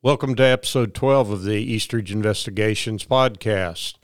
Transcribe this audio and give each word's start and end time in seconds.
Welcome 0.00 0.36
to 0.36 0.44
episode 0.44 0.94
12 0.94 1.30
of 1.30 1.42
the 1.42 1.56
Eastridge 1.56 2.12
Investigations 2.12 3.04
podcast. 3.04 3.94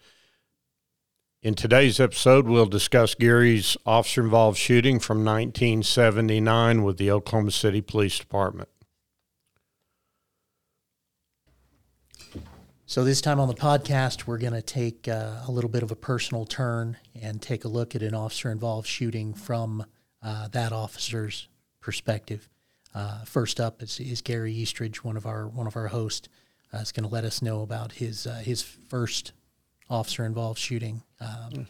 In 1.40 1.54
today's 1.54 2.00
episode, 2.00 2.48
we'll 2.48 2.67
discuss 2.67 3.14
Gary's 3.14 3.77
officer 3.87 4.21
involved 4.21 4.59
shooting 4.59 4.99
from 4.99 5.19
1979 5.19 6.83
with 6.83 6.96
the 6.96 7.12
Oklahoma 7.12 7.53
City 7.53 7.80
Police 7.80 8.19
Department. 8.19 8.69
So, 12.87 13.04
this 13.04 13.21
time 13.21 13.38
on 13.38 13.47
the 13.47 13.54
podcast, 13.54 14.26
we're 14.26 14.38
going 14.38 14.53
to 14.53 14.63
take 14.63 15.06
uh, 15.06 15.42
a 15.47 15.53
little 15.53 15.71
bit 15.71 15.85
of 15.85 15.92
a 15.92 15.97
personal 15.97 16.45
turn 16.45 16.97
and 17.23 17.41
take 17.41 17.65
a 17.65 17.69
look 17.69 17.95
at 17.95 18.02
an 18.02 18.16
officer 18.16 18.51
involved 18.51 18.88
shooting 18.88 19.33
from 19.33 19.87
uh, 20.20 20.48
that 20.48 20.73
officer's 20.73 21.47
perspective. 21.80 22.48
Uh, 22.95 23.24
first 23.24 23.59
up 23.59 23.83
is, 23.83 23.98
is, 23.98 24.23
Gary 24.23 24.52
Eastridge, 24.52 25.02
one 25.02 25.16
of 25.16 25.27
our 25.27 25.48
one 25.48 25.66
of 25.66 25.77
our 25.77 25.88
hosts, 25.88 26.29
uh, 26.73 26.79
is 26.79 26.92
going 26.92 27.06
to 27.06 27.12
let 27.12 27.24
us 27.24 27.42
know 27.42 27.62
about 27.62 27.92
his 27.92 28.27
uh, 28.27 28.34
his 28.45 28.62
first 28.62 29.32
officer 29.91 30.24
involved 30.24 30.59
shooting. 30.59 31.02
Um, 31.20 31.66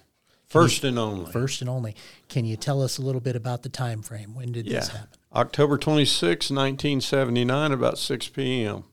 first 0.47 0.83
you, 0.83 0.91
and 0.91 0.99
only. 0.99 1.33
First 1.33 1.63
and 1.63 1.71
only. 1.71 1.97
Can 2.29 2.45
you 2.45 2.57
tell 2.57 2.83
us 2.83 2.99
a 2.99 3.03
little 3.03 3.23
bit 3.23 3.37
about 3.37 3.63
the 3.63 3.69
time 3.71 4.03
frame? 4.03 4.35
When 4.35 4.53
did 4.53 4.67
yeah. 4.67 4.81
this 4.81 4.89
happen? 4.89 5.19
October 5.35 5.79
26, 5.79 6.51
1979, 6.51 7.73
about 7.73 7.99
6 7.99 8.29
p.m. 8.29 8.85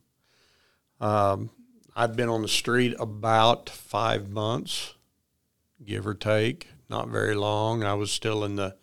Um, 0.99 1.49
I'd 1.95 2.15
been 2.15 2.29
on 2.29 2.41
the 2.41 2.47
street 2.47 2.95
about 2.99 3.69
five 3.69 4.29
months, 4.29 4.95
give 5.85 6.07
or 6.07 6.13
take, 6.13 6.69
not 6.89 7.09
very 7.09 7.35
long. 7.35 7.83
I 7.83 7.93
was 7.95 8.11
still 8.11 8.45
in 8.45 8.55
the 8.55 8.75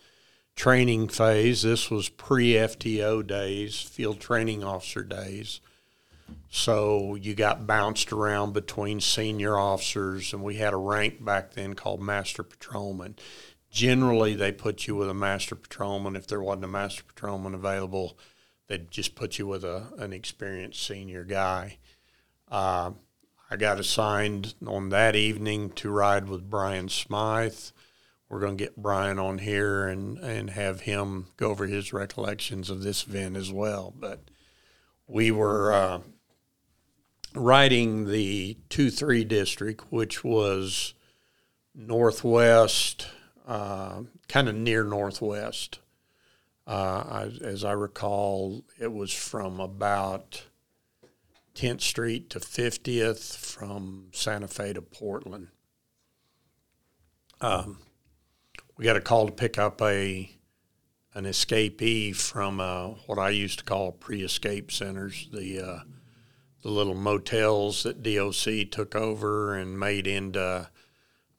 training 0.58 1.06
phase. 1.06 1.62
This 1.62 1.88
was 1.88 2.08
pre 2.08 2.54
FTO 2.54 3.24
days, 3.24 3.80
field 3.80 4.18
training 4.18 4.64
officer 4.64 5.04
days. 5.04 5.60
So 6.50 7.14
you 7.14 7.34
got 7.34 7.66
bounced 7.66 8.12
around 8.12 8.54
between 8.54 9.00
senior 9.00 9.56
officers, 9.56 10.33
and 10.33 10.42
we 10.42 10.56
had 10.56 10.74
a 10.74 10.78
rank 10.78 11.24
back 11.24 11.52
then 11.52 11.74
called 11.74 12.02
Master 12.02 12.42
Patrolman. 12.42 13.16
Generally, 13.70 14.34
they 14.34 14.50
put 14.50 14.86
you 14.86 14.96
with 14.96 15.08
a 15.08 15.14
Master 15.14 15.55
Patrolman. 15.55 16.16
If 16.16 16.27
there 16.27 16.42
wasn't 16.42 16.64
a 16.64 16.68
Master 16.68 17.05
Patrolman 17.05 17.55
available, 17.55 18.18
they'd 18.66 18.90
just 18.90 19.14
put 19.14 19.38
you 19.38 19.46
with 19.46 19.62
a, 19.62 19.86
an 19.98 20.12
experienced 20.12 20.84
senior 20.84 21.22
guy. 21.22 21.78
Uh, 22.50 22.92
I 23.48 23.56
got 23.56 23.78
assigned 23.78 24.55
on 24.66 24.88
that 24.88 25.14
evening 25.14 25.70
to 25.77 25.90
ride 25.90 26.28
with 26.28 26.50
Brian 26.50 26.88
Smythe 26.88 27.70
we're 28.28 28.40
going 28.40 28.56
to 28.56 28.64
get 28.64 28.76
Brian 28.76 29.18
on 29.18 29.38
here 29.38 29.86
and, 29.88 30.18
and 30.18 30.50
have 30.50 30.82
him 30.82 31.28
go 31.36 31.50
over 31.50 31.66
his 31.66 31.92
recollections 31.92 32.68
of 32.68 32.82
this 32.82 33.06
event 33.06 33.36
as 33.36 33.50
well. 33.50 33.92
But 33.98 34.20
we 35.06 35.30
were 35.30 35.72
uh, 35.72 36.00
riding 37.34 38.06
the 38.06 38.58
2 38.68 38.90
3 38.90 39.24
district, 39.24 39.84
which 39.90 40.22
was 40.22 40.94
northwest, 41.74 43.08
uh, 43.46 44.02
kind 44.28 44.48
of 44.48 44.54
near 44.54 44.84
northwest. 44.84 45.78
Uh, 46.66 47.04
I, 47.08 47.32
as 47.42 47.64
I 47.64 47.72
recall, 47.72 48.62
it 48.78 48.92
was 48.92 49.10
from 49.10 49.58
about 49.58 50.42
10th 51.54 51.80
Street 51.80 52.28
to 52.30 52.40
50th, 52.40 53.36
from 53.38 54.08
Santa 54.12 54.48
Fe 54.48 54.74
to 54.74 54.82
Portland. 54.82 55.48
Um, 57.40 57.78
we 58.78 58.84
got 58.84 58.96
a 58.96 59.00
call 59.00 59.26
to 59.26 59.32
pick 59.32 59.58
up 59.58 59.82
a 59.82 60.30
an 61.14 61.24
escapee 61.24 62.14
from 62.14 62.60
uh, 62.60 62.88
what 63.06 63.18
I 63.18 63.30
used 63.30 63.58
to 63.58 63.64
call 63.64 63.90
pre-escape 63.90 64.70
centers, 64.70 65.28
the 65.32 65.60
uh, 65.60 65.78
the 66.62 66.70
little 66.70 66.94
motels 66.94 67.82
that 67.82 68.02
DOC 68.02 68.70
took 68.70 68.94
over 68.94 69.54
and 69.54 69.78
made 69.78 70.06
into 70.06 70.68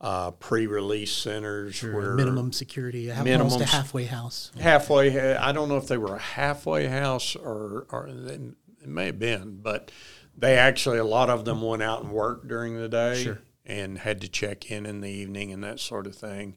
uh, 0.01 0.31
pre-release 0.31 1.11
centers 1.11 1.75
sure. 1.75 1.93
where 1.93 2.13
minimum 2.15 2.51
security, 2.51 3.11
almost 3.11 3.61
a 3.61 3.65
halfway 3.65 4.05
house. 4.05 4.51
Halfway, 4.59 5.35
I 5.35 5.51
don't 5.51 5.69
know 5.69 5.77
if 5.77 5.87
they 5.87 5.97
were 5.97 6.15
a 6.15 6.19
halfway 6.19 6.87
house 6.87 7.35
or, 7.35 7.85
or 7.89 8.07
it 8.07 8.87
may 8.87 9.07
have 9.07 9.19
been, 9.19 9.59
but 9.61 9.91
they 10.37 10.57
actually 10.57 10.99
a 10.99 11.05
lot 11.05 11.29
of 11.29 11.43
them 11.43 11.61
went 11.61 11.83
out 11.83 12.03
and 12.03 12.11
worked 12.11 12.47
during 12.47 12.77
the 12.77 12.87
day 12.87 13.23
sure. 13.23 13.41
and 13.65 13.97
had 13.99 14.21
to 14.21 14.29
check 14.29 14.71
in 14.71 14.85
in 14.85 15.01
the 15.01 15.09
evening 15.09 15.51
and 15.51 15.63
that 15.63 15.81
sort 15.81 16.07
of 16.07 16.15
thing. 16.15 16.55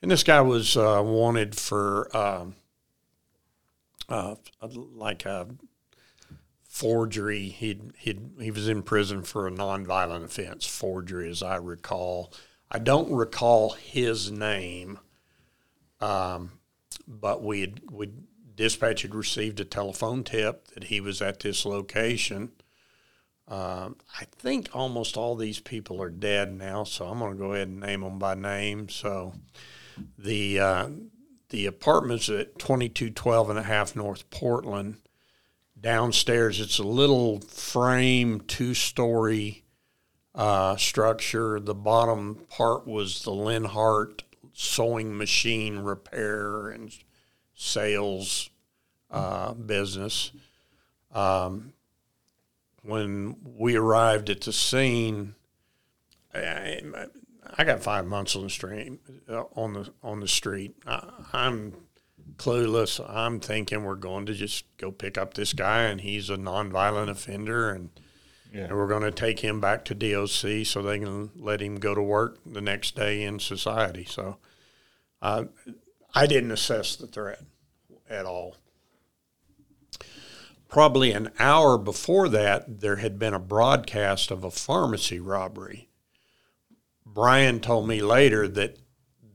And 0.00 0.10
this 0.10 0.22
guy 0.22 0.40
was 0.40 0.76
uh, 0.76 1.02
wanted 1.04 1.56
for 1.56 2.16
um, 2.16 2.54
uh, 4.08 4.36
like 4.70 5.26
a 5.26 5.48
forgery. 6.62 7.48
He 7.48 7.80
he 7.98 8.18
he 8.38 8.50
was 8.50 8.68
in 8.68 8.82
prison 8.82 9.22
for 9.22 9.46
a 9.46 9.50
nonviolent 9.50 10.24
offense, 10.24 10.66
forgery, 10.66 11.28
as 11.28 11.42
I 11.42 11.56
recall. 11.56 12.32
I 12.70 12.78
don't 12.78 13.10
recall 13.10 13.70
his 13.70 14.30
name, 14.30 15.00
um, 16.00 16.52
but 17.06 17.42
we 17.42 17.62
had 17.62 17.80
we 17.90 18.10
dispatch 18.54 19.02
had 19.02 19.14
received 19.14 19.58
a 19.60 19.64
telephone 19.64 20.22
tip 20.22 20.68
that 20.68 20.84
he 20.84 21.00
was 21.00 21.20
at 21.20 21.40
this 21.40 21.64
location. 21.64 22.52
Um, 23.48 23.96
I 24.20 24.24
think 24.24 24.68
almost 24.74 25.16
all 25.16 25.34
these 25.34 25.58
people 25.58 26.02
are 26.02 26.10
dead 26.10 26.52
now, 26.52 26.84
so 26.84 27.06
I'm 27.06 27.18
going 27.18 27.32
to 27.32 27.38
go 27.38 27.54
ahead 27.54 27.68
and 27.68 27.80
name 27.80 28.02
them 28.02 28.18
by 28.18 28.34
name. 28.34 28.90
So 28.90 29.32
the 30.16 30.60
uh, 30.60 30.88
the 31.50 31.66
apartments 31.66 32.28
at 32.28 32.58
2212 32.58 33.50
and 33.50 33.58
a 33.58 33.62
half 33.62 33.96
North 33.96 34.28
Portland. 34.30 34.96
Downstairs, 35.80 36.60
it's 36.60 36.78
a 36.78 36.84
little 36.84 37.40
frame 37.40 38.40
two 38.40 38.74
story 38.74 39.64
uh, 40.34 40.76
structure. 40.76 41.60
The 41.60 41.74
bottom 41.74 42.46
part 42.48 42.86
was 42.86 43.22
the 43.22 43.30
Linhart 43.30 44.22
sewing 44.52 45.16
machine 45.16 45.78
repair 45.78 46.68
and 46.68 46.92
sales 47.54 48.50
uh, 49.10 49.54
business. 49.54 50.32
Um, 51.12 51.72
when 52.82 53.36
we 53.44 53.76
arrived 53.76 54.30
at 54.30 54.42
the 54.42 54.52
scene, 54.52 55.34
I, 56.34 56.80
I 57.58 57.64
got 57.64 57.82
five 57.82 58.06
months 58.06 58.36
on 58.36 58.44
the 58.44 58.50
street 58.50 59.00
uh, 59.28 59.42
on 59.56 59.72
the 59.72 59.90
on 60.02 60.20
the 60.20 60.28
street. 60.28 60.76
I, 60.86 61.10
I'm 61.32 61.74
clueless. 62.36 63.04
I'm 63.12 63.40
thinking 63.40 63.82
we're 63.82 63.96
going 63.96 64.26
to 64.26 64.34
just 64.34 64.64
go 64.78 64.92
pick 64.92 65.18
up 65.18 65.34
this 65.34 65.52
guy, 65.52 65.82
and 65.82 66.00
he's 66.00 66.30
a 66.30 66.36
nonviolent 66.36 67.10
offender, 67.10 67.70
and, 67.70 67.90
yeah. 68.52 68.64
and 68.64 68.76
we're 68.76 68.86
going 68.86 69.02
to 69.02 69.10
take 69.10 69.40
him 69.40 69.60
back 69.60 69.84
to 69.86 69.94
DOC 69.94 70.64
so 70.64 70.82
they 70.82 71.00
can 71.00 71.30
let 71.36 71.60
him 71.60 71.80
go 71.80 71.94
to 71.94 72.02
work 72.02 72.38
the 72.46 72.60
next 72.60 72.94
day 72.94 73.22
in 73.22 73.40
society. 73.40 74.04
So, 74.04 74.38
uh, 75.20 75.44
I 76.14 76.26
didn't 76.26 76.52
assess 76.52 76.94
the 76.96 77.08
threat 77.08 77.42
at 78.08 78.24
all. 78.24 78.56
Probably 80.68 81.12
an 81.12 81.32
hour 81.38 81.76
before 81.76 82.28
that, 82.28 82.80
there 82.80 82.96
had 82.96 83.18
been 83.18 83.34
a 83.34 83.40
broadcast 83.40 84.30
of 84.30 84.44
a 84.44 84.50
pharmacy 84.50 85.18
robbery 85.18 85.87
Brian 87.18 87.58
told 87.58 87.88
me 87.88 88.00
later 88.00 88.46
that 88.46 88.78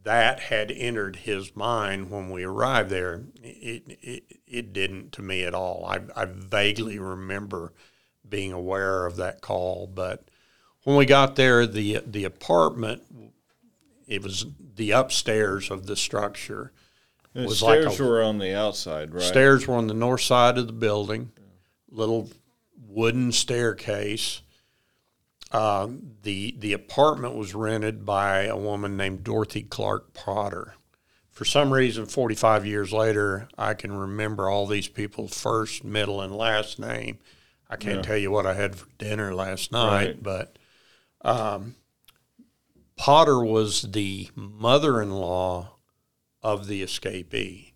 that 0.03 0.39
had 0.39 0.71
entered 0.71 1.17
his 1.17 1.53
mind 1.53 2.09
when 2.09 2.29
we 2.29 2.45
arrived 2.45 2.89
there. 2.89 3.25
It, 3.41 3.97
it, 4.01 4.23
it 4.47 4.71
didn't 4.71 5.11
to 5.11 5.21
me 5.21 5.43
at 5.43 5.53
all. 5.53 5.85
I, 5.85 5.99
I 6.15 6.23
vaguely 6.23 6.97
remember 6.97 7.73
being 8.27 8.53
aware 8.53 9.05
of 9.05 9.17
that 9.17 9.41
call, 9.41 9.87
but 9.93 10.29
when 10.85 10.95
we 10.95 11.05
got 11.05 11.35
there, 11.35 11.67
the 11.67 12.01
the 12.07 12.23
apartment, 12.23 13.03
it 14.07 14.23
was 14.23 14.45
the 14.75 14.91
upstairs 14.91 15.69
of 15.69 15.85
the 15.85 15.97
structure. 15.97 16.71
The 17.33 17.43
was 17.43 17.57
stairs 17.57 17.85
like 17.85 17.99
a, 17.99 18.03
were 18.03 18.23
on 18.23 18.37
the 18.37 18.55
outside, 18.55 19.13
right? 19.13 19.23
Stairs 19.23 19.67
were 19.67 19.75
on 19.75 19.87
the 19.87 19.93
north 19.93 20.21
side 20.21 20.57
of 20.57 20.67
the 20.67 20.73
building. 20.73 21.33
Little 21.91 22.29
wooden 22.77 23.33
staircase 23.33 24.41
uh, 25.53 25.87
the 26.23 26.55
the 26.57 26.73
apartment 26.73 27.35
was 27.35 27.53
rented 27.53 28.05
by 28.05 28.45
a 28.45 28.57
woman 28.57 28.97
named 28.97 29.23
Dorothy 29.23 29.61
Clark 29.61 30.13
Potter. 30.13 30.73
For 31.29 31.45
some 31.45 31.73
reason, 31.73 32.05
45 32.05 32.65
years 32.65 32.91
later, 32.91 33.47
I 33.57 33.73
can 33.73 33.91
remember 33.91 34.49
all 34.49 34.67
these 34.67 34.87
people's 34.87 35.39
first, 35.39 35.83
middle, 35.83 36.21
and 36.21 36.35
last 36.35 36.77
name. 36.79 37.19
I 37.69 37.75
can't 37.75 37.97
yeah. 37.97 38.01
tell 38.01 38.17
you 38.17 38.29
what 38.29 38.45
I 38.45 38.53
had 38.53 38.75
for 38.75 38.87
dinner 38.99 39.33
last 39.33 39.71
night, 39.71 40.05
right. 40.05 40.23
but 40.23 40.59
um, 41.21 41.75
Potter 42.95 43.43
was 43.43 43.81
the 43.81 44.29
mother-in-law 44.35 45.75
of 46.43 46.67
the 46.67 46.83
escapee. 46.83 47.72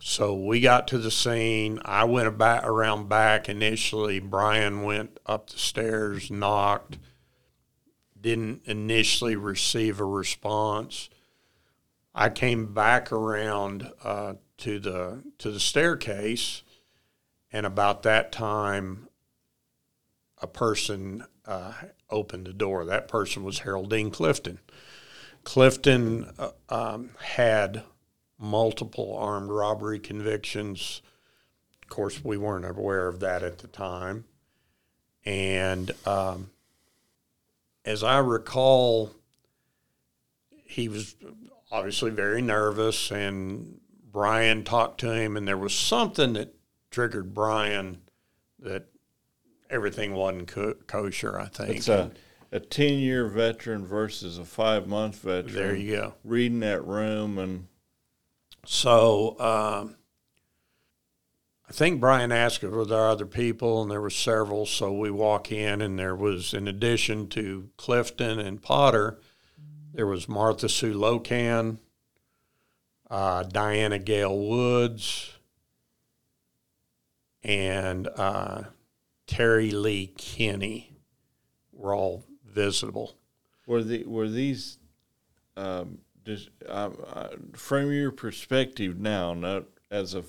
So 0.00 0.34
we 0.34 0.60
got 0.60 0.88
to 0.88 0.98
the 0.98 1.10
scene. 1.10 1.80
I 1.84 2.04
went 2.04 2.28
about 2.28 2.64
around 2.64 3.08
back 3.08 3.48
initially. 3.48 4.20
Brian 4.20 4.82
went 4.82 5.18
up 5.26 5.50
the 5.50 5.58
stairs, 5.58 6.30
knocked, 6.30 6.98
didn't 8.20 8.62
initially 8.64 9.36
receive 9.36 10.00
a 10.00 10.04
response. 10.04 11.10
I 12.14 12.30
came 12.30 12.72
back 12.72 13.12
around 13.12 13.90
uh, 14.02 14.34
to 14.58 14.78
the 14.78 15.22
to 15.38 15.50
the 15.50 15.60
staircase, 15.60 16.62
and 17.52 17.64
about 17.64 18.02
that 18.02 18.32
time, 18.32 19.08
a 20.40 20.46
person 20.46 21.24
uh, 21.46 21.72
opened 22.10 22.46
the 22.46 22.52
door. 22.52 22.84
That 22.84 23.08
person 23.08 23.44
was 23.44 23.60
Harold 23.60 23.90
Dean 23.90 24.10
Clifton. 24.10 24.60
Clifton 25.44 26.30
uh, 26.38 26.50
um, 26.68 27.10
had 27.20 27.84
multiple 28.38 29.16
armed 29.16 29.50
robbery 29.50 29.98
convictions. 29.98 31.02
Of 31.82 31.88
course, 31.88 32.24
we 32.24 32.36
weren't 32.36 32.64
aware 32.64 33.08
of 33.08 33.20
that 33.20 33.42
at 33.42 33.58
the 33.58 33.68
time. 33.68 34.24
And 35.24 35.90
um, 36.06 36.50
as 37.84 38.02
I 38.02 38.18
recall, 38.18 39.10
he 40.64 40.88
was 40.88 41.16
obviously 41.70 42.10
very 42.10 42.40
nervous, 42.40 43.10
and 43.10 43.80
Brian 44.10 44.64
talked 44.64 45.00
to 45.00 45.12
him, 45.12 45.36
and 45.36 45.46
there 45.46 45.58
was 45.58 45.74
something 45.74 46.34
that 46.34 46.54
triggered 46.90 47.34
Brian 47.34 48.02
that 48.60 48.86
everything 49.70 50.14
wasn't 50.14 50.48
co- 50.48 50.74
kosher. 50.86 51.38
I 51.38 51.46
think 51.46 51.76
it's 51.76 51.88
a 51.88 52.12
a 52.50 52.60
ten 52.60 52.94
year 52.94 53.26
veteran 53.26 53.86
versus 53.86 54.38
a 54.38 54.44
five 54.44 54.86
month 54.86 55.20
veteran. 55.20 55.54
There 55.54 55.74
you 55.74 55.96
go. 55.96 56.14
Reading 56.24 56.60
that 56.60 56.84
room 56.86 57.38
and 57.38 57.66
so 58.70 59.30
um, 59.40 59.96
I 61.66 61.72
think 61.72 62.00
Brian 62.00 62.30
asked 62.32 62.62
if 62.62 62.88
there 62.88 63.08
other 63.08 63.24
people, 63.24 63.80
and 63.80 63.90
there 63.90 64.02
were 64.02 64.10
several. 64.10 64.66
So 64.66 64.92
we 64.92 65.10
walk 65.10 65.50
in, 65.50 65.80
and 65.80 65.98
there 65.98 66.14
was, 66.14 66.52
in 66.52 66.68
addition 66.68 67.28
to 67.28 67.70
Clifton 67.78 68.38
and 68.38 68.60
Potter, 68.60 69.18
there 69.94 70.06
was 70.06 70.28
Martha 70.28 70.68
Sue 70.68 70.92
Locan, 70.92 71.78
uh, 73.10 73.44
Diana 73.44 73.98
Gale 73.98 74.38
Woods, 74.38 75.32
and 77.42 78.06
uh, 78.16 78.64
Terry 79.26 79.70
Lee 79.70 80.12
Kinney 80.18 80.92
were 81.72 81.94
all 81.94 82.26
visible. 82.44 83.14
Were 83.66 83.82
the 83.82 84.04
were 84.04 84.28
these 84.28 84.76
um, 85.56 86.00
just 86.28 86.50
from 87.54 87.90
your 87.90 88.10
perspective 88.10 89.00
now, 89.00 89.32
not 89.32 89.64
as 89.90 90.14
a 90.14 90.22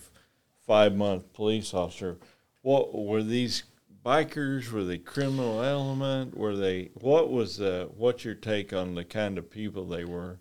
five 0.65 0.95
month 0.95 1.33
police 1.33 1.73
officer, 1.73 2.17
what 2.61 2.95
were 2.95 3.21
these 3.21 3.63
bikers? 4.05 4.71
Were 4.71 4.85
they 4.85 4.97
criminal 4.97 5.61
element? 5.61 6.37
Were 6.37 6.55
they 6.55 6.91
what 6.93 7.29
was 7.29 7.57
the 7.57 7.89
what's 7.97 8.23
your 8.23 8.35
take 8.35 8.71
on 8.71 8.95
the 8.95 9.03
kind 9.03 9.37
of 9.37 9.51
people 9.51 9.83
they 9.83 10.05
were? 10.05 10.39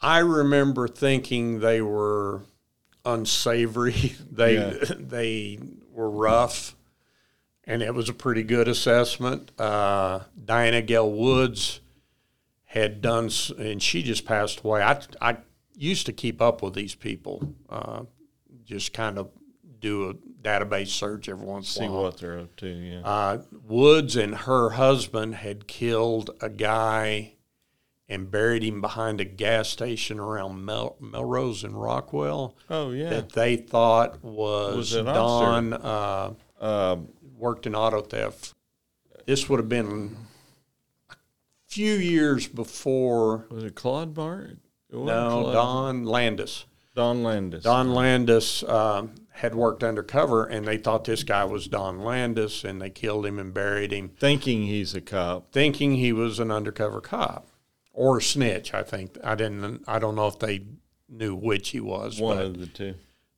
I 0.00 0.18
remember 0.20 0.88
thinking 0.88 1.60
they 1.60 1.82
were 1.82 2.44
unsavory. 3.04 4.16
they 4.30 4.54
yeah. 4.54 4.84
they 4.98 5.58
were 5.92 6.10
rough 6.10 6.74
and 7.64 7.82
it 7.82 7.94
was 7.94 8.08
a 8.08 8.14
pretty 8.14 8.42
good 8.42 8.68
assessment. 8.68 9.52
Uh, 9.60 10.20
Diana 10.42 10.80
Gale 10.80 11.10
Woods 11.10 11.81
had 12.72 13.02
done, 13.02 13.28
and 13.58 13.82
she 13.82 14.02
just 14.02 14.24
passed 14.24 14.60
away. 14.64 14.82
I, 14.82 14.98
I 15.20 15.36
used 15.76 16.06
to 16.06 16.12
keep 16.14 16.40
up 16.40 16.62
with 16.62 16.72
these 16.72 16.94
people, 16.94 17.54
uh, 17.68 18.04
just 18.64 18.94
kind 18.94 19.18
of 19.18 19.28
do 19.78 20.08
a 20.08 20.14
database 20.42 20.88
search 20.88 21.28
every 21.28 21.44
once 21.44 21.76
in 21.76 21.84
a 21.84 21.86
while. 21.88 22.00
See 22.00 22.04
what 22.04 22.16
they're 22.18 22.38
up 22.38 22.56
to, 22.56 22.66
yeah. 22.66 23.00
Uh, 23.04 23.42
Woods 23.64 24.16
and 24.16 24.34
her 24.34 24.70
husband 24.70 25.34
had 25.34 25.66
killed 25.66 26.30
a 26.40 26.48
guy 26.48 27.34
and 28.08 28.30
buried 28.30 28.62
him 28.62 28.80
behind 28.80 29.20
a 29.20 29.26
gas 29.26 29.68
station 29.68 30.18
around 30.18 30.64
Mel- 30.64 30.96
Melrose 30.98 31.64
and 31.64 31.78
Rockwell. 31.78 32.56
Oh, 32.70 32.90
yeah. 32.92 33.10
That 33.10 33.32
they 33.32 33.56
thought 33.56 34.24
was, 34.24 34.94
was 34.94 35.04
Don. 35.04 35.74
Uh, 35.74 36.32
um, 36.58 37.08
worked 37.36 37.66
in 37.66 37.74
auto 37.74 38.00
theft. 38.00 38.54
This 39.26 39.48
would 39.50 39.60
have 39.60 39.68
been 39.68 40.16
few 41.72 41.94
years 41.94 42.46
before. 42.46 43.46
Was 43.50 43.64
it 43.64 43.74
Claude 43.74 44.12
Bart? 44.12 44.58
no, 44.90 44.98
Claude. 44.98 45.54
Don 45.54 46.04
Landis. 46.04 46.66
Don 46.94 47.22
Landis. 47.22 47.64
Don 47.64 47.94
Landis 47.94 48.62
um, 48.64 49.14
had 49.30 49.54
worked 49.54 49.82
undercover, 49.82 50.44
and 50.44 50.66
they 50.66 50.76
thought 50.76 51.04
this 51.04 51.24
guy 51.24 51.44
was 51.44 51.66
Don 51.66 52.00
Landis, 52.00 52.64
and 52.64 52.82
they 52.82 52.90
killed 52.90 53.24
him 53.24 53.38
and 53.38 53.54
buried 53.54 53.90
him, 53.90 54.10
thinking 54.10 54.66
he's 54.66 54.94
a 54.94 55.00
cop, 55.00 55.50
thinking 55.52 55.96
he 55.96 56.12
was 56.12 56.38
an 56.38 56.50
undercover 56.50 57.00
cop 57.00 57.48
or 57.94 58.18
a 58.18 58.22
snitch. 58.22 58.74
I 58.74 58.82
think 58.82 59.16
I 59.24 59.34
didn't. 59.34 59.84
I 59.88 59.98
don't 59.98 60.14
know 60.14 60.26
if 60.26 60.38
they 60.38 60.66
knew 61.08 61.34
which 61.34 61.70
he 61.70 61.80
was. 61.80 62.20
One 62.20 62.38
of 62.38 62.60
the 62.60 62.66
two. 62.66 62.94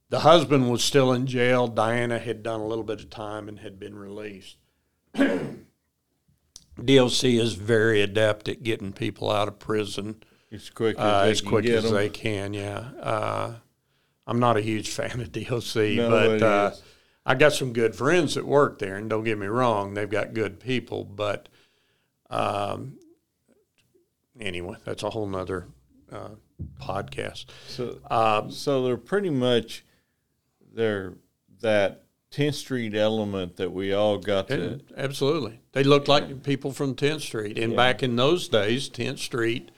The 0.08 0.20
husband 0.20 0.70
was 0.70 0.82
still 0.82 1.12
in 1.12 1.26
jail. 1.26 1.68
Diana 1.68 2.18
had 2.18 2.42
done 2.42 2.60
a 2.60 2.66
little 2.66 2.84
bit 2.84 3.00
of 3.00 3.10
time 3.10 3.48
and 3.48 3.60
had 3.60 3.78
been 3.78 3.96
released. 3.96 4.58
DOC 6.82 7.24
is 7.24 7.54
very 7.54 8.02
adept 8.02 8.48
at 8.48 8.62
getting 8.62 8.92
people 8.92 9.30
out 9.30 9.48
of 9.48 9.58
prison 9.58 10.22
as 10.50 10.70
quick 10.70 10.98
as, 10.98 11.04
uh, 11.04 11.24
they, 11.24 11.30
as, 11.30 11.40
can 11.40 11.50
quick 11.50 11.66
as 11.66 11.90
they 11.90 12.08
can. 12.08 12.54
Yeah, 12.54 12.78
uh, 13.00 13.54
I'm 14.26 14.38
not 14.38 14.56
a 14.56 14.60
huge 14.60 14.90
fan 14.90 15.20
of 15.20 15.32
no, 15.96 16.10
but 16.10 16.42
uh, 16.42 16.72
I 17.26 17.34
got 17.34 17.52
some 17.52 17.72
good 17.72 17.94
friends 17.94 18.34
that 18.34 18.46
work 18.46 18.78
there, 18.78 18.96
and 18.96 19.08
don't 19.08 19.24
get 19.24 19.38
me 19.38 19.46
wrong, 19.46 19.94
they've 19.94 20.10
got 20.10 20.34
good 20.34 20.60
people. 20.60 21.04
But 21.04 21.48
um, 22.30 22.98
anyway, 24.38 24.76
that's 24.84 25.02
a 25.02 25.10
whole 25.10 25.26
nother 25.26 25.66
uh, 26.12 26.30
podcast. 26.80 27.46
So, 27.68 27.98
um, 28.10 28.50
so 28.50 28.84
they're 28.84 28.96
pretty 28.96 29.30
much 29.30 29.84
they're 30.72 31.14
that 31.60 32.03
10th 32.34 32.54
Street 32.54 32.96
element 32.96 33.56
that 33.56 33.72
we 33.72 33.92
all 33.92 34.18
got 34.18 34.48
to. 34.48 34.80
Absolutely. 34.96 35.60
They 35.72 35.84
looked 35.84 36.08
like 36.08 36.42
people 36.42 36.72
from 36.72 36.96
10th 36.96 37.20
Street. 37.20 37.58
And 37.58 37.72
yeah. 37.72 37.76
back 37.76 38.02
in 38.02 38.16
those 38.16 38.48
days, 38.48 38.90
10th 38.90 39.20
Street 39.20 39.70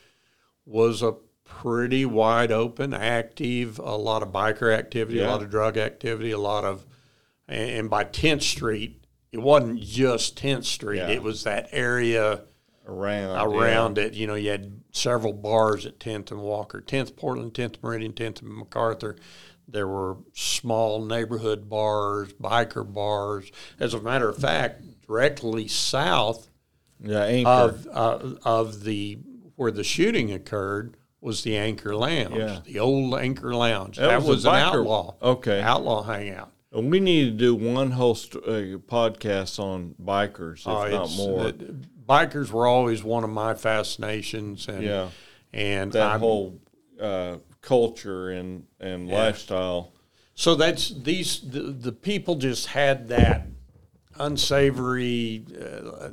was 0.65 1.03
a 1.03 1.17
pretty 1.45 2.07
wide 2.07 2.51
open, 2.51 2.95
active, 2.95 3.79
a 3.79 3.97
lot 3.97 4.23
of 4.23 4.31
biker 4.31 4.75
activity, 4.75 5.19
yeah. 5.19 5.27
a 5.27 5.31
lot 5.31 5.43
of 5.43 5.51
drug 5.51 5.77
activity, 5.77 6.31
a 6.31 6.39
lot 6.39 6.65
of. 6.65 6.87
And 7.47 7.91
by 7.91 8.05
10th 8.05 8.43
Street, 8.43 9.05
it 9.33 9.39
wasn't 9.39 9.81
just 9.81 10.41
10th 10.41 10.65
Street, 10.65 10.99
yeah. 10.99 11.09
it 11.09 11.23
was 11.23 11.45
that 11.45 11.69
area 11.73 12.43
around 12.87 13.53
around 13.53 13.99
it. 13.99 14.15
You 14.15 14.27
know, 14.27 14.35
you 14.35 14.51
had 14.51 14.81
several 14.93 15.35
bars 15.35 15.85
at 15.85 16.01
10th 16.01 16.31
and 16.31 16.41
Walker, 16.41 16.81
10th 16.81 17.17
Portland, 17.17 17.53
10th 17.53 17.83
Meridian, 17.83 18.15
10th 18.15 18.41
and 18.41 18.57
MacArthur. 18.57 19.17
There 19.69 19.89
were 19.89 20.19
small 20.33 21.05
neighborhood 21.05 21.69
bars, 21.69 22.33
biker 22.35 22.91
bars. 22.93 23.51
As 23.81 23.95
a 23.95 24.01
matter 24.01 24.29
of 24.29 24.39
fact, 24.39 24.83
directly 25.07 25.69
south 25.69 26.51
yeah, 27.01 27.43
of 27.47 27.87
uh, 27.93 28.19
of 28.45 28.85
the 28.85 29.19
where 29.57 29.71
the 29.71 29.85
shooting 29.85 30.33
occurred 30.33 30.97
was 31.21 31.43
the 31.43 31.57
Anchor 31.57 31.97
Lounge, 31.97 32.37
yeah. 32.37 32.61
the 32.65 32.79
old 32.79 33.15
Anchor 33.15 33.55
Lounge. 33.55 33.97
That, 33.97 34.09
that 34.09 34.19
was, 34.19 34.29
was 34.29 34.45
an 34.47 34.55
outlaw, 34.55 35.17
okay, 35.21 35.61
outlaw 35.61 36.03
hangout. 36.03 36.53
We 36.73 37.01
need 37.01 37.25
to 37.25 37.31
do 37.31 37.55
one 37.55 37.91
whole 37.91 38.15
st- 38.15 38.45
uh, 38.45 38.79
podcast 38.79 39.59
on 39.59 39.95
bikers, 40.03 40.61
if 40.61 40.67
uh, 40.67 40.89
not 40.89 41.11
more. 41.17 41.53
bikers 42.07 42.51
were 42.51 42.67
always 42.67 43.03
one 43.03 43.25
of 43.25 43.31
my 43.31 43.55
fascinations, 43.55 44.69
and 44.69 44.83
yeah, 44.83 45.09
and 45.53 45.93
that 45.93 46.13
I'm, 46.13 46.21
whole 46.21 46.61
uh, 47.01 47.37
culture 47.67 48.31
and 48.31 48.65
and 48.81 49.09
yeah. 49.09 49.25
lifestyle. 49.25 49.93
So 50.35 50.55
that's 50.55 50.91
these 50.91 51.41
the, 51.41 51.61
the 51.61 51.93
people 51.93 52.37
just 52.37 52.69
had 52.69 53.09
that 53.09 53.47
unsavory. 54.19 55.45
Uh, 55.61 56.11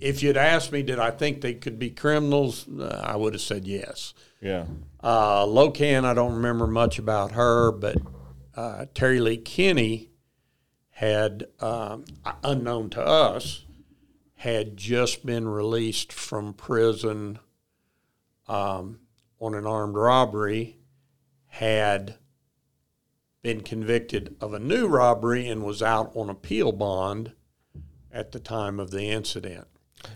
if 0.00 0.22
you'd 0.22 0.36
asked 0.36 0.72
me, 0.72 0.82
did 0.82 0.98
I 0.98 1.10
think 1.10 1.40
they 1.40 1.54
could 1.54 1.78
be 1.78 1.90
criminals? 1.90 2.66
Uh, 2.68 3.02
I 3.04 3.16
would 3.16 3.34
have 3.34 3.42
said 3.42 3.66
yes. 3.66 4.14
Yeah. 4.40 4.66
Uh, 5.00 5.44
Locan, 5.44 6.04
I 6.04 6.14
don't 6.14 6.34
remember 6.34 6.66
much 6.66 6.98
about 6.98 7.32
her, 7.32 7.72
but 7.72 7.96
uh, 8.54 8.86
Terry 8.94 9.20
Lee 9.20 9.38
Kinney 9.38 10.10
had, 10.90 11.46
um, 11.60 12.04
unknown 12.42 12.90
to 12.90 13.00
us, 13.00 13.64
had 14.36 14.76
just 14.76 15.24
been 15.24 15.48
released 15.48 16.12
from 16.12 16.52
prison 16.52 17.38
um, 18.48 19.00
on 19.46 19.54
an 19.54 19.66
armed 19.66 19.94
robbery 19.94 20.76
had 21.46 22.16
been 23.42 23.60
convicted 23.60 24.34
of 24.40 24.52
a 24.52 24.58
new 24.58 24.88
robbery 24.88 25.46
and 25.46 25.62
was 25.62 25.80
out 25.80 26.10
on 26.16 26.28
appeal 26.28 26.72
bond 26.72 27.32
at 28.10 28.32
the 28.32 28.40
time 28.40 28.80
of 28.80 28.90
the 28.90 29.04
incident. 29.04 29.68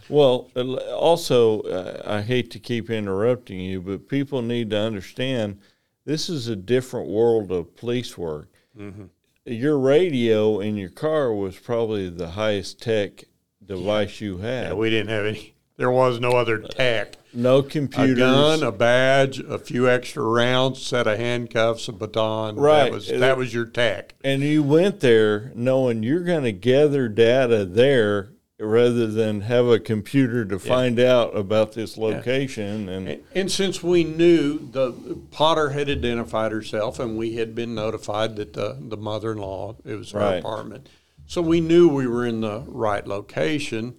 Well, 0.08 0.50
also, 0.92 1.60
uh, 1.60 2.02
I 2.04 2.22
hate 2.22 2.50
to 2.50 2.58
keep 2.58 2.90
interrupting 2.90 3.60
you, 3.60 3.80
but 3.80 4.08
people 4.08 4.42
need 4.42 4.70
to 4.70 4.78
understand 4.78 5.60
this 6.04 6.28
is 6.28 6.48
a 6.48 6.56
different 6.56 7.08
world 7.08 7.52
of 7.52 7.76
police 7.76 8.18
work. 8.18 8.52
Mm-hmm. 8.76 9.04
Your 9.46 9.78
radio 9.78 10.58
in 10.58 10.76
your 10.76 10.90
car 10.90 11.32
was 11.32 11.56
probably 11.56 12.10
the 12.10 12.30
highest 12.30 12.82
tech 12.82 13.24
device 13.64 14.20
yeah. 14.20 14.26
you 14.26 14.38
had. 14.38 14.66
Yeah, 14.66 14.72
we 14.74 14.90
didn't 14.90 15.10
have 15.10 15.26
any 15.26 15.54
There 15.80 15.90
was 15.90 16.20
no 16.20 16.32
other 16.32 16.62
uh, 16.62 16.68
tech. 16.68 17.16
No 17.32 17.62
computer. 17.62 18.12
A 18.12 18.16
gun, 18.16 18.62
a 18.62 18.70
badge, 18.70 19.38
a 19.40 19.58
few 19.58 19.88
extra 19.88 20.22
rounds, 20.22 20.82
set 20.82 21.06
of 21.06 21.18
handcuffs, 21.18 21.88
a 21.88 21.92
baton. 21.92 22.56
Right. 22.56 22.84
That 22.84 22.92
was, 22.92 23.08
that 23.08 23.38
was 23.38 23.54
your 23.54 23.64
tech. 23.64 24.14
And 24.22 24.42
you 24.42 24.62
went 24.62 25.00
there 25.00 25.52
knowing 25.54 26.02
you're 26.02 26.20
going 26.22 26.44
to 26.44 26.52
gather 26.52 27.08
data 27.08 27.64
there 27.64 28.28
rather 28.58 29.06
than 29.06 29.40
have 29.40 29.68
a 29.68 29.78
computer 29.78 30.44
to 30.44 30.58
find 30.58 31.00
out 31.00 31.34
about 31.34 31.72
this 31.72 31.96
location. 31.96 32.90
And 32.90 33.08
And, 33.08 33.22
and 33.34 33.50
since 33.50 33.82
we 33.82 34.04
knew 34.04 34.58
the 34.58 34.92
Potter 35.30 35.70
had 35.70 35.88
identified 35.88 36.52
herself, 36.52 37.00
and 37.00 37.16
we 37.16 37.36
had 37.36 37.54
been 37.54 37.74
notified 37.74 38.36
that 38.36 38.52
the 38.52 38.76
the 38.78 38.98
mother 38.98 39.32
in 39.32 39.38
law 39.38 39.76
it 39.86 39.94
was 39.94 40.10
her 40.10 40.18
Right. 40.18 40.40
apartment, 40.40 40.90
so 41.24 41.40
we 41.40 41.62
knew 41.62 41.88
we 41.88 42.06
were 42.06 42.26
in 42.26 42.42
the 42.42 42.64
right 42.66 43.06
location. 43.06 43.94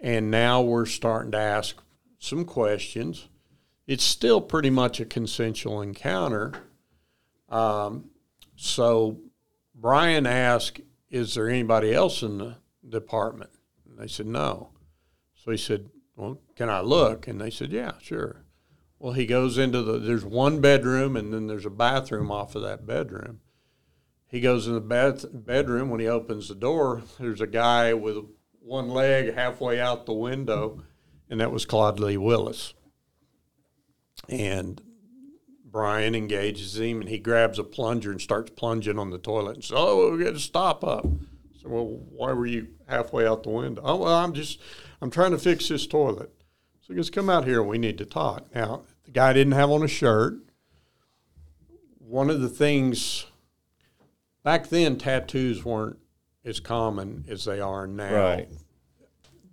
And 0.00 0.30
now 0.30 0.62
we're 0.62 0.86
starting 0.86 1.32
to 1.32 1.38
ask 1.38 1.76
some 2.18 2.44
questions. 2.44 3.28
It's 3.86 4.04
still 4.04 4.40
pretty 4.40 4.70
much 4.70 5.00
a 5.00 5.04
consensual 5.04 5.82
encounter. 5.82 6.52
Um, 7.48 8.10
so 8.56 9.18
Brian 9.74 10.26
asked, 10.26 10.80
"Is 11.10 11.34
there 11.34 11.48
anybody 11.48 11.92
else 11.92 12.22
in 12.22 12.38
the 12.38 12.56
department?" 12.88 13.50
And 13.88 13.98
they 13.98 14.06
said, 14.06 14.26
"No." 14.26 14.70
So 15.48 15.52
he 15.52 15.56
said, 15.56 15.88
Well, 16.14 16.40
can 16.56 16.68
I 16.68 16.80
look? 16.80 17.26
And 17.26 17.40
they 17.40 17.48
said, 17.48 17.72
Yeah, 17.72 17.92
sure. 18.02 18.44
Well, 18.98 19.14
he 19.14 19.24
goes 19.24 19.56
into 19.56 19.82
the, 19.82 19.98
there's 19.98 20.24
one 20.24 20.60
bedroom 20.60 21.16
and 21.16 21.32
then 21.32 21.46
there's 21.46 21.64
a 21.64 21.70
bathroom 21.70 22.30
off 22.30 22.54
of 22.54 22.62
that 22.62 22.86
bedroom. 22.86 23.40
He 24.26 24.40
goes 24.40 24.66
in 24.66 24.74
the 24.74 24.80
bath, 24.80 25.24
bedroom. 25.32 25.88
When 25.88 26.00
he 26.00 26.06
opens 26.06 26.48
the 26.48 26.54
door, 26.54 27.02
there's 27.18 27.40
a 27.40 27.46
guy 27.46 27.94
with 27.94 28.26
one 28.60 28.88
leg 28.88 29.34
halfway 29.34 29.80
out 29.80 30.06
the 30.06 30.12
window, 30.12 30.82
and 31.28 31.40
that 31.40 31.52
was 31.52 31.64
Claude 31.64 32.00
Lee 32.00 32.16
Willis. 32.16 32.74
And 34.28 34.80
Brian 35.70 36.14
engages 36.14 36.78
him 36.78 37.00
and 37.00 37.08
he 37.08 37.18
grabs 37.18 37.58
a 37.58 37.64
plunger 37.64 38.10
and 38.10 38.20
starts 38.20 38.50
plunging 38.50 38.98
on 38.98 39.10
the 39.10 39.18
toilet 39.18 39.56
and 39.56 39.64
says, 39.64 39.76
Oh, 39.78 40.12
we 40.16 40.24
got 40.24 40.32
to 40.32 40.40
stop 40.40 40.82
up. 40.82 41.06
So, 41.60 41.68
well, 41.68 41.86
why 42.10 42.32
were 42.32 42.46
you 42.46 42.68
halfway 42.86 43.26
out 43.26 43.42
the 43.42 43.50
window? 43.50 43.82
Oh, 43.84 43.96
well, 43.96 44.16
I'm 44.16 44.32
just, 44.32 44.60
I'm 45.00 45.10
trying 45.10 45.32
to 45.32 45.38
fix 45.38 45.68
this 45.68 45.86
toilet. 45.86 46.30
So 46.80 46.94
he 46.94 46.94
goes, 46.94 47.10
come 47.10 47.28
out 47.28 47.44
here. 47.44 47.62
We 47.62 47.78
need 47.78 47.98
to 47.98 48.06
talk. 48.06 48.54
Now, 48.54 48.84
the 49.04 49.10
guy 49.10 49.32
didn't 49.32 49.52
have 49.52 49.70
on 49.70 49.82
a 49.82 49.88
shirt. 49.88 50.34
One 51.98 52.30
of 52.30 52.40
the 52.40 52.48
things, 52.48 53.26
back 54.42 54.68
then, 54.68 54.96
tattoos 54.96 55.64
weren't 55.64 55.98
as 56.48 56.60
common 56.60 57.24
as 57.28 57.44
they 57.44 57.60
are 57.60 57.86
now. 57.86 58.14
Right. 58.14 58.48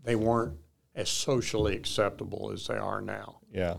They 0.04 0.16
weren't 0.16 0.58
as 0.96 1.10
socially 1.10 1.76
acceptable 1.76 2.52
as 2.54 2.68
they 2.68 2.78
are 2.78 3.02
now. 3.02 3.40
yeah. 3.54 3.76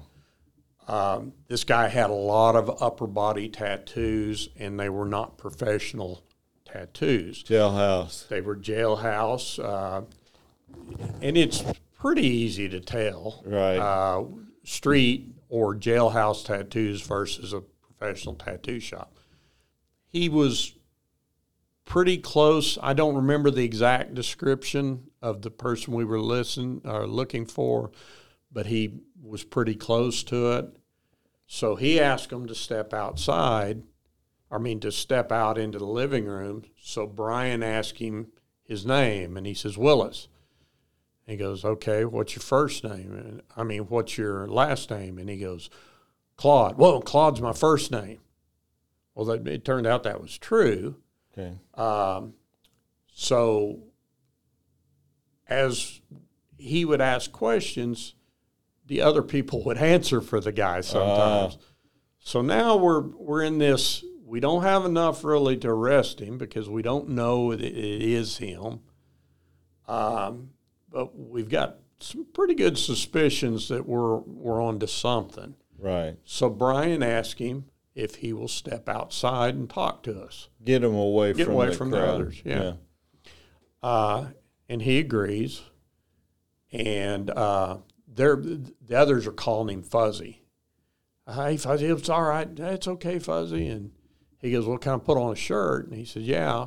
Um, 0.88 1.32
this 1.49 1.64
guy 1.64 1.88
had 1.88 2.11
a 2.11 2.14
lot 2.14 2.54
of 2.54 2.80
upper 2.80 3.08
body 3.08 3.49
tattoos, 3.49 4.50
and 4.56 4.78
they 4.78 4.88
were 4.88 5.04
not 5.04 5.37
professional 5.37 6.23
tattoos. 6.64 7.42
Jailhouse. 7.42 8.28
They 8.28 8.40
were 8.40 8.54
jailhouse, 8.54 9.58
uh, 9.58 10.02
and 11.20 11.37
it's 11.37 11.64
pretty 11.99 12.25
easy 12.25 12.68
to 12.68 12.78
tell. 12.78 13.42
Right. 13.44 13.78
Uh, 13.78 14.26
street 14.62 15.35
or 15.49 15.75
jailhouse 15.75 16.44
tattoos 16.44 17.02
versus 17.02 17.52
a 17.52 17.62
professional 17.62 18.37
tattoo 18.37 18.78
shop. 18.78 19.18
He 20.06 20.28
was 20.28 20.73
pretty 21.87 22.19
close. 22.19 22.76
I 22.83 22.93
don't 22.93 23.16
remember 23.16 23.50
the 23.50 23.64
exact 23.64 24.12
description 24.12 25.05
of 25.23 25.40
the 25.40 25.50
person 25.50 25.95
we 25.95 26.05
were 26.05 26.21
listening 26.21 26.83
or 26.85 27.07
looking 27.07 27.47
for, 27.47 27.90
but 28.52 28.66
he 28.66 29.00
was 29.23 29.45
pretty 29.45 29.75
close 29.75 30.23
to 30.25 30.52
it. 30.52 30.76
So 31.47 31.76
he 31.76 31.99
asked 31.99 32.31
him 32.31 32.47
to 32.47 32.55
step 32.55 32.93
outside. 32.93 33.85
I 34.50 34.59
mean, 34.59 34.81
to 34.81 34.93
step 34.93 35.33
out 35.33 35.59
into 35.59 35.78
the 35.78 35.87
living 35.87 36.26
room. 36.26 36.64
So 36.81 37.07
Brian 37.07 37.62
asked 37.62 37.99
him 37.99 38.28
his 38.62 38.85
name, 38.85 39.37
and 39.37 39.47
he 39.47 39.55
says 39.55 39.78
Willis. 39.78 40.28
He 41.26 41.37
goes, 41.37 41.64
"Okay, 41.64 42.05
what's 42.05 42.37
your 42.37 42.43
first 42.43 42.85
name?" 42.85 43.12
And 43.12 43.43
I 43.57 43.64
mean, 43.64 43.83
what's 43.83 44.19
your 44.19 44.47
last 44.47 44.90
name? 44.90 45.19
And 45.19 45.28
he 45.28 45.38
goes, 45.38 45.71
"Claude." 46.37 46.78
Well, 46.78 47.00
Claude's 47.00 47.40
my 47.40 47.52
first 47.52 47.90
name. 47.90 48.21
Well, 49.14 49.31
it 49.31 49.64
turned 49.64 49.87
out 49.87 50.02
that 50.02 50.21
was 50.21 50.37
true. 50.38 50.97
Okay. 51.37 51.52
Um, 51.75 52.35
so, 53.12 53.81
as 55.49 56.00
he 56.59 56.85
would 56.85 57.00
ask 57.00 57.31
questions, 57.33 58.14
the 58.87 59.00
other 59.00 59.23
people 59.23 59.64
would 59.64 59.78
answer 59.78 60.21
for 60.21 60.40
the 60.40 60.52
guy 60.52 60.81
sometimes. 60.81 61.59
so 62.19 62.40
now 62.43 62.76
we're 62.76 63.00
we're 63.00 63.43
in 63.43 63.59
this. 63.59 64.05
We 64.25 64.40
don't 64.40 64.62
have 64.62 64.85
enough 64.85 65.25
really 65.25 65.57
to 65.59 65.69
arrest 65.69 66.21
him 66.21 66.37
because 66.38 66.69
we 66.69 66.83
don't 66.83 67.11
know 67.11 67.52
that 67.55 67.61
it 67.61 68.02
is 68.02 68.38
him. 68.38 68.81
Um, 69.87 70.50
but 70.90 71.16
we've 71.16 71.49
got 71.49 71.78
some 72.00 72.26
pretty 72.33 72.55
good 72.55 72.76
suspicions 72.76 73.69
that 73.69 73.87
we're 73.87 74.16
we're 74.16 74.61
onto 74.62 74.87
something. 74.87 75.55
Right. 75.78 76.16
So 76.25 76.49
Brian 76.49 77.02
asked 77.02 77.38
him 77.38 77.66
if 77.97 78.17
he 78.17 78.33
will 78.33 78.47
step 78.47 78.88
outside 78.88 79.55
and 79.57 79.69
talk 79.69 80.05
to 80.05 80.21
us. 80.21 80.49
Get 80.62 80.85
him 80.85 80.95
away 80.95 81.33
Get 81.33 81.47
from 81.47 81.55
away 81.55 81.71
the 81.71 81.73
from 81.73 81.91
the 81.91 81.97
crowd. 81.97 82.09
others, 82.11 82.43
yeah. 82.45 82.75
Uh, 83.83 84.26
and 84.69 84.83
he 84.83 84.99
agrees. 84.99 85.62
And 86.71 87.31
uh, 87.31 87.79
they're, 88.07 88.37
the 88.37 88.95
others 88.95 89.26
are 89.26 89.33
calling 89.33 89.79
him 89.79 89.83
Fuzzy. 89.83 90.43
Hey, 91.26 91.57
Fuzzy, 91.57 91.87
it's 91.87 92.09
all 92.11 92.23
right. 92.25 92.49
It's 92.57 92.87
okay, 92.87 93.19
Fuzzy. 93.19 93.67
And 93.67 93.93
he 94.41 94.53
goes, 94.53 94.67
Well, 94.67 94.79
can 94.79 94.93
I 94.93 94.99
put 94.99 95.17
on 95.17 95.33
a 95.33 95.37
shirt? 95.37 95.87
And 95.88 95.97
he 95.97 96.05
says, 96.05 96.23
Yeah. 96.25 96.67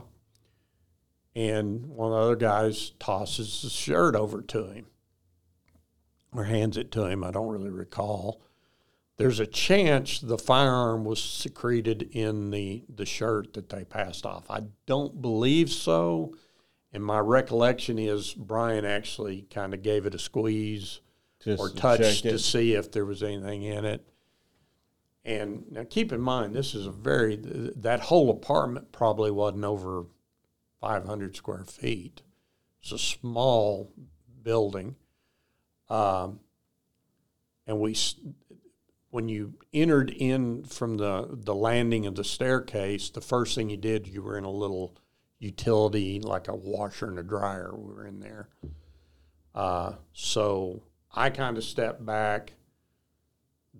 And 1.36 1.86
one 1.86 2.12
of 2.12 2.17
the 2.17 2.24
other 2.24 2.36
guys 2.36 2.91
tosses 3.00 3.62
the 3.62 3.69
shirt 3.69 4.15
over 4.15 4.41
to 4.41 4.65
him 4.71 4.88
or 6.33 6.45
hands 6.45 6.75
it 6.75 6.91
to 6.93 7.05
him. 7.05 7.24
I 7.24 7.31
don't 7.31 7.48
really 7.50 7.69
recall. 7.69 8.41
There's 9.19 9.41
a 9.41 9.45
chance 9.45 10.21
the 10.21 10.38
firearm 10.38 11.03
was 11.03 11.21
secreted 11.21 12.03
in 12.13 12.51
the, 12.51 12.85
the 12.88 13.05
shirt 13.05 13.53
that 13.55 13.67
they 13.67 13.83
passed 13.83 14.25
off. 14.25 14.49
I 14.49 14.61
don't 14.85 15.21
believe 15.21 15.69
so. 15.71 16.35
And 16.93 17.03
my 17.03 17.19
recollection 17.19 17.99
is 17.99 18.33
Brian 18.33 18.85
actually 18.85 19.41
kind 19.53 19.73
of 19.73 19.83
gave 19.83 20.05
it 20.05 20.15
a 20.15 20.19
squeeze 20.19 21.01
Just 21.43 21.59
or 21.59 21.67
to 21.67 21.75
touched 21.75 22.23
check 22.23 22.31
to 22.31 22.39
see 22.39 22.75
if 22.75 22.93
there 22.93 23.03
was 23.03 23.21
anything 23.21 23.63
in 23.63 23.83
it. 23.83 24.07
And 25.25 25.65
now 25.69 25.83
keep 25.83 26.13
in 26.13 26.21
mind, 26.21 26.55
this 26.55 26.73
is 26.73 26.88
a 26.88 26.91
very, 26.91 27.35
that 27.75 27.99
whole 27.99 28.29
apartment 28.29 28.93
probably 28.93 29.31
wasn't 29.31 29.65
over 29.65 30.05
500 30.79 31.35
square 31.35 31.65
feet. 31.65 32.21
It's 32.81 32.93
a 32.93 32.97
small 32.97 33.91
building. 34.43 34.95
Um, 35.89 36.39
and 37.67 37.81
we, 37.81 37.97
when 39.11 39.27
you 39.27 39.55
entered 39.73 40.11
in 40.11 40.63
from 40.63 40.97
the, 40.97 41.27
the 41.31 41.55
landing 41.55 42.05
of 42.05 42.15
the 42.15 42.23
staircase, 42.23 43.09
the 43.09 43.21
first 43.21 43.55
thing 43.55 43.69
you 43.69 43.77
did, 43.77 44.07
you 44.07 44.21
were 44.21 44.37
in 44.37 44.43
a 44.43 44.51
little 44.51 44.95
utility, 45.39 46.19
like 46.19 46.47
a 46.47 46.55
washer 46.55 47.07
and 47.07 47.17
a 47.17 47.23
dryer. 47.23 47.71
We 47.75 47.93
were 47.93 48.05
in 48.05 48.19
there. 48.19 48.49
Uh, 49.55 49.93
so 50.13 50.83
I 51.11 51.29
kind 51.29 51.57
of 51.57 51.63
stepped 51.63 52.05
back. 52.05 52.53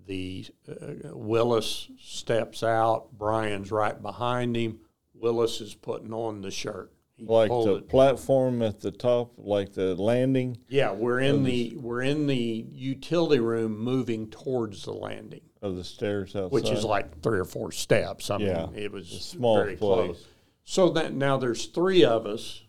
The 0.06 0.46
uh, 0.68 1.16
Willis 1.16 1.88
steps 2.00 2.62
out. 2.62 3.12
Brian's 3.12 3.70
right 3.70 4.00
behind 4.00 4.56
him. 4.56 4.80
Willis 5.14 5.60
is 5.60 5.74
putting 5.74 6.12
on 6.12 6.40
the 6.40 6.50
shirt. 6.50 6.92
Like 7.22 7.50
the 7.50 7.76
it. 7.76 7.88
platform 7.88 8.62
at 8.62 8.80
the 8.80 8.90
top, 8.90 9.32
like 9.36 9.72
the 9.72 9.94
landing. 9.94 10.58
Yeah, 10.68 10.92
we're 10.92 11.20
in 11.20 11.44
the 11.44 11.76
we're 11.76 12.02
in 12.02 12.26
the 12.26 12.66
utility 12.72 13.40
room, 13.40 13.78
moving 13.78 14.28
towards 14.30 14.84
the 14.84 14.92
landing, 14.92 15.42
of 15.62 15.76
the 15.76 15.84
stairs 15.84 16.34
outside. 16.34 16.52
which 16.52 16.70
is 16.70 16.84
like 16.84 17.22
three 17.22 17.38
or 17.38 17.44
four 17.44 17.72
steps. 17.72 18.30
I 18.30 18.38
mean, 18.38 18.48
Yeah, 18.48 18.68
it 18.74 18.92
was 18.92 19.08
small 19.08 19.56
very 19.56 19.76
close. 19.76 20.26
So 20.64 20.90
that 20.90 21.12
now 21.12 21.36
there's 21.36 21.66
three 21.66 22.04
of 22.04 22.26
us, 22.26 22.62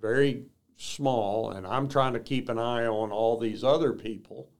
very 0.00 0.46
small, 0.76 1.50
and 1.50 1.66
I'm 1.66 1.88
trying 1.88 2.14
to 2.14 2.20
keep 2.20 2.48
an 2.48 2.58
eye 2.58 2.86
on 2.86 3.12
all 3.12 3.38
these 3.38 3.62
other 3.62 3.92
people. 3.92 4.50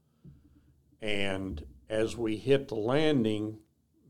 And 1.02 1.64
as 1.88 2.16
we 2.16 2.36
hit 2.36 2.68
the 2.68 2.76
landing, 2.76 3.58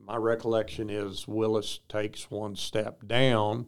my 0.06 0.16
recollection 0.16 0.90
is 0.90 1.26
Willis 1.26 1.80
takes 1.88 2.30
one 2.30 2.56
step 2.56 3.06
down. 3.06 3.66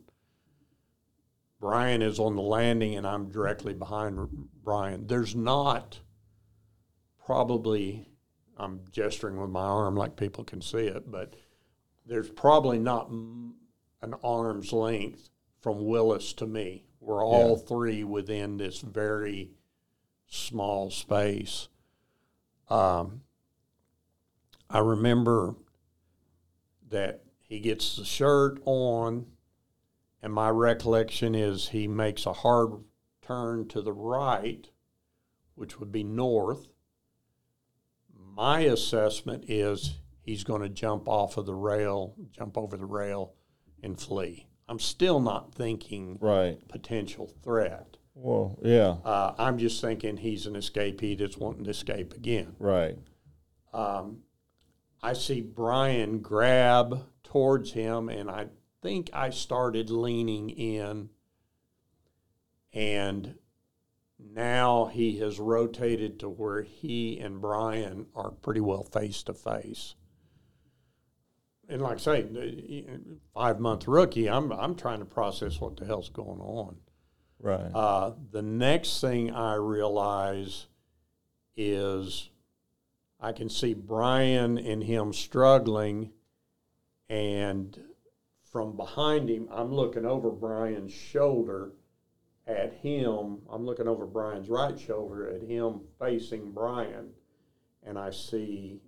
Brian 1.61 2.03
is 2.03 2.19
on 2.19 2.37
the 2.37 2.43
landing, 2.43 2.97
and 2.97 3.07
I'm 3.07 3.31
directly 3.31 3.73
behind 3.75 4.29
Brian. 4.63 5.07
There's 5.07 5.35
not 5.35 6.01
probably, 7.25 8.09
I'm 8.57 8.81
gesturing 8.91 9.41
with 9.41 9.51
my 9.51 9.65
arm 9.65 9.97
like 9.97 10.17
people 10.17 10.45
can 10.45 10.61
see 10.61 10.87
it, 10.87 11.11
but 11.11 11.35
there's 12.05 12.31
probably 12.31 12.79
not 12.79 13.11
an 13.11 14.15
arm's 14.23 14.73
length 14.73 15.31
from 15.61 15.87
Willis 15.87 16.33
to 16.35 16.47
me. 16.47 16.85
We're 17.01 17.25
all 17.25 17.57
three 17.57 18.05
within 18.05 18.57
this 18.57 18.81
very 18.81 19.53
small 20.27 20.91
space. 20.91 21.69
Um, 22.69 23.23
I 24.69 24.81
remember 24.81 25.55
that 26.89 27.23
he 27.41 27.61
gets 27.61 27.97
the 27.97 28.05
shirt 28.05 28.61
on, 28.65 29.27
and 30.23 30.33
my 30.33 30.49
recollection 30.51 31.35
is 31.35 31.69
he 31.69 31.87
makes 31.89 32.27
a 32.27 32.33
hard 32.33 32.73
turn 33.23 33.69
to 33.69 33.81
the 33.83 33.93
right, 33.93 34.69
which 35.55 35.79
would 35.79 35.93
be 35.93 36.05
north. 36.05 36.69
My 38.13 38.61
assessment 38.61 39.45
is 39.49 39.99
he's 40.21 40.45
going 40.45 40.63
to 40.63 40.69
jump 40.69 41.09
off 41.09 41.37
of 41.37 41.47
the 41.47 41.55
rail, 41.55 42.15
jump 42.31 42.59
over 42.59 42.77
the 42.77 42.87
rail, 42.87 43.35
and 43.83 43.99
flee. 44.01 44.47
I'm 44.69 44.79
still 44.79 45.21
not 45.21 45.55
thinking 45.55 46.19
Right. 46.21 46.67
potential 46.69 47.31
threat. 47.43 47.97
Well, 48.15 48.59
yeah. 48.63 48.97
Uh, 49.05 49.35
I'm 49.39 49.59
just 49.59 49.81
thinking 49.81 50.17
he's 50.17 50.47
an 50.47 50.55
escapee 50.55 51.17
that's 51.19 51.37
wanting 51.37 51.65
to 51.65 51.71
escape 51.71 52.15
again. 52.15 52.57
Right. 52.59 52.99
Um, 53.73 54.23
I 55.03 55.13
see 55.13 55.41
Brian 55.43 56.21
grab 56.21 57.07
towards 57.23 57.73
him, 57.73 58.09
and 58.09 58.31
I 58.31 58.49
think 58.87 59.11
I 59.13 59.31
started 59.31 59.91
leaning 59.91 60.49
in, 60.49 61.11
and 62.73 63.35
now 64.17 64.85
he 64.85 65.19
has 65.19 65.41
rotated 65.41 66.21
to 66.21 66.29
where 66.29 66.63
he 66.63 67.19
and 67.19 67.41
Brian 67.41 68.07
are 68.15 68.31
pretty 68.31 68.61
well 68.61 68.85
face 68.85 69.25
to 69.25 69.35
face. 69.35 69.97
And 71.69 71.83
like 71.83 71.97
I 71.97 72.01
say, 72.01 72.85
five 73.35 73.59
month 73.59 73.89
rookie, 73.89 74.31
I'm 74.31 74.53
I'm 74.53 74.77
trying 74.77 75.01
to 75.01 75.05
process 75.05 75.61
what 75.61 75.77
the 75.77 75.85
hell's 75.85 76.11
going 76.11 76.39
on. 76.39 76.77
Right. 77.41 77.73
Uh, 77.75 78.13
the 78.31 78.43
next 78.43 79.01
thing 79.01 79.33
I 79.33 79.55
realize 79.55 80.69
is 81.57 82.31
I 83.19 83.33
can 83.33 83.49
see 83.49 83.75
Brian 83.75 84.59
and 84.59 84.85
him 84.85 85.13
struggling, 85.13 86.13
and 87.09 87.77
from 88.51 88.77
behind 88.77 89.29
him, 89.29 89.49
I'm 89.51 89.73
looking 89.73 90.07
over 90.07 90.31
Brian's 90.31 90.93
shoulder 90.93 91.73
at 92.47 92.73
him. 92.75 93.43
I'm 93.51 93.65
looking 93.65 93.89
over 93.89 94.07
Brian's 94.07 94.49
right 94.49 94.79
shoulder 94.79 95.29
at 95.29 95.43
him 95.43 95.81
facing 95.99 96.53
Brian, 96.53 97.11
and 97.83 97.99
I 97.99 98.11
see 98.11 98.81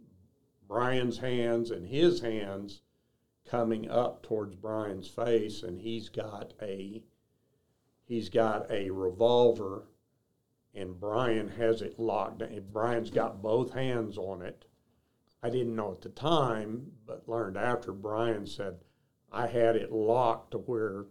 Brian's 0.67 1.19
hands 1.19 1.71
and 1.71 1.87
his 1.87 2.21
hands 2.21 2.83
coming 3.49 3.91
up 3.91 4.23
towards 4.23 4.55
Brian's 4.55 5.09
face, 5.09 5.63
and 5.63 5.81
he's 5.81 6.09
got 6.09 6.53
a 6.63 7.03
he's 8.05 8.29
got 8.29 8.71
a 8.71 8.91
revolver 8.91 9.89
and 10.75 11.01
Brian 11.01 11.49
has 11.49 11.83
it 11.83 11.99
locked. 11.99 12.43
And 12.43 12.73
Brian's 12.73 13.11
got 13.11 13.43
both 13.43 13.73
hands 13.73 14.17
on 14.17 14.43
it. 14.43 14.65
I 15.43 15.51
didn't 15.51 15.77
know 15.77 15.93
at 15.93 16.03
the 16.03 16.09
time, 16.09 16.93
but 17.07 17.29
learned 17.29 17.57
after 17.57 17.93
Brian 17.93 18.47
said 18.47 18.77
I 19.33 19.47
had 19.47 19.77
it 19.77 19.93
locked 19.93 20.53
to 20.53 20.59
where 20.59 21.05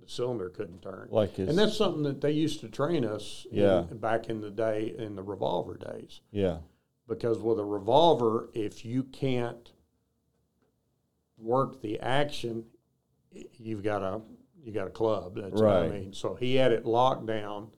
the 0.00 0.08
cylinder 0.08 0.48
couldn't 0.50 0.82
turn. 0.82 1.08
Like 1.10 1.34
his, 1.36 1.48
and 1.48 1.58
that's 1.58 1.76
something 1.76 2.02
that 2.04 2.20
they 2.20 2.32
used 2.32 2.60
to 2.60 2.68
train 2.68 3.04
us 3.04 3.46
in- 3.50 3.58
Yeah. 3.58 3.82
back 3.92 4.28
in 4.28 4.40
the 4.40 4.50
day 4.50 4.94
in 4.96 5.14
the 5.16 5.22
revolver 5.22 5.76
days. 5.76 6.20
yeah. 6.30 6.58
Because 7.08 7.40
with 7.40 7.58
a 7.58 7.64
revolver, 7.64 8.50
if 8.54 8.84
you 8.84 9.02
can't 9.02 9.72
work 11.38 11.80
the 11.80 11.98
action, 11.98 12.66
you've 13.58 13.82
got 13.82 14.02
a 14.02 14.20
you 14.62 14.72
got 14.72 14.86
a 14.86 14.90
club. 14.90 15.34
That's 15.36 15.60
what 15.60 15.76
I 15.76 15.88
mean. 15.88 16.12
So 16.12 16.34
he 16.34 16.54
had 16.56 16.70
it 16.70 16.84
locked 16.86 17.26
down. 17.26 17.70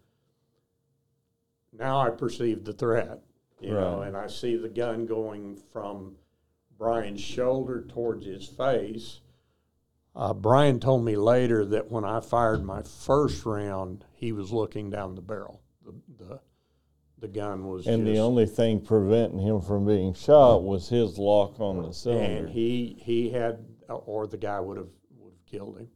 Now 1.73 1.99
I 2.01 2.11
perceive 2.11 2.65
the 2.65 2.73
threat, 2.75 3.21
you 3.61 3.71
know, 3.71 4.01
Right. 4.01 4.09
and 4.09 4.17
I 4.17 4.27
see 4.27 4.57
the 4.57 4.69
gun 4.69 5.07
going 5.07 5.57
from 5.57 6.17
Brian's 6.77 7.21
shoulder 7.23 7.83
towards 7.89 8.27
his 8.27 8.47
face. 8.47 9.22
Uh, 10.15 10.35
Brian 10.35 10.79
told 10.79 11.05
me 11.05 11.17
later 11.17 11.65
that 11.65 11.91
when 11.91 12.05
I 12.05 12.21
fired 12.21 12.63
my 12.65 12.83
first 12.83 13.47
round, 13.47 14.05
he 14.15 14.33
was 14.33 14.53
looking 14.53 14.91
down 14.91 15.15
the 15.15 15.23
barrel. 15.23 15.63
The 15.85 15.95
the, 16.19 16.41
the 17.19 17.29
gun 17.29 17.67
was 17.67 17.87
And 17.87 18.07
the 18.07 18.19
only 18.19 18.47
thing 18.47 18.81
preventing 18.81 19.39
him 19.39 19.61
from 19.61 19.87
being 19.87 20.13
shot 20.13 20.63
was 20.63 20.89
his 20.89 21.19
lock 21.19 21.59
on 21.61 21.83
the 21.83 21.93
cylinder. 21.93 22.47
and 22.47 22.49
he 22.51 22.97
he 23.01 23.31
had 23.31 23.65
or 23.89 24.27
the 24.27 24.37
guy 24.37 24.61
would 24.61 24.77
have 24.77 24.91
would 25.19 25.33
have 25.33 25.47
killed 25.47 25.79
him 25.79 25.89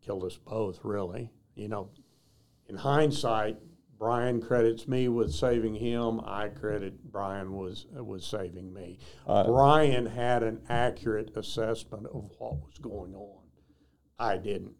killed 0.00 0.24
us 0.24 0.36
both 0.36 0.80
really 0.84 1.30
you 1.54 1.68
know 1.68 1.90
in 2.68 2.76
hindsight 2.76 3.56
brian 3.98 4.40
credits 4.40 4.86
me 4.86 5.08
with 5.08 5.32
saving 5.32 5.74
him 5.74 6.20
i 6.24 6.48
credit 6.48 6.94
brian 7.10 7.52
was 7.54 7.86
was 7.92 8.24
saving 8.24 8.72
me 8.72 8.98
I- 9.26 9.42
brian 9.44 10.06
had 10.06 10.42
an 10.42 10.60
accurate 10.68 11.32
assessment 11.36 12.06
of 12.06 12.30
what 12.38 12.54
was 12.64 12.78
going 12.80 13.14
on 13.14 13.42
i 14.18 14.36
didn't 14.36 14.74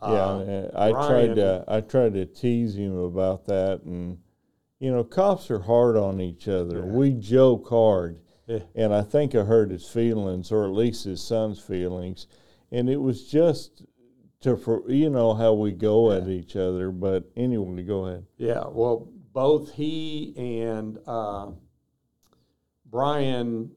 Yeah, 0.00 0.08
Uh, 0.08 0.70
I 0.76 0.90
Brian- 0.92 1.08
tried 1.08 1.34
to 1.36 1.64
I 1.68 1.80
tried 1.80 2.14
to 2.14 2.24
tease 2.26 2.76
him 2.76 2.96
about 2.96 3.46
that, 3.46 3.82
and 3.82 4.18
you 4.78 4.92
know, 4.92 5.02
cops 5.02 5.50
are 5.50 5.58
hard 5.58 5.96
on 5.96 6.20
each 6.20 6.46
other. 6.46 6.78
Yeah. 6.86 6.92
We 6.92 7.14
joke 7.14 7.68
hard, 7.68 8.20
Yeah. 8.46 8.60
and 8.76 8.94
I 8.94 9.02
think 9.02 9.34
I 9.34 9.42
hurt 9.42 9.72
his 9.72 9.88
feelings, 9.88 10.52
or 10.52 10.64
at 10.64 10.70
least 10.70 11.02
his 11.04 11.20
son's 11.20 11.58
feelings, 11.58 12.28
and 12.70 12.88
it 12.88 12.98
was 12.98 13.26
just 13.28 13.82
to 14.40 14.56
for 14.56 14.88
you 14.90 15.10
know 15.10 15.34
how 15.34 15.52
we 15.52 15.72
go 15.72 16.12
at 16.12 16.28
each 16.28 16.56
other. 16.56 16.90
But 16.90 17.30
anyway, 17.36 17.82
go 17.82 18.06
ahead. 18.06 18.26
Yeah, 18.36 18.64
well, 18.68 19.08
both 19.32 19.72
he 19.74 20.34
and 20.36 20.98
uh, 21.06 21.48
Brian, 22.84 23.72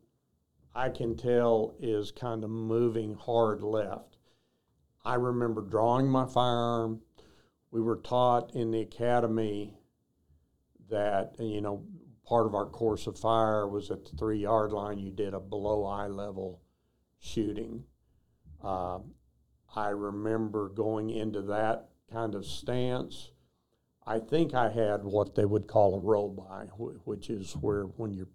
I 0.74 0.90
can 0.90 1.16
tell, 1.16 1.76
is 1.80 2.12
kind 2.12 2.44
of 2.44 2.50
moving 2.50 3.16
hard 3.16 3.62
left. 3.62 4.18
I 5.04 5.16
remember 5.16 5.62
drawing 5.62 6.08
my 6.08 6.26
firearm. 6.26 7.02
We 7.72 7.82
were 7.82 7.98
taught 7.98 8.54
in 8.54 8.72
the 8.72 8.82
academy 8.82 9.78
that, 10.90 11.36
you 11.40 11.62
know, 11.62 11.84
part 12.26 12.46
of 12.46 12.54
our 12.54 12.66
course 12.66 13.08
of 13.08 13.18
fire 13.18 13.68
was 13.68 13.90
at 13.92 14.06
the 14.06 14.16
three 14.18 14.40
yard 14.40 14.72
line, 14.72 15.00
you 15.00 15.12
did 15.12 15.34
a 15.34 15.40
below 15.40 15.86
eye 15.86 16.08
level 16.08 16.62
shooting. 17.20 17.84
Uh, 18.64 19.00
I 19.76 19.90
remember 19.90 20.70
going 20.70 21.10
into 21.10 21.42
that 21.44 21.90
kind 22.12 22.36
of 22.36 22.46
stance. 22.46 23.32
I 24.06 24.20
think 24.20 24.54
I 24.54 24.70
had 24.70 25.04
what 25.04 25.36
they 25.36 25.46
would 25.46 25.68
call 25.68 25.96
a 25.96 26.00
roll 26.00 26.30
by, 26.30 26.66
which 27.06 27.30
is 27.30 27.54
where 27.54 27.84
when 27.84 28.14
you're 28.14 28.28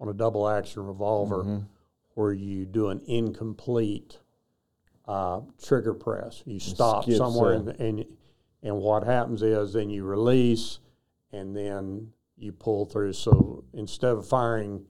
on 0.00 0.08
a 0.08 0.14
double 0.14 0.48
action 0.48 0.86
revolver, 0.86 1.44
Mhm. 1.44 1.66
where 2.14 2.32
you 2.32 2.64
do 2.64 2.88
an 2.88 3.00
incomplete 3.06 4.20
uh, 5.06 5.42
trigger 5.62 5.92
press. 5.92 6.42
You 6.46 6.58
stop 6.58 7.04
somewhere, 7.18 7.58
the, 7.60 7.82
and 7.82 8.06
and 8.62 8.78
what 8.80 9.04
happens 9.04 9.42
is 9.42 9.74
then 9.74 9.90
you 9.90 10.02
release, 10.04 10.78
and 11.30 11.54
then 11.54 12.14
you 12.38 12.52
pull 12.52 12.86
through. 12.86 13.12
So 13.12 13.64
instead 13.74 14.12
of 14.12 14.26
firing 14.26 14.86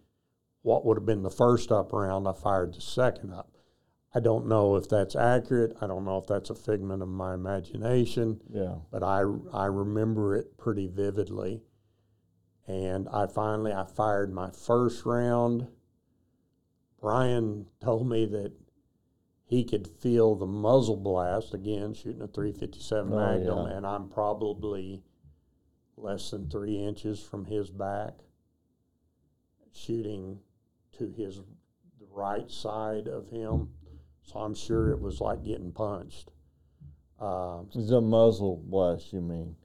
what 0.63 0.85
would 0.85 0.97
have 0.97 1.05
been 1.05 1.23
the 1.23 1.31
first 1.31 1.73
up 1.73 1.93
round, 1.93 2.29
I 2.29 2.33
fired 2.33 2.75
the 2.75 2.81
second 2.81 3.33
up. 3.33 3.54
I 4.15 4.21
don't 4.21 4.47
know 4.47 4.77
if 4.77 4.89
that's 4.89 5.17
accurate. 5.17 5.77
I 5.81 5.87
don't 5.89 6.05
know 6.05 6.19
if 6.19 6.27
that's 6.27 6.51
a 6.51 6.55
figment 6.55 7.03
of 7.03 7.09
my 7.09 7.35
imagination 7.35 8.41
Yeah, 8.49 8.77
but 8.93 9.03
I, 9.03 9.25
I 9.53 9.67
remember 9.67 10.37
it 10.37 10.57
pretty 10.57 10.87
vividly. 10.87 11.63
And 12.67 13.09
I 13.09 13.27
finally 13.27 13.73
I 13.73 13.85
fired 13.85 14.33
my 14.33 14.51
first 14.51 15.05
round. 15.05 15.67
Brian 17.01 17.67
told 17.83 18.09
me 18.09 18.25
that 18.27 18.53
he 19.47 19.65
could 19.65 19.87
feel 19.87 20.35
the 20.37 20.47
muzzle 20.47 20.97
blast 20.97 21.53
again 21.53 21.93
shooting 21.93 22.23
a 22.23 22.29
357 22.29 23.13
Oh, 23.13 23.17
Magnum, 23.17 23.67
yeah. 23.69 23.77
and 23.77 23.87
I'm 23.87 24.09
probably 24.09 25.03
less 25.97 26.31
than 26.31 26.49
three 26.49 26.79
inches 26.79 27.21
from 27.21 27.45
his 27.45 27.71
back, 27.71 28.15
shooting 29.73 30.39
to 30.99 31.13
his 31.17 31.37
the 32.01 32.07
right 32.11 32.51
side 32.51 33.07
of 33.09 33.29
him. 33.29 33.69
So 34.25 34.41
I'm 34.41 34.55
sure 34.55 34.91
it 34.91 35.01
was 35.01 35.21
like 35.21 35.45
getting 35.45 35.73
punched. 35.73 36.33
Uh, 37.21 37.61
it's 37.75 37.91
a 37.91 38.01
muzzle 38.01 38.63
blast. 38.67 39.13
You 39.13 39.21
mean? 39.21 39.57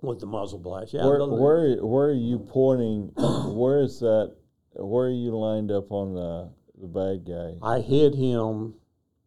with 0.00 0.20
the 0.20 0.26
muzzle 0.26 0.58
blast. 0.58 0.94
Yeah, 0.94 1.04
where 1.04 1.26
where 1.26 1.76
where 1.84 2.08
are 2.08 2.12
you 2.12 2.38
pointing? 2.38 3.12
where 3.16 3.80
is 3.80 4.00
that? 4.00 4.34
Where 4.74 5.06
are 5.06 5.10
you 5.10 5.36
lined 5.36 5.70
up 5.70 5.90
on 5.90 6.14
the 6.14 6.50
the 6.80 6.86
bad 6.86 7.26
guy? 7.26 7.54
I 7.66 7.80
hit 7.80 8.14
him, 8.14 8.74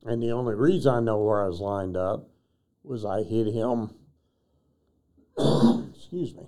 and 0.05 0.21
the 0.21 0.31
only 0.31 0.55
reason 0.55 0.93
I 0.93 0.99
know 0.99 1.17
where 1.21 1.43
I 1.43 1.47
was 1.47 1.59
lined 1.59 1.97
up 1.97 2.29
was 2.83 3.05
I 3.05 3.23
hit 3.23 3.47
him. 3.47 3.91
excuse 5.93 6.33
me. 6.35 6.47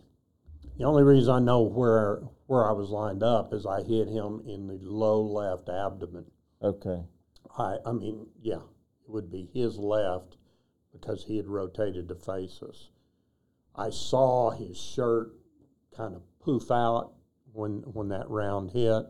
The 0.78 0.86
only 0.86 1.04
reason 1.04 1.34
I 1.34 1.40
know 1.40 1.62
where 1.62 2.22
where 2.48 2.68
I 2.68 2.72
was 2.72 2.90
lined 2.90 3.24
up 3.24 3.54
is 3.54 3.66
I 3.66 3.82
hit 3.82 4.08
him 4.08 4.42
in 4.48 4.68
the 4.68 4.80
low 4.82 5.22
left 5.22 5.70
abdomen. 5.70 6.26
Okay. 6.62 7.04
I 7.58 7.78
I 7.86 7.92
mean, 7.92 8.28
yeah, 8.42 8.62
it 9.06 9.10
would 9.10 9.32
be 9.32 9.50
his 9.54 9.78
left 9.78 10.38
because 10.92 11.26
he 11.26 11.38
had 11.38 11.48
rotated 11.48 12.08
to 12.10 12.16
face 12.16 12.62
us. 12.62 12.90
I 13.76 13.90
saw 13.90 14.52
his 14.52 14.78
shirt 14.78 15.34
kind 15.96 16.16
of 16.16 16.22
poof 16.40 16.72
out 16.72 17.14
when 17.52 17.82
when 17.82 18.10
that 18.10 18.30
round 18.30 18.72
hit. 18.72 19.06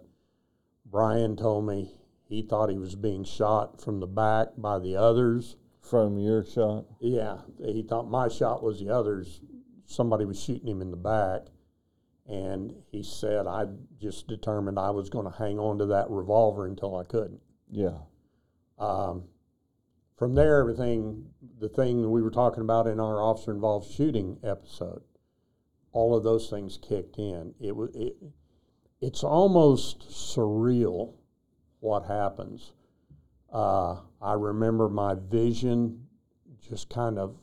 Brian 0.86 1.36
told 1.36 1.66
me 1.66 1.96
he 2.26 2.42
thought 2.42 2.70
he 2.70 2.78
was 2.78 2.96
being 2.96 3.24
shot 3.24 3.82
from 3.82 4.00
the 4.00 4.08
back 4.08 4.50
by 4.58 4.80
the 4.80 4.96
others. 4.96 5.56
From 5.82 6.18
your 6.18 6.46
shot? 6.46 6.86
Yeah, 7.00 7.40
he 7.60 7.84
thought 7.84 8.10
my 8.10 8.30
shot 8.30 8.64
was 8.64 8.80
the 8.80 8.90
others. 8.90 9.42
Somebody 9.86 10.24
was 10.26 10.42
shooting 10.42 10.68
him 10.68 10.82
in 10.82 10.92
the 10.92 10.98
back. 10.98 11.42
And 12.26 12.74
he 12.90 13.04
said, 13.04 13.48
I 13.48 13.66
just 14.00 14.28
determined 14.28 14.80
I 14.80 14.92
was 14.92 15.10
going 15.10 15.30
to 15.30 15.38
hang 15.38 15.60
on 15.60 15.78
to 15.80 15.86
that 15.88 16.10
revolver 16.10 16.66
until 16.66 16.96
I 16.96 17.04
couldn't. 17.04 17.42
Yeah. 17.70 17.98
Um, 18.80 19.24
from 20.18 20.36
there, 20.36 20.60
everything, 20.60 21.26
the 21.60 21.70
thing 21.70 22.10
we 22.10 22.22
were 22.22 22.32
talking 22.32 22.62
about 22.62 22.88
in 22.88 23.00
our 23.00 23.22
officer 23.22 23.52
involved 23.52 23.92
shooting 23.92 24.38
episode, 24.44 25.02
all 25.92 26.16
of 26.16 26.24
those 26.24 26.50
things 26.50 26.78
kicked 26.78 27.18
in. 27.18 27.54
It 27.60 27.76
was, 27.76 27.90
it, 27.96 28.16
it's 29.02 29.24
almost 29.24 30.10
surreal 30.10 31.14
what 31.80 32.06
happens. 32.06 32.72
Uh, 33.52 33.98
I 34.22 34.34
remember 34.34 34.90
my 34.90 35.16
vision 35.16 36.08
just 36.68 36.90
kind 36.90 37.20
of 37.20 37.36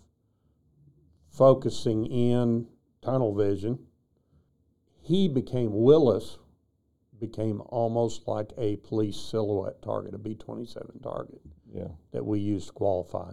focusing 1.30 2.06
in, 2.06 2.66
tunnel 3.02 3.34
vision. 3.34 3.78
He 5.02 5.28
became, 5.28 5.70
Willis 5.72 6.38
became 7.20 7.60
almost 7.66 8.26
like 8.26 8.52
a 8.58 8.76
police 8.76 9.16
silhouette 9.16 9.82
target, 9.82 10.14
a 10.14 10.18
B 10.18 10.34
27 10.34 11.00
target 11.02 11.40
Yeah. 11.72 11.88
that 12.12 12.24
we 12.24 12.40
used 12.40 12.68
to 12.68 12.72
qualify. 12.72 13.32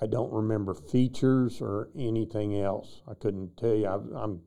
I 0.00 0.06
don't 0.06 0.32
remember 0.32 0.74
features 0.74 1.60
or 1.60 1.88
anything 1.96 2.60
else. 2.60 3.02
I 3.08 3.14
couldn't 3.14 3.56
tell 3.56 3.74
you. 3.74 3.86
I, 3.86 3.94
I'm 4.22 4.42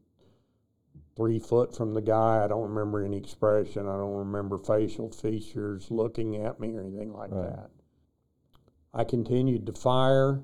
three 1.15 1.39
foot 1.39 1.73
from 1.75 1.93
the 1.93 2.01
guy. 2.01 2.43
I 2.43 2.47
don't 2.47 2.69
remember 2.69 3.03
any 3.03 3.17
expression. 3.17 3.87
I 3.87 3.95
don't 3.97 4.15
remember 4.17 4.57
facial 4.57 5.09
features 5.11 5.89
looking 5.89 6.35
at 6.45 6.59
me 6.59 6.75
or 6.75 6.81
anything 6.81 7.13
like 7.13 7.31
Right. 7.31 7.49
that. 7.49 7.69
I 8.93 9.03
continued 9.05 9.65
to 9.67 9.73
fire, 9.73 10.41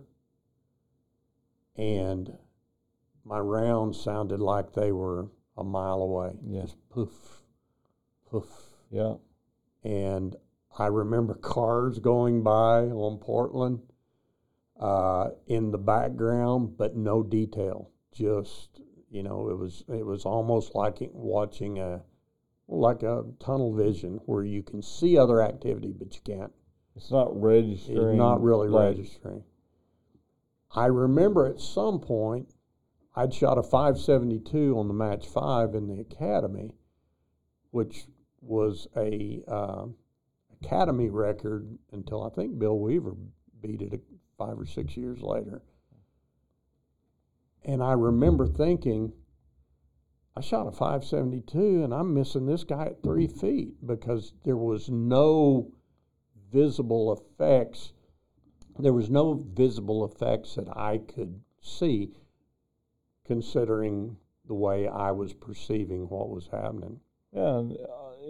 and 1.76 2.38
my 3.24 3.40
rounds 3.40 4.00
sounded 4.02 4.40
like 4.40 4.74
they 4.74 4.92
were 4.92 5.30
a 5.58 5.64
mile 5.64 6.02
away. 6.02 6.32
Yeah. 6.46 6.62
Just 6.62 6.78
poof, 6.90 7.41
poof 8.32 8.46
Yeah. 8.90 9.16
and 9.84 10.36
I 10.78 10.88
remember 10.88 11.34
cars 11.36 12.00
going 12.00 12.44
by 12.44 12.86
on 12.86 13.18
Portland 13.18 13.82
uh, 14.80 15.30
in 15.48 15.72
the 15.72 15.78
background, 15.78 16.78
but 16.78 16.96
no 16.96 17.22
detail. 17.24 17.90
Just 18.14 18.80
you 19.10 19.22
know, 19.22 19.50
it 19.50 19.58
was 19.58 19.84
it 19.90 20.06
was 20.06 20.26
almost 20.26 20.74
like 20.74 20.98
watching 21.12 21.78
a 21.80 22.02
like 22.68 23.04
a 23.04 23.26
tunnel 23.40 23.74
vision 23.76 24.20
where 24.26 24.44
you 24.46 24.64
can 24.64 24.82
see 24.82 25.18
other 25.18 25.42
activity, 25.42 25.92
but 25.98 26.16
you 26.16 26.22
can't. 26.24 26.54
It's 26.96 27.12
not 27.12 27.30
registering. 27.40 28.10
It's 28.12 28.18
not 28.18 28.42
really 28.42 28.70
like- 28.70 28.96
registering. 28.98 29.44
I 30.74 30.86
remember 30.86 31.46
at 31.48 31.60
some 31.60 32.00
point 32.00 32.54
I'd 33.14 33.34
shot 33.34 33.58
a 33.58 33.64
572 33.64 34.78
on 34.78 34.88
the 34.88 34.94
match 34.94 35.28
five 35.28 35.76
in 35.76 35.88
the 35.90 36.00
academy, 36.00 36.72
which 37.72 38.06
was 38.42 38.88
a 38.98 39.42
uh, 39.48 39.86
academy 40.62 41.10
record 41.10 41.68
until 41.92 42.24
I 42.24 42.30
think 42.30 42.58
Bill 42.58 42.80
Weaver 42.80 43.16
beat 43.62 43.82
it 43.82 44.02
five 44.38 44.60
or 44.60 44.66
six 44.66 44.98
years 44.98 45.22
later. 45.22 45.62
And 47.64 47.84
I 47.84 47.94
remember 47.94 48.48
thinking, 48.48 49.14
I 50.36 50.42
shot 50.42 50.68
a 50.68 50.72
572 50.72 51.84
and 51.84 51.94
I'm 51.94 52.14
missing 52.14 52.46
this 52.46 52.64
guy 52.64 52.86
at 52.86 53.04
three 53.04 53.28
feet 53.28 53.86
because 53.86 54.34
there 54.44 54.58
was 54.58 54.90
no 54.90 55.72
visible 56.52 57.14
effects. 57.14 57.94
There 58.80 58.94
was 58.94 59.10
no 59.10 59.46
visible 59.54 60.06
effects 60.06 60.56
that 60.56 60.76
I 60.76 61.00
could 61.00 61.42
see, 61.62 62.14
considering 63.26 64.18
the 64.48 64.56
way 64.56 64.88
I 64.88 65.12
was 65.12 65.34
perceiving 65.34 66.10
what 66.10 66.30
was 66.30 66.48
happening. 66.48 67.00
Yeah. 67.32 67.64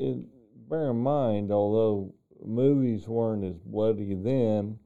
It, 0.02 0.70
bear 0.70 0.90
in 0.92 0.98
mind, 0.98 1.52
although 1.52 2.14
movies 2.46 3.08
weren't 3.08 3.44
as 3.44 3.58
bloody 3.60 4.14
then, 4.16 4.80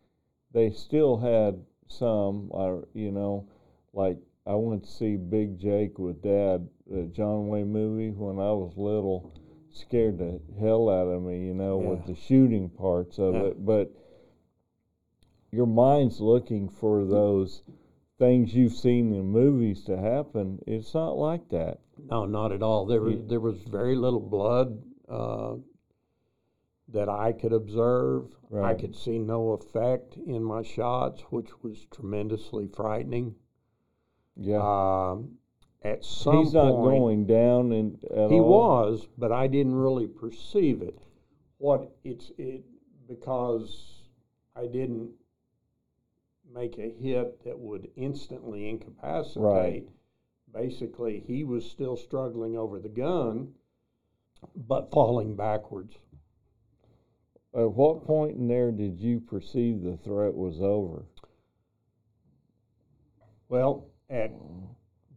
they 0.51 0.71
still 0.71 1.17
had 1.17 1.63
some. 1.88 2.51
Uh, 2.54 2.78
you 2.93 3.12
know, 3.12 3.47
like 3.93 4.17
I 4.45 4.56
went 4.56 4.84
to 4.84 4.91
see 4.91 5.15
Big 5.15 5.58
Jake 5.60 5.97
with 5.97 6.21
Dad, 6.21 6.67
the 6.89 7.04
John 7.06 7.47
Wayne 7.47 7.71
movie 7.71 8.12
when 8.12 8.38
I 8.39 8.51
was 8.51 8.73
little. 8.78 9.34
Scared 9.71 10.17
the 10.19 10.39
hell 10.58 10.89
out 10.89 11.08
of 11.08 11.21
me, 11.21 11.45
you 11.45 11.54
know, 11.54 11.78
with 11.78 12.06
the 12.06 12.15
shooting 12.15 12.69
parts 12.69 13.19
of 13.19 13.34
Yeah. 13.34 13.43
it. 13.47 13.65
But 13.65 13.91
your 15.51 15.65
mind's 15.67 16.21
looking 16.21 16.69
for 16.69 17.04
those 17.04 17.62
things 18.17 18.56
you've 18.56 18.71
seen 18.71 19.12
in 19.13 19.25
movies 19.25 19.84
to 19.86 19.97
happen. 19.97 20.62
It's 20.65 20.93
not 20.93 21.17
like 21.17 21.49
that. 21.49 21.80
No, 22.10 22.25
not 22.25 22.54
at 22.54 22.63
all. 22.63 22.86
There 22.86 23.01
was 23.01 23.15
Yeah. 23.17 23.28
there 23.28 23.39
was 23.41 23.62
very 23.63 23.97
little 23.97 24.21
blood 24.21 24.82
uh, 25.10 25.56
that 26.89 27.10
I 27.10 27.32
could 27.32 27.54
observe. 27.54 28.36
I 28.63 28.74
could 28.74 28.96
see 28.96 29.20
no 29.20 29.52
effect 29.52 30.18
in 30.18 30.44
my 30.44 30.63
shots, 30.63 31.22
which 31.30 31.50
was 31.62 31.86
tremendously 31.91 32.68
frightening. 32.68 33.36
Yeah. 34.36 34.62
Um, 34.62 35.38
at 35.84 36.04
some 36.04 36.44
He's 36.44 36.54
not 36.54 36.72
point, 36.72 37.00
going 37.00 37.26
down 37.28 37.72
and 37.72 37.98
he 38.02 38.39
all. 38.39 38.88
was, 38.88 39.08
but 39.18 39.32
I 39.32 39.48
didn't 39.48 39.76
really 39.76 40.08
perceive 40.08 40.82
it. 40.82 40.98
What 41.58 41.96
it's 42.04 42.32
it 42.38 42.63
because 43.08 44.04
I 44.56 44.65
didn't 44.68 45.12
make 46.54 46.78
a 46.78 46.89
hit 46.89 47.44
that 47.44 47.58
would 47.60 47.89
instantly 47.96 48.70
incapacitate. 48.70 49.44
Right. 49.44 49.88
Basically, 50.54 51.24
he 51.28 51.44
was 51.44 51.70
still 51.70 51.98
struggling 51.98 52.58
over 52.58 52.80
the 52.80 52.89
gun, 52.89 53.54
but 54.56 54.92
falling 54.92 55.36
backwards. 55.36 55.96
At 57.54 57.72
what 57.72 58.06
point 58.06 58.36
in 58.38 58.48
there 58.48 58.72
did 58.72 59.00
you 59.00 59.20
perceive 59.22 59.82
the 59.82 59.98
threat 59.98 60.34
was 60.34 60.62
over? 60.62 61.06
Well, 63.48 63.88
at 64.10 64.32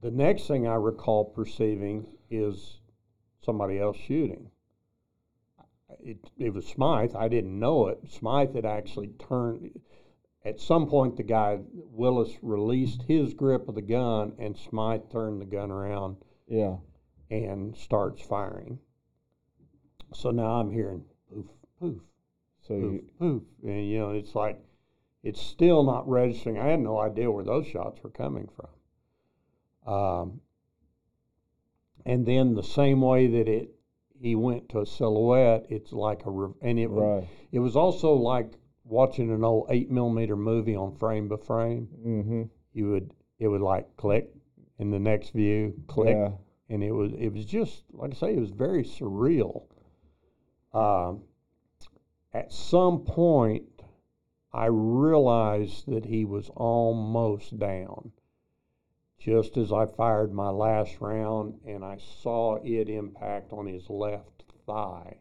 the 0.00 0.10
next 0.10 0.46
thing 0.46 0.66
I 0.66 0.74
recall 0.74 1.24
perceiving 1.24 2.06
is 2.30 2.80
somebody 3.44 3.78
else 3.78 3.96
shooting. 3.96 4.50
It, 6.00 6.18
it 6.36 6.54
was 6.54 6.66
Smythe. 6.66 7.16
I 7.16 7.28
didn't 7.28 7.58
know 7.58 7.88
it. 7.88 7.98
Smythe 8.08 8.54
had 8.54 8.66
actually 8.66 9.08
turned. 9.18 9.80
At 10.44 10.60
some 10.60 10.86
point, 10.86 11.16
the 11.16 11.22
guy 11.22 11.58
Willis 11.72 12.32
released 12.42 13.02
his 13.02 13.34
grip 13.34 13.68
of 13.68 13.74
the 13.74 13.82
gun, 13.82 14.34
and 14.38 14.56
Smythe 14.56 15.10
turned 15.10 15.40
the 15.40 15.46
gun 15.46 15.70
around 15.70 16.18
Yeah. 16.46 16.76
and 17.30 17.76
starts 17.76 18.22
firing. 18.22 18.78
So 20.12 20.30
now 20.30 20.60
I'm 20.60 20.70
hearing 20.70 21.04
poof, 21.32 21.46
poof, 21.80 22.00
So 22.66 22.74
poof, 22.74 22.92
you, 22.92 23.04
poof, 23.18 23.42
and 23.62 23.88
you 23.88 23.98
know 23.98 24.10
it's 24.10 24.34
like 24.34 24.58
it's 25.22 25.40
still 25.40 25.82
not 25.82 26.08
registering. 26.08 26.58
I 26.58 26.68
had 26.68 26.80
no 26.80 26.98
idea 26.98 27.30
where 27.30 27.44
those 27.44 27.66
shots 27.66 28.02
were 28.02 28.10
coming 28.10 28.48
from. 28.56 29.92
Um, 29.92 30.40
and 32.04 32.24
then 32.24 32.54
the 32.54 32.62
same 32.62 33.00
way 33.00 33.26
that 33.26 33.48
it 33.48 33.70
he 34.20 34.34
went 34.34 34.68
to 34.70 34.80
a 34.80 34.86
silhouette, 34.86 35.66
it's 35.68 35.92
like 35.92 36.24
a 36.26 36.30
and 36.62 36.78
it 36.78 36.88
right. 36.88 37.26
it 37.52 37.58
was 37.58 37.76
also 37.76 38.14
like 38.14 38.52
watching 38.84 39.30
an 39.30 39.44
old 39.44 39.66
eight 39.70 39.90
millimeter 39.90 40.36
movie 40.36 40.74
on 40.74 40.96
frame 40.96 41.28
by 41.28 41.36
frame. 41.36 41.88
Mm-hmm. 42.04 42.42
You 42.72 42.90
would 42.90 43.12
it 43.38 43.48
would 43.48 43.60
like 43.60 43.96
click 43.96 44.30
in 44.78 44.90
the 44.90 44.98
next 44.98 45.30
view, 45.30 45.74
click, 45.86 46.16
Yeah. 46.16 46.30
and 46.68 46.82
it 46.82 46.92
was 46.92 47.12
it 47.12 47.32
was 47.32 47.44
just 47.44 47.84
like 47.92 48.12
I 48.12 48.14
say, 48.14 48.34
it 48.34 48.40
was 48.40 48.50
very 48.50 48.84
surreal. 48.84 49.64
Um, 50.72 51.22
at 52.32 52.52
some 52.52 53.04
point, 53.04 53.82
I 54.52 54.66
realized 54.66 55.86
that 55.86 56.04
he 56.04 56.24
was 56.24 56.50
almost 56.50 57.58
down. 57.58 58.12
Just 59.18 59.56
as 59.56 59.72
I 59.72 59.86
fired 59.86 60.32
my 60.32 60.50
last 60.50 61.00
round, 61.00 61.60
and 61.66 61.84
I 61.84 61.98
saw 61.98 62.56
it 62.56 62.88
impact 62.88 63.52
on 63.52 63.66
his 63.66 63.90
left 63.90 64.44
thigh. 64.66 65.18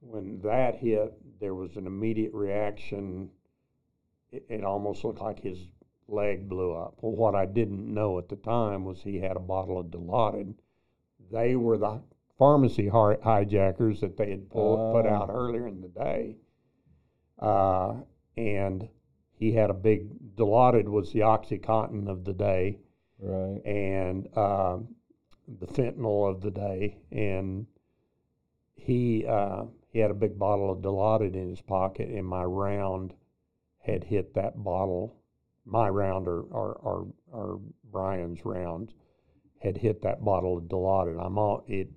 When 0.00 0.40
that 0.42 0.76
hit, 0.76 1.14
there 1.40 1.54
was 1.54 1.76
an 1.76 1.86
immediate 1.86 2.34
reaction. 2.34 3.30
It, 4.30 4.44
it 4.48 4.64
almost 4.64 5.04
looked 5.04 5.20
like 5.20 5.40
his 5.40 5.58
leg 6.08 6.48
blew 6.48 6.74
up. 6.74 6.98
Well, 7.00 7.12
what 7.12 7.34
I 7.34 7.46
didn't 7.46 7.92
know 7.92 8.18
at 8.18 8.28
the 8.28 8.36
time 8.36 8.84
was 8.84 9.02
he 9.02 9.18
had 9.18 9.36
a 9.36 9.40
bottle 9.40 9.78
of 9.78 9.86
Dilaudid. 9.86 10.54
They 11.32 11.56
were 11.56 11.78
the 11.78 12.02
pharmacy 12.38 12.88
hijackers 12.88 14.00
that 14.00 14.16
they 14.16 14.30
had 14.30 14.48
pulled, 14.50 14.92
put 14.94 15.06
Oh. 15.06 15.14
out 15.14 15.30
earlier 15.30 15.66
in 15.66 15.80
the 15.80 15.88
day. 15.88 16.36
Uh, 17.38 17.94
and 18.36 18.88
he 19.32 19.52
had 19.52 19.70
a 19.70 19.74
big 19.74 20.08
Dilaudid 20.36 20.88
was 20.88 21.12
the 21.12 21.20
OxyContin 21.20 22.08
of 22.08 22.24
the 22.24 22.32
day, 22.32 22.78
Right. 23.18 23.64
and 23.64 24.26
um, 24.36 24.88
the 25.48 25.66
fentanyl 25.66 26.28
of 26.30 26.40
the 26.42 26.50
day, 26.50 26.98
and 27.10 27.66
he 28.74 29.24
uh, 29.26 29.64
he 29.88 29.98
had 29.98 30.10
a 30.10 30.14
big 30.14 30.38
bottle 30.38 30.70
of 30.70 30.80
Dilaudid 30.82 31.34
in 31.34 31.48
his 31.48 31.62
pocket, 31.62 32.08
and 32.08 32.26
my 32.26 32.44
round 32.44 33.14
had 33.78 34.04
hit 34.04 34.34
that 34.34 34.62
bottle. 34.62 35.16
My 35.64 35.88
round 35.88 36.28
or 36.28 36.42
or, 36.42 36.74
or, 36.74 37.06
or 37.32 37.60
Brian's 37.90 38.44
round 38.44 38.92
had 39.58 39.78
hit 39.78 40.02
that 40.02 40.24
bottle 40.24 40.58
of 40.58 40.64
Dilaudid. 40.64 41.18
I'm 41.18 41.38
all 41.38 41.64
it. 41.66 41.88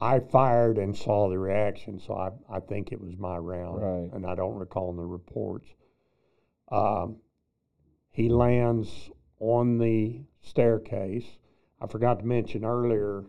I 0.00 0.20
fired 0.20 0.76
and 0.78 0.94
saw 0.96 1.28
the 1.28 1.38
reaction, 1.38 1.98
so 1.98 2.14
I, 2.14 2.30
I 2.56 2.60
think 2.60 2.92
it 2.92 3.00
was 3.00 3.16
my 3.16 3.38
round, 3.38 3.80
Right. 3.80 4.12
and 4.12 4.26
I 4.26 4.34
don't 4.34 4.56
recall 4.56 4.90
in 4.90 4.96
the 4.96 5.04
reports. 5.06 5.66
Um, 6.70 7.16
he 8.10 8.28
lands 8.28 9.10
on 9.40 9.78
the 9.78 10.20
staircase. 10.42 11.38
I 11.80 11.86
forgot 11.86 12.18
to 12.20 12.26
mention 12.26 12.64
earlier, 12.64 13.24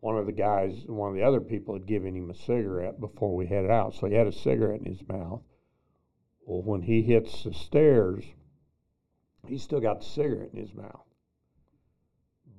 one 0.00 0.16
of 0.16 0.26
the 0.26 0.32
guys, 0.32 0.84
one 0.86 1.10
of 1.10 1.14
the 1.16 1.22
other 1.24 1.40
people 1.40 1.74
had 1.74 1.86
given 1.86 2.14
him 2.14 2.30
a 2.30 2.34
cigarette 2.34 3.00
before 3.00 3.34
we 3.34 3.46
headed 3.46 3.70
out, 3.70 3.94
so 3.94 4.06
he 4.06 4.14
had 4.14 4.26
a 4.28 4.32
cigarette 4.32 4.80
in 4.80 4.86
his 4.86 5.06
mouth. 5.08 5.42
Well, 6.46 6.62
when 6.62 6.82
he 6.82 7.02
hits 7.02 7.42
the 7.44 7.52
stairs, 7.52 8.24
he's 9.46 9.62
still 9.62 9.80
got 9.80 10.00
the 10.00 10.06
cigarette 10.06 10.50
in 10.52 10.60
his 10.60 10.74
mouth. 10.74 11.04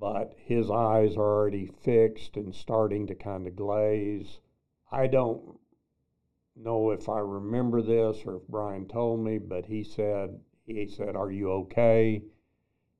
But 0.02 0.34
his 0.36 0.68
eyes 0.68 1.16
are 1.16 1.20
already 1.20 1.66
fixed 1.66 2.36
and 2.36 2.52
starting 2.52 3.06
to 3.06 3.14
kind 3.14 3.46
of 3.46 3.54
glaze. 3.54 4.40
I 4.90 5.06
don't 5.06 5.60
know 6.56 6.90
if 6.90 7.08
I 7.08 7.20
remember 7.20 7.80
this 7.82 8.24
or 8.26 8.38
if 8.38 8.48
Brian 8.48 8.88
told 8.88 9.20
me, 9.20 9.38
but 9.38 9.64
he 9.66 9.84
said, 9.84 10.40
he 10.66 10.88
said, 10.88 11.14
Are 11.14 11.30
you 11.30 11.52
okay? 11.52 12.20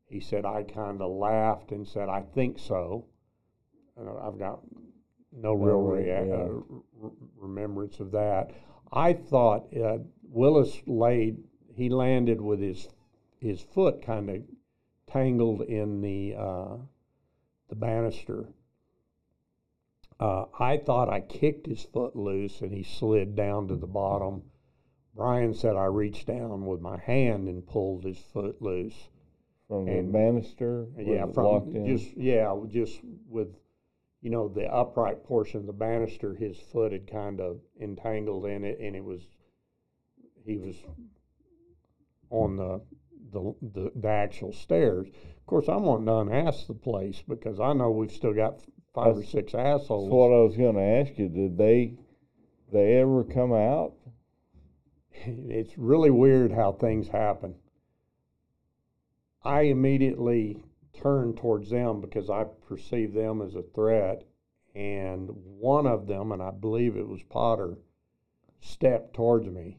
He 0.06 0.20
said, 0.20 0.44
I 0.44 0.62
kind 0.62 1.02
of 1.02 1.10
laughed 1.10 1.72
and 1.72 1.88
said, 1.88 2.08
I 2.08 2.22
think 2.22 2.60
so. 2.60 3.06
I've 3.98 4.38
got 4.38 4.60
no 5.32 5.54
real 5.54 5.80
re- 5.80 6.04
rea- 6.04 6.28
yeah. 6.28 6.34
uh, 6.34 6.48
r- 7.02 7.10
remembrance 7.36 7.98
of 7.98 8.12
that. 8.12 8.52
I 8.92 9.14
thought 9.14 9.66
uh, 9.76 9.98
Willis 10.22 10.80
laid, 10.86 11.42
he 11.74 11.88
landed 11.88 12.40
with 12.40 12.60
his 12.60 12.88
his 13.40 13.60
foot 13.60 14.02
kind 14.06 14.30
of 14.30 14.42
tangled 15.08 15.62
in 15.62 16.00
the 16.00 16.36
uh, 16.38 16.76
the 17.72 17.76
banister. 17.76 18.44
Uh, 20.20 20.44
I 20.60 20.76
thought 20.76 21.08
I 21.08 21.20
kicked 21.20 21.66
his 21.66 21.82
foot 21.82 22.14
loose 22.14 22.60
and 22.60 22.70
he 22.70 22.82
slid 22.82 23.34
down 23.34 23.68
to 23.68 23.76
the 23.76 23.86
bottom. 23.86 24.42
Brian 25.16 25.54
said 25.54 25.74
I 25.74 25.86
reached 25.86 26.26
down 26.26 26.66
with 26.66 26.82
my 26.82 26.98
hand 26.98 27.48
and 27.48 27.66
pulled 27.66 28.04
his 28.04 28.18
foot 28.18 28.60
loose. 28.60 29.08
From 29.68 29.86
the 29.86 29.92
And- 29.92 30.12
banister? 30.12 30.86
Yeah, 30.98 31.24
from 31.32 31.86
just 31.86 32.14
yeah, 32.14 32.54
just 32.68 33.00
with 33.26 33.56
you 34.20 34.28
know 34.28 34.48
the 34.48 34.70
upright 34.70 35.24
portion 35.24 35.60
of 35.60 35.66
the 35.66 35.72
banister, 35.72 36.34
his 36.34 36.58
foot 36.60 36.92
had 36.92 37.06
kind 37.06 37.40
of 37.40 37.58
entangled 37.80 38.44
in 38.44 38.64
it, 38.64 38.80
and 38.80 38.94
it 38.94 39.02
was 39.02 39.26
he 40.44 40.58
was 40.58 40.76
on 42.28 42.56
the 42.56 42.82
the 43.32 43.54
the, 43.62 43.92
the 43.94 44.08
actual 44.08 44.52
stairs. 44.52 45.08
Of 45.08 45.46
course, 45.46 45.68
I'm 45.68 45.82
wanting 45.82 46.06
to 46.06 46.18
unask 46.18 46.66
the 46.66 46.74
place 46.74 47.22
because 47.26 47.58
I 47.60 47.72
know 47.72 47.90
we've 47.90 48.12
still 48.12 48.32
got 48.34 48.60
five 48.94 49.08
or 49.08 49.14
That's- 49.14 49.30
six 49.30 49.52
That's 49.52 49.82
assholes. 49.84 50.10
what 50.10 50.32
I 50.32 50.40
was 50.42 50.56
gonna 50.56 50.80
ask 50.80 51.18
you, 51.18 51.28
did 51.28 51.56
they, 51.58 51.94
they 52.72 52.98
ever 52.98 53.24
come 53.24 53.52
out? 53.52 53.94
it's 55.24 55.76
really 55.76 56.10
weird 56.10 56.52
how 56.52 56.72
things 56.72 57.08
happen. 57.08 57.54
I 59.44 59.62
immediately 59.62 60.62
turned 60.92 61.36
towards 61.36 61.70
them 61.70 62.00
because 62.00 62.30
I 62.30 62.44
perceived 62.68 63.14
them 63.14 63.42
as 63.42 63.54
a 63.56 63.62
threat, 63.62 64.22
and 64.74 65.28
one 65.30 65.86
of 65.86 66.06
them, 66.06 66.32
and 66.32 66.40
I 66.42 66.50
believe 66.52 66.96
it 66.96 67.08
was 67.08 67.22
Potter, 67.24 67.76
stepped 68.60 69.14
towards 69.14 69.48
me 69.48 69.78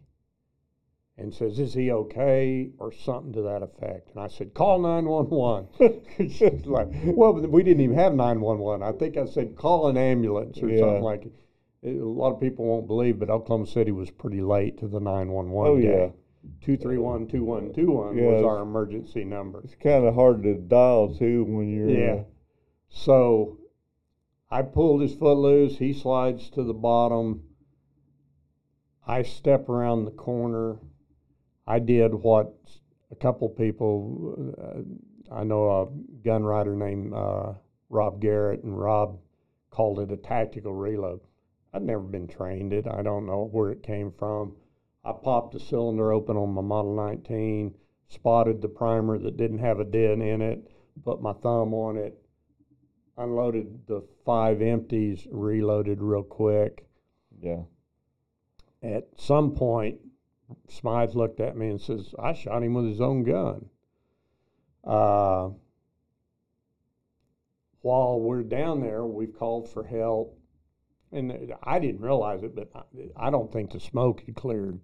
and 1.18 1.34
says, 1.34 1.60
"Is 1.60 1.74
he 1.76 1.92
okay?" 1.92 2.72
or 2.80 2.92
something 2.92 3.34
to 3.34 3.42
that 3.44 3.62
effect. 3.64 4.10
And 4.12 4.20
I 4.20 4.28
said, 4.28 4.54
"Call 4.54 4.80
911." 4.80 5.68
She's 6.30 6.66
like, 6.66 6.88
"Well, 7.06 7.34
we 7.34 7.64
didn't 7.64 7.82
even 7.82 7.96
have 7.98 8.14
911. 8.16 8.82
I 8.82 8.92
think 8.98 9.18
I 9.18 9.26
said 9.26 9.56
call 9.56 9.88
an 9.88 9.98
ambulance 9.98 10.62
or 10.62 10.70
Yeah. 10.70 10.80
something 10.80 11.04
like." 11.04 11.26
it. 11.26 11.34
A 11.86 11.90
lot 12.04 12.32
of 12.34 12.40
people 12.40 12.64
won't 12.66 12.88
believe, 12.88 13.20
but 13.20 13.30
Oklahoma 13.30 13.68
City 13.68 13.92
was 13.92 14.10
pretty 14.10 14.40
late 14.42 14.78
to 14.78 14.88
the 14.88 15.02
911 15.02 15.72
Oh, 15.72 15.78
day. 15.78 15.84
yeah. 16.06 16.10
231 16.62 17.28
2121 17.28 18.18
Yeah, 18.18 18.24
was 18.32 18.44
our 18.44 18.62
emergency 18.62 19.24
number. 19.26 19.62
It's 19.66 19.76
kinda 19.76 20.12
hard 20.14 20.44
to 20.44 20.56
dial 20.56 21.14
too 21.14 21.44
when 21.44 21.70
you're. 21.70 21.90
Uh, 21.90 21.92
yeah. 21.92 22.24
So 22.90 23.58
I 24.50 24.62
pulled 24.62 25.02
his 25.02 25.14
foot 25.14 25.38
loose. 25.38 25.78
He 25.78 25.92
slides 25.94 26.50
to 26.52 26.64
the 26.64 26.74
bottom. 26.74 27.44
I 29.06 29.24
step 29.24 29.68
around 29.70 30.06
the 30.06 30.12
corner. 30.12 30.80
I 31.66 31.80
did 31.80 32.14
what 32.14 32.54
a 33.12 33.16
couple 33.16 33.50
people, 33.50 34.54
uh, 34.58 35.34
I 35.34 35.44
know 35.44 35.70
a 35.70 35.88
gun 36.26 36.44
writer 36.44 36.76
named 36.76 37.14
uh, 37.14 37.54
Rob 37.90 38.20
Garrett, 38.20 38.64
and 38.64 38.78
Rob 38.78 39.20
called 39.70 40.00
it 40.00 40.12
a 40.12 40.18
tactical 40.18 40.74
reload. 40.74 41.22
I'd 41.74 41.84
never 41.84 42.04
been 42.04 42.28
trained 42.28 42.74
it. 42.74 42.86
I 42.88 43.02
don't 43.02 43.26
know 43.26 43.50
where 43.52 43.72
it 43.72 43.82
came 43.82 44.12
from. 44.12 44.56
I 45.04 45.12
popped 45.12 45.54
the 45.54 45.60
cylinder 45.60 46.12
open 46.12 46.38
on 46.38 46.54
my 46.54 46.62
Model 46.62 46.96
19, 46.96 47.74
spotted 48.08 48.62
the 48.62 48.68
primer 48.68 49.18
that 49.18 49.38
didn't 49.38 49.60
have 49.60 49.80
a 49.80 49.86
dent 49.86 50.22
in 50.22 50.42
it, 50.42 50.70
put 51.04 51.22
my 51.22 51.34
thumb 51.34 51.74
on 51.74 51.98
it, 51.98 52.18
unloaded 53.18 53.88
the 53.88 54.04
five 54.26 54.62
empties, 54.62 55.28
reloaded 55.32 56.02
real 56.02 56.24
quick. 56.24 56.86
Yeah. 57.40 57.64
At 58.82 59.08
some 59.18 59.56
point, 59.56 60.00
Smythe 60.70 61.16
looked 61.16 61.40
at 61.40 61.58
me 61.58 61.70
and 61.70 61.82
says, 61.82 62.14
I 62.20 62.34
shot 62.34 62.64
him 62.64 62.74
with 62.74 62.86
his 62.86 63.02
own 63.02 63.24
gun. 63.24 63.70
Uh, 64.84 65.50
while 67.82 68.20
we're 68.20 68.44
down 68.44 68.82
there, 68.82 69.06
we've 69.06 69.38
called 69.38 69.70
for 69.70 69.84
help. 69.84 70.38
And 71.12 71.54
I 71.62 71.80
didn't 71.80 72.02
realize 72.02 72.42
it, 72.44 72.56
but 72.56 72.72
I, 73.16 73.30
don't 73.30 73.52
think 73.52 73.72
the 73.72 73.80
smoke 73.80 74.24
had 74.26 74.36
cleared 74.36 74.80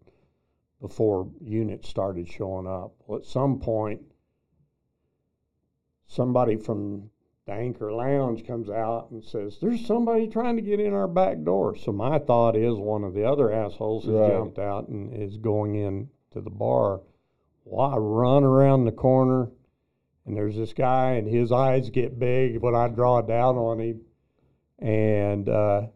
before 0.79 1.31
units 1.41 1.89
started 1.89 2.27
showing 2.27 2.67
up. 2.67 2.93
Well, 3.07 3.19
at 3.19 3.25
some 3.25 3.59
point, 3.59 4.01
somebody 6.05 6.55
from 6.55 7.09
the 7.49 7.55
Anchor 7.55 7.91
Lounge 7.91 8.45
comes 8.45 8.69
out 8.69 9.09
and 9.09 9.23
says, 9.23 9.57
There's 9.59 9.83
somebody 9.85 10.27
trying 10.27 10.55
to 10.57 10.61
get 10.61 10.79
in 10.79 10.93
our 10.93 11.07
back 11.07 11.43
door. 11.43 11.75
So 11.75 11.91
my 11.91 12.19
thought 12.19 12.55
is 12.55 12.75
one 12.75 13.03
of 13.03 13.13
the 13.15 13.25
other 13.27 13.51
assholes 13.51 14.05
has 14.05 14.13
Right. 14.13 14.31
jumped 14.31 14.59
out 14.59 14.87
and 14.87 15.11
is 15.11 15.37
going 15.37 15.73
in 15.75 16.09
to 16.31 16.41
the 16.41 16.51
bar. 16.51 17.01
Well, 17.65 17.87
I 17.87 17.97
run 17.97 18.43
around 18.43 18.85
the 18.85 18.91
corner 18.91 19.49
and 20.27 20.37
there's 20.37 20.55
this 20.57 20.73
guy 20.73 21.13
and 21.13 21.27
his 21.27 21.51
eyes 21.51 21.89
get 21.89 22.19
big 22.19 22.61
when 22.61 22.75
I 22.75 22.87
draw 22.87 23.21
down 23.21 23.57
on 23.57 23.79
him. 23.79 24.01
And 24.77 25.49
uh, 25.49 25.87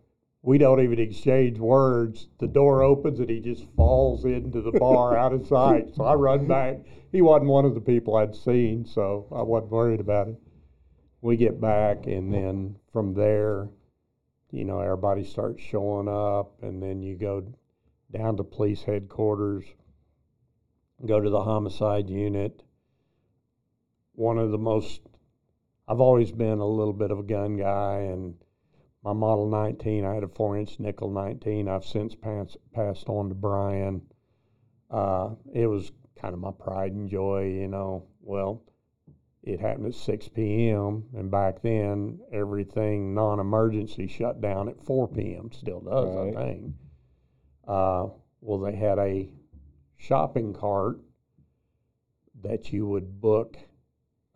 we 0.41 0.57
don't 0.57 0.81
even 0.81 0.99
exchange 0.99 1.59
words. 1.59 2.29
The 2.39 2.47
door 2.47 2.81
opens 2.81 3.19
and 3.19 3.29
he 3.29 3.39
just 3.39 3.65
falls 3.75 4.25
into 4.25 4.61
the 4.61 4.71
bar 4.71 5.15
out 5.15 5.33
of 5.33 5.45
sight. 5.47 5.93
So 5.95 6.03
I 6.03 6.15
run 6.15 6.47
back. 6.47 6.77
He 7.11 7.21
wasn't 7.21 7.51
one 7.51 7.65
of 7.65 7.75
the 7.75 7.79
people 7.81 8.15
I'd 8.15 8.35
seen, 8.35 8.85
so 8.85 9.27
I 9.31 9.43
wasn't 9.43 9.71
worried 9.71 9.99
about 9.99 10.29
it. 10.29 10.35
We 11.23 11.38
get 11.38 11.62
back, 11.62 12.05
and 12.05 12.33
then 12.33 12.75
from 12.91 13.13
there, 13.13 13.69
you 14.51 14.65
know, 14.65 14.81
everybody 14.81 15.23
starts 15.23 15.63
showing 15.63 16.09
up, 16.09 16.62
and 16.62 16.83
then 16.83 17.01
you 17.01 17.15
go 17.15 17.45
down 18.12 18.36
to 18.36 18.43
police 18.43 18.83
headquarters, 18.83 19.63
go 21.05 21.21
to 21.21 21.29
the 21.29 21.41
homicide 21.41 22.09
unit. 22.09 22.62
One 24.15 24.38
of 24.38 24.51
the 24.51 24.57
most, 24.57 24.99
I've 25.88 26.01
always 26.01 26.33
been 26.33 26.59
a 26.59 26.67
little 26.67 26.91
bit 26.91 27.09
of 27.09 27.19
a 27.19 27.23
gun 27.23 27.55
guy, 27.55 27.99
and 27.99 28.36
my 29.01 29.13
Model 29.13 29.49
19, 29.49 30.03
I 30.03 30.15
had 30.15 30.23
a 30.23 30.27
four 30.27 30.57
inch 30.57 30.77
nickel 30.77 31.09
19. 31.09 31.69
I've 31.69 31.86
since 31.86 32.15
pass, 32.15 32.57
passed 32.73 33.07
on 33.07 33.29
to 33.29 33.36
Brian. 33.36 34.01
Uh, 34.91 35.29
it 35.53 35.67
was 35.67 35.89
kind 36.19 36.33
of 36.33 36.41
my 36.41 36.51
pride 36.51 36.91
and 36.91 37.09
joy, 37.09 37.45
you 37.45 37.69
know. 37.69 38.07
Well, 38.19 38.62
it 39.43 39.60
happened 39.60 39.88
at 39.88 39.93
6 39.95 40.27
p.m. 40.29 41.03
and 41.15 41.29
back 41.29 41.62
then 41.62 42.19
everything 42.32 43.13
non-emergency 43.13 44.08
shut 44.08 44.39
down 44.41 44.69
at 44.69 44.82
4 44.86 45.08
p.m. 45.10 45.51
Still 45.51 45.82
does, 45.82 46.15
Right. 46.15 46.36
I 46.38 46.53
think. 46.53 46.73
Uh, 47.67 48.08
well, 48.41 48.60
they 48.60 48.75
had 48.75 48.99
a 48.99 49.29
shopping 49.97 50.53
cart 50.53 50.99
that 52.41 52.73
you 52.73 52.88
would 52.88 53.21
book 53.21 53.58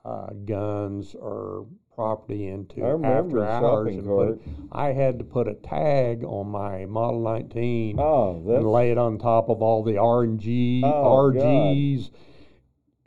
uh, 0.06 0.28
guns 0.46 1.15
or 1.15 1.65
property 1.93 2.48
into 2.48 2.84
I 2.86 2.89
remember 2.89 3.43
after 3.43 3.65
hours. 3.65 3.88
shopping 3.88 4.00
and 4.00 4.08
put 4.08 4.30
it- 4.30 4.41
I 4.72 4.93
had 4.93 5.20
to 5.20 5.26
put 5.26 5.48
a 5.48 5.56
tag 5.56 6.24
on 6.24 6.48
my 6.48 6.86
Model 6.86 7.22
19 7.22 8.00
Oh, 8.00 8.41
and 8.48 8.72
lay 8.72 8.91
it 8.91 8.98
on 8.98 9.17
top 9.17 9.50
of 9.50 9.62
all 9.62 9.84
the 9.84 9.93
RNG, 9.98 10.84
Oh, 10.86 11.32
God. 11.32 12.12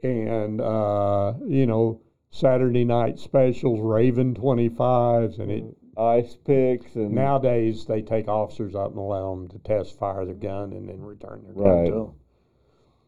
RGs, 0.02 0.44
and 0.44 0.60
uh, 0.60 1.34
you 1.46 1.66
know 1.66 2.00
Saturday 2.30 2.84
night 2.84 3.18
specials, 3.18 3.80
Raven 3.80 4.34
25s, 4.34 5.38
and 5.38 5.50
it 5.50 5.76
Ice 6.00 6.36
picks 6.46 6.94
and 6.94 7.12
nowadays 7.12 7.84
they 7.84 8.00
take 8.00 8.26
officers 8.26 8.74
up 8.74 8.90
and 8.90 8.98
allow 8.98 9.34
them 9.34 9.48
to 9.48 9.58
test 9.58 9.98
fire 9.98 10.24
their 10.24 10.34
gun 10.34 10.72
and 10.72 10.88
then 10.88 11.02
return 11.02 11.42
their 11.44 11.52
gun 11.52 11.84
to 11.84 11.90
them. 11.90 12.12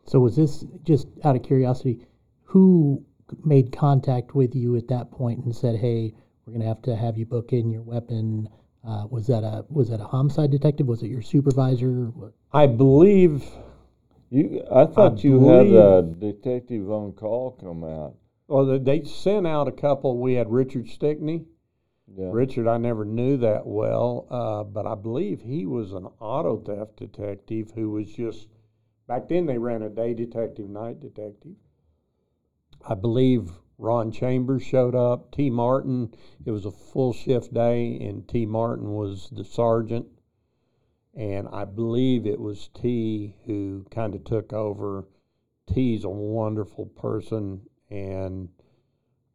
So 0.04 0.20
was 0.20 0.36
this 0.36 0.64
just 0.84 1.06
out 1.24 1.36
of 1.36 1.42
curiosity? 1.42 2.04
Who 2.42 3.04
made 3.44 3.72
contact 3.72 4.34
with 4.34 4.54
you 4.54 4.76
at 4.76 4.88
that 4.88 5.10
point 5.10 5.44
and 5.44 5.54
said, 5.54 5.76
"Hey, 5.76 6.12
we're 6.44 6.52
going 6.52 6.60
to 6.60 6.68
have 6.68 6.82
to 6.82 6.96
have 6.96 7.16
you 7.16 7.24
book 7.24 7.52
in 7.52 7.70
your 7.70 7.82
weapon"? 7.82 8.48
Uh, 8.86 9.06
was 9.08 9.26
that 9.28 9.44
a 9.44 9.64
was 9.70 9.88
that 9.88 10.00
a 10.00 10.04
homicide 10.04 10.50
detective? 10.50 10.86
Was 10.86 11.02
it 11.02 11.08
your 11.08 11.22
supervisor? 11.22 12.12
I 12.52 12.66
believe 12.66 13.44
You, 14.32 14.62
I 14.72 14.86
thought 14.86 15.22
you 15.22 15.46
had 15.46 15.66
a 15.66 16.00
detective 16.02 16.90
on 16.90 17.12
call 17.12 17.50
come 17.60 17.84
out. 17.84 18.14
well 18.48 18.64
they- 18.64 18.78
they 18.78 19.04
sent 19.04 19.46
out 19.46 19.68
a 19.68 19.72
couple. 19.72 20.16
We 20.18 20.32
had 20.34 20.50
Richard 20.50 20.88
Stickney. 20.88 21.44
Yeah. 22.16 22.30
Richard, 22.32 22.66
I 22.66 22.78
never 22.78 23.04
knew 23.04 23.36
that 23.38 23.66
well, 23.66 24.26
uh, 24.30 24.64
but 24.64 24.86
I 24.86 24.94
believe 24.94 25.42
he 25.42 25.66
was 25.66 25.92
an 25.92 26.06
auto 26.18 26.56
theft 26.58 26.96
detective 26.96 27.72
who 27.72 27.90
was 27.90 28.10
just 28.10 28.48
back 29.06 29.28
then 29.28 29.44
they 29.46 29.58
ran 29.58 29.82
a 29.82 29.90
day 29.90 30.14
detective, 30.14 30.68
night 30.68 30.98
detective. 31.00 31.56
I 32.86 32.94
believe 32.94 33.50
Ron 33.78 34.10
Chambers 34.12 34.62
showed 34.62 34.94
up. 34.94 35.30
T. 35.30 35.50
Martin, 35.50 36.14
it 36.44 36.50
was 36.52 36.64
a 36.64 36.70
full 36.70 37.12
shift 37.12 37.52
day, 37.52 37.98
and 38.00 38.26
T. 38.28 38.46
Martin 38.46 38.94
was 38.94 39.28
the 39.30 39.44
sergeant. 39.44 40.06
And 41.14 41.48
I 41.52 41.64
believe 41.64 42.26
it 42.26 42.40
was 42.40 42.68
T 42.74 43.34
who 43.46 43.84
kind 43.90 44.14
of 44.14 44.24
took 44.24 44.52
over. 44.52 45.06
T's 45.66 46.04
a 46.04 46.08
wonderful 46.08 46.86
person, 46.86 47.60
and 47.90 48.48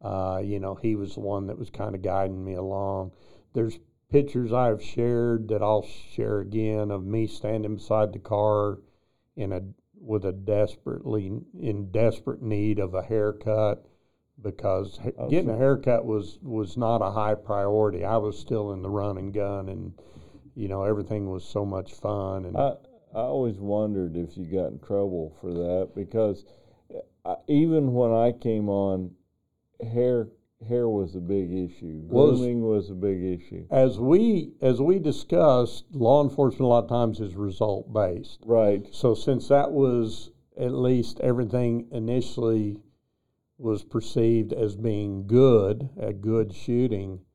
uh, 0.02 0.40
you 0.44 0.60
know, 0.60 0.74
he 0.74 0.94
was 0.94 1.14
the 1.14 1.20
one 1.20 1.46
that 1.46 1.58
was 1.58 1.70
kind 1.70 1.94
of 1.94 2.02
guiding 2.02 2.44
me 2.44 2.54
along. 2.54 3.12
There's 3.54 3.78
pictures 4.10 4.52
I've 4.52 4.82
shared 4.82 5.48
that 5.48 5.62
I'll 5.62 5.86
share 5.86 6.40
again 6.40 6.90
of 6.90 7.04
me 7.04 7.26
standing 7.26 7.76
beside 7.76 8.12
the 8.12 8.18
car 8.18 8.78
in 9.36 9.52
a 9.52 9.62
with 10.00 10.24
a 10.24 10.32
desperately 10.32 11.32
in 11.58 11.90
desperate 11.90 12.42
need 12.42 12.78
of 12.78 12.94
a 12.94 13.02
haircut 13.02 13.84
because 14.40 14.98
Oh, 15.18 15.28
getting 15.28 15.50
a 15.50 15.56
haircut 15.56 16.04
was 16.04 16.38
was 16.42 16.76
not 16.76 17.02
a 17.02 17.10
high 17.10 17.34
priority. 17.34 18.04
I 18.04 18.16
was 18.18 18.38
still 18.38 18.72
in 18.72 18.82
the 18.82 18.90
run 18.90 19.18
and 19.18 19.32
gun 19.32 19.68
and 19.68 19.92
you 20.58 20.68
know 20.68 20.82
everything 20.82 21.30
was 21.30 21.44
so 21.44 21.64
much 21.64 21.92
fun 21.94 22.44
and 22.44 22.56
I 22.56 22.72
I 23.14 23.20
always 23.20 23.56
wondered 23.58 24.16
if 24.16 24.36
you 24.36 24.44
got 24.44 24.72
in 24.72 24.80
trouble 24.80 25.34
for 25.40 25.52
that 25.52 25.90
because 25.94 26.44
I, 27.24 27.36
even 27.46 27.94
when 27.94 28.12
I 28.12 28.32
came 28.32 28.68
on, 28.68 29.12
hair 29.80 30.28
hair 30.66 30.88
was 30.88 31.14
a 31.14 31.20
big 31.20 31.52
issue. 31.52 32.02
Was- 32.08 32.38
Grooming 32.38 32.62
was 32.62 32.90
a 32.90 32.94
big 32.94 33.22
issue. 33.22 33.66
as 33.70 33.98
we 33.98 34.52
as 34.60 34.80
we 34.80 34.98
discussed, 34.98 35.84
law 35.92 36.22
enforcement 36.22 36.62
a 36.62 36.66
lot 36.66 36.84
of 36.84 36.90
times 36.90 37.20
is 37.20 37.34
result 37.34 37.92
based. 37.92 38.40
Right. 38.44 38.86
So 38.92 39.14
since 39.14 39.48
that 39.48 39.70
was 39.72 40.30
at 40.56 40.72
least 40.72 41.20
everything 41.20 41.86
initially 41.92 42.78
was 43.56 43.84
perceived 43.84 44.52
as 44.52 44.76
being 44.76 45.26
good, 45.26 45.88
a 45.98 46.12
good 46.12 46.52
shooting, 46.54 47.20
uh, 47.20 47.27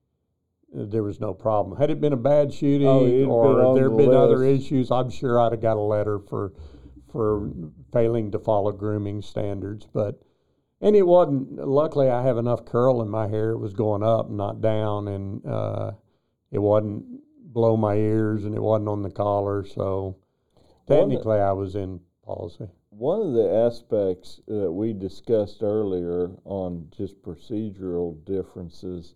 there 0.74 1.04
was 1.04 1.20
no 1.20 1.34
problem. 1.34 1.78
Had 1.78 1.90
it 1.90 2.02
been 2.02 2.14
a 2.14 2.18
bad 2.18 2.54
shooting 2.54 2.88
Oh, 2.88 3.06
it'd 3.06 3.20
been 3.22 3.30
or 3.30 3.76
there 3.76 3.90
the 3.90 3.96
been 3.96 4.14
other 4.14 4.44
issues, 4.44 4.92
I'm 4.92 5.10
sure 5.10 5.40
I'd 5.40 5.52
have 5.52 5.62
got 5.62 5.78
a 5.78 5.82
letter 5.82 6.20
for 6.20 6.54
for 7.12 7.48
failing 7.92 8.32
to 8.32 8.40
follow 8.40 8.72
grooming 8.72 9.22
standards. 9.22 9.88
But 9.94 10.22
and 10.82 10.96
it 10.96 11.06
wasn't. 11.06 11.66
Luckily, 11.66 12.10
I 12.10 12.24
have 12.24 12.38
enough 12.38 12.66
curl 12.66 13.02
in 13.02 13.10
my 13.10 13.28
hair; 13.28 13.52
it 13.52 13.60
was 13.60 13.74
going 13.74 14.04
up, 14.04 14.30
not 14.30 14.62
down, 14.62 15.08
and 15.08 15.46
uh, 15.46 15.92
it 16.52 16.60
wasn't 16.60 17.06
below 17.54 17.78
my 17.78 17.96
ears, 17.96 18.46
and 18.46 18.56
it 18.56 18.62
wasn't 18.62 18.90
on 18.90 19.04
the 19.04 19.12
collar. 19.12 19.66
So 19.66 20.18
technically, 20.88 21.38
I 21.38 21.52
was 21.52 21.76
in 21.76 22.02
policy. 22.26 22.68
One 22.90 23.22
of 23.22 23.34
the 23.34 23.50
aspects 23.50 24.42
that 24.48 24.72
we 24.72 24.94
discussed 24.94 25.64
earlier 25.64 26.32
on 26.46 26.90
just 26.96 27.22
procedural 27.24 28.24
differences 28.26 29.16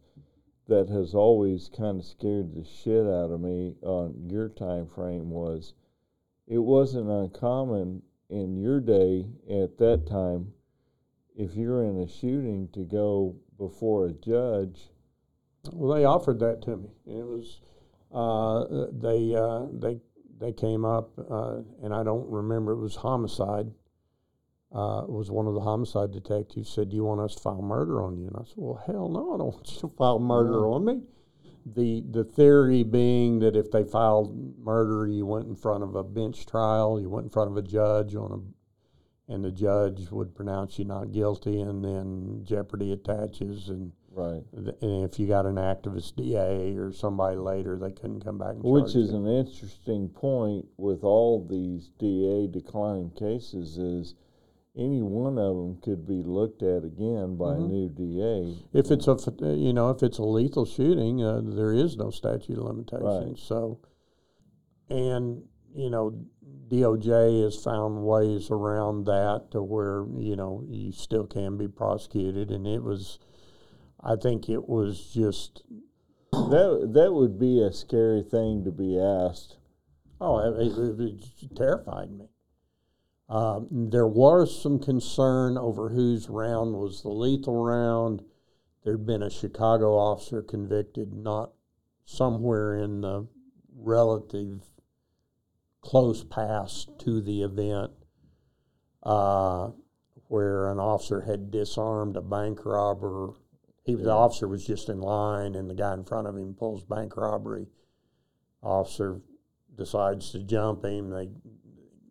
that 0.68 0.90
has 0.90 1.14
always 1.14 1.70
kind 1.76 2.00
of 2.00 2.06
scared 2.06 2.54
the 2.54 2.64
shit 2.64 3.06
out 3.06 3.32
of 3.32 3.42
me 3.42 3.76
on 3.82 4.14
your 4.30 4.50
time 4.50 4.88
frame 4.88 5.30
was 5.30 5.74
it 6.48 6.58
wasn't 6.60 7.10
uncommon 7.10 8.02
in 8.30 8.58
your 8.58 8.80
day 8.80 9.26
at 9.50 9.78
that 9.78 10.06
time 10.08 10.54
if 11.36 11.56
you're 11.56 11.84
in 11.84 11.98
a 12.02 12.08
shooting 12.08 12.68
to 12.74 12.84
go 12.84 13.36
before 13.58 14.08
a 14.08 14.14
judge 14.14 14.90
Well, 15.72 15.96
they 15.96 16.06
offered 16.06 16.40
that 16.40 16.62
to 16.64 16.78
me. 16.78 16.90
It 17.06 17.26
was 17.26 17.62
uh, 18.12 18.88
they 18.92 19.36
uh, 19.36 19.66
they 19.74 20.00
they 20.40 20.54
came 20.54 20.86
up, 20.86 21.12
uh, 21.30 21.58
and 21.84 21.94
I 21.94 22.04
don't 22.04 22.30
remember. 22.30 22.74
It 22.74 22.80
was 22.80 22.96
homicide. 22.96 23.72
Uh, 24.70 25.04
was 25.08 25.32
one 25.32 25.48
of 25.48 25.54
the 25.54 25.62
homicide 25.62 26.12
detectives 26.12 26.70
said, 26.70 26.90
"Do 26.90 26.98
you 26.98 27.06
want 27.06 27.22
us 27.22 27.36
to 27.36 27.42
file 27.42 27.62
murder 27.62 28.04
on 28.04 28.18
you?" 28.18 28.28
And 28.28 28.36
I 28.36 28.44
said, 28.44 28.58
"Well, 28.58 28.82
hell 28.86 29.08
no, 29.08 29.34
I 29.34 29.38
don't 29.38 29.54
want 29.54 29.72
you 29.72 29.80
to 29.80 29.88
file 29.96 30.20
murder 30.20 30.68
on 30.68 30.84
me." 30.84 31.04
The 31.66 32.02
the 32.12 32.26
theory 32.26 32.84
being 32.84 33.40
that 33.40 33.56
if 33.56 33.72
they 33.72 33.86
filed 33.86 34.58
murder, 34.60 35.08
you 35.08 35.26
went 35.26 35.48
in 35.48 35.56
front 35.56 35.84
of 35.84 35.96
a 35.96 36.04
bench 36.04 36.46
trial, 36.46 37.00
you 37.00 37.10
went 37.10 37.26
in 37.26 37.30
front 37.30 37.50
of 37.50 37.56
a 37.58 37.62
judge 37.62 38.14
on 38.16 38.32
a, 39.30 39.34
and 39.34 39.44
the 39.44 39.52
judge 39.52 40.10
would 40.12 40.36
pronounce 40.36 40.78
you 40.78 40.84
not 40.86 41.14
guilty, 41.14 41.62
and 41.62 41.84
then 41.84 42.42
jeopardy 42.44 42.92
attaches, 42.92 43.70
and 43.70 43.94
right 44.18 44.44
And 44.82 45.06
if 45.06 45.18
you 45.18 45.28
got 45.28 45.46
an 45.46 45.56
activist 45.56 46.16
DA 46.18 46.76
or 46.76 46.92
somebody 46.92 47.38
later, 47.38 47.78
they 47.78 47.92
couldn't 47.92 48.22
come 48.22 48.38
back 48.38 48.56
and 48.56 48.64
which 48.64 48.96
is 48.96 49.12
you. 49.12 49.18
an 49.18 49.28
interesting 49.28 50.10
point 50.10 50.66
with 50.78 51.04
all 51.04 51.46
these 51.46 51.92
DA 52.00 52.48
declining 52.48 53.12
cases 53.12 53.78
is 53.78 54.16
any 54.78 55.02
one 55.02 55.38
of 55.40 55.56
them 55.56 55.78
could 55.82 56.06
be 56.06 56.22
looked 56.24 56.62
at 56.62 56.84
again 56.84 57.36
by 57.36 57.56
Mhm. 57.56 57.66
a 57.66 57.68
new 57.68 57.90
DA. 57.90 58.56
If 58.74 58.92
it's 58.92 59.08
a 59.08 59.18
you 59.56 59.74
know 59.74 59.90
if 59.90 60.04
it's 60.04 60.20
a 60.20 60.24
lethal 60.24 60.66
shooting, 60.66 61.24
uh, 61.24 61.42
there 61.44 61.74
is 61.74 61.98
no 61.98 62.10
statute 62.12 62.58
of 62.58 62.66
limitations. 62.66 63.04
Right. 63.04 63.38
So, 63.40 63.80
and 64.90 65.44
you 65.74 65.90
know 65.90 66.14
DOJ 66.70 67.44
has 67.44 67.56
found 67.62 68.06
ways 68.06 68.52
around 68.52 69.06
that 69.06 69.52
to 69.52 69.64
where 69.64 70.06
you 70.18 70.36
know 70.36 70.64
you 70.68 70.92
still 70.92 71.26
can 71.26 71.58
be 71.58 71.68
prosecuted, 71.68 72.52
and 72.52 72.68
it 72.68 72.84
was, 72.84 73.20
I 74.02 74.16
think 74.16 74.50
it 74.50 74.68
was 74.70 75.10
just 75.12 75.64
That 76.32 76.90
that 76.94 77.14
would 77.14 77.40
be 77.40 77.62
a 77.62 77.72
scary 77.72 78.22
thing 78.22 78.64
to 78.66 78.72
be 78.72 79.00
asked. 79.00 79.58
Oh, 80.20 80.40
it, 80.40 80.68
it, 80.78 81.00
it 81.42 81.56
terrified 81.56 82.12
me. 82.12 82.26
Um, 83.30 83.68
there 83.90 84.08
was 84.08 84.62
some 84.62 84.80
concern 84.80 85.58
over 85.58 85.90
whose 85.90 86.30
round 86.30 86.76
was 86.76 87.02
the 87.02 87.10
lethal 87.10 87.62
round. 87.62 88.24
There'd 88.84 89.06
been 89.06 89.24
a 89.24 89.30
Chicago 89.30 89.98
officer 89.98 90.42
convicted, 90.42 91.14
not 91.14 91.52
somewhere 92.06 92.78
in 92.78 93.02
the 93.02 93.28
relative 93.76 94.62
close 95.82 96.24
past 96.24 96.90
to 97.00 97.22
the 97.22 97.44
event, 97.44 97.92
uh, 99.04 99.72
where 100.28 100.72
an 100.72 100.80
officer 100.80 101.22
had 101.22 101.52
disarmed 101.52 102.16
a 102.16 102.22
bank 102.22 102.66
robber. 102.66 103.34
He 103.84 103.96
the 103.96 104.12
officer 104.12 104.48
was 104.48 104.66
just 104.66 104.90
in 104.90 105.02
line, 105.02 105.56
and 105.56 105.70
the 105.70 105.76
guy 105.76 105.94
in 105.94 106.06
front 106.06 106.28
of 106.28 106.38
him 106.38 106.54
pulls 106.54 106.84
bank 106.84 107.18
robbery. 107.18 107.68
Officer 108.64 109.22
decides 109.78 110.32
to 110.32 110.40
jump 110.40 110.84
him. 110.84 111.10
They, 111.10 111.30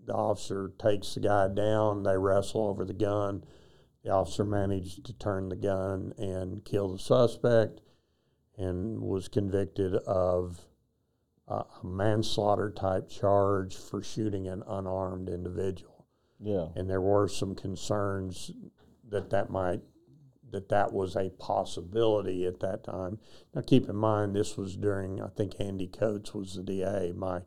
the 0.07 0.15
officer 0.15 0.73
takes 0.79 1.15
the 1.15 1.21
guy 1.21 1.49
down. 1.49 2.03
They 2.03 2.17
wrestle 2.17 2.67
over 2.67 2.85
the 2.85 2.95
gun. 2.95 3.45
The 4.05 4.11
officer 4.11 4.45
managed 4.45 5.05
to 5.07 5.13
turn 5.13 5.49
the 5.49 5.57
gun 5.57 6.13
and 6.17 6.65
kill 6.65 6.93
the 6.93 6.99
suspect, 6.99 7.81
and 8.57 9.01
was 9.01 9.29
convicted 9.29 9.95
of 9.95 10.61
a 11.49 11.65
manslaughter 11.83 12.71
type 12.71 13.09
charge 13.09 13.77
for 13.77 14.03
shooting 14.03 14.49
an 14.49 14.63
unarmed 14.67 15.29
individual. 15.29 16.07
Yeah. 16.41 16.69
And 16.75 16.89
there 16.89 17.01
were 17.01 17.29
some 17.29 17.55
concerns 17.55 18.51
that 19.09 19.31
that 19.31 19.51
might 19.51 19.81
that 20.51 20.69
that 20.69 20.93
was 20.93 21.17
a 21.17 21.31
possibility 21.39 22.47
at 22.47 22.61
that 22.61 22.85
time. 22.85 23.19
Now, 23.55 23.63
keep 23.63 23.89
in 23.89 23.97
mind, 23.97 24.35
this 24.35 24.57
was 24.57 24.77
during 24.77 25.21
I 25.21 25.29
think 25.29 25.55
Andy 25.61 25.87
Coats 25.87 26.35
was 26.35 26.55
the 26.55 26.63
DA. 26.63 27.13
My 27.15 27.41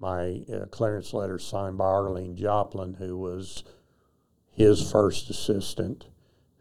my 0.00 0.40
uh, 0.52 0.64
clearance 0.66 1.12
letter 1.12 1.38
signed 1.38 1.78
by 1.78 1.84
Arlene 1.84 2.34
Johnson, 2.34 2.94
who 2.98 3.18
was 3.18 3.64
his 4.50 4.90
first 4.90 5.28
assistant, 5.30 6.06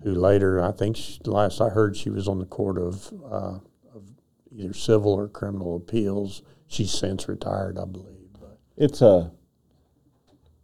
who 0.03 0.13
later 0.13 0.61
I 0.63 0.71
think 0.71 0.97
she, 0.97 1.19
last 1.25 1.61
I 1.61 1.69
heard 1.69 1.95
she 1.95 2.09
was 2.09 2.27
on 2.27 2.39
the 2.39 2.45
court 2.45 2.77
of 2.77 3.11
uh, 3.25 3.59
of 3.95 4.03
either 4.51 4.73
civil 4.73 5.13
or 5.13 5.27
criminal 5.27 5.75
appeals. 5.75 6.41
She's 6.67 6.91
since 6.91 7.27
retired, 7.27 7.77
I 7.79 7.85
believe. 7.85 8.27
But 8.39 8.59
It's 8.77 9.01
a 9.01 9.31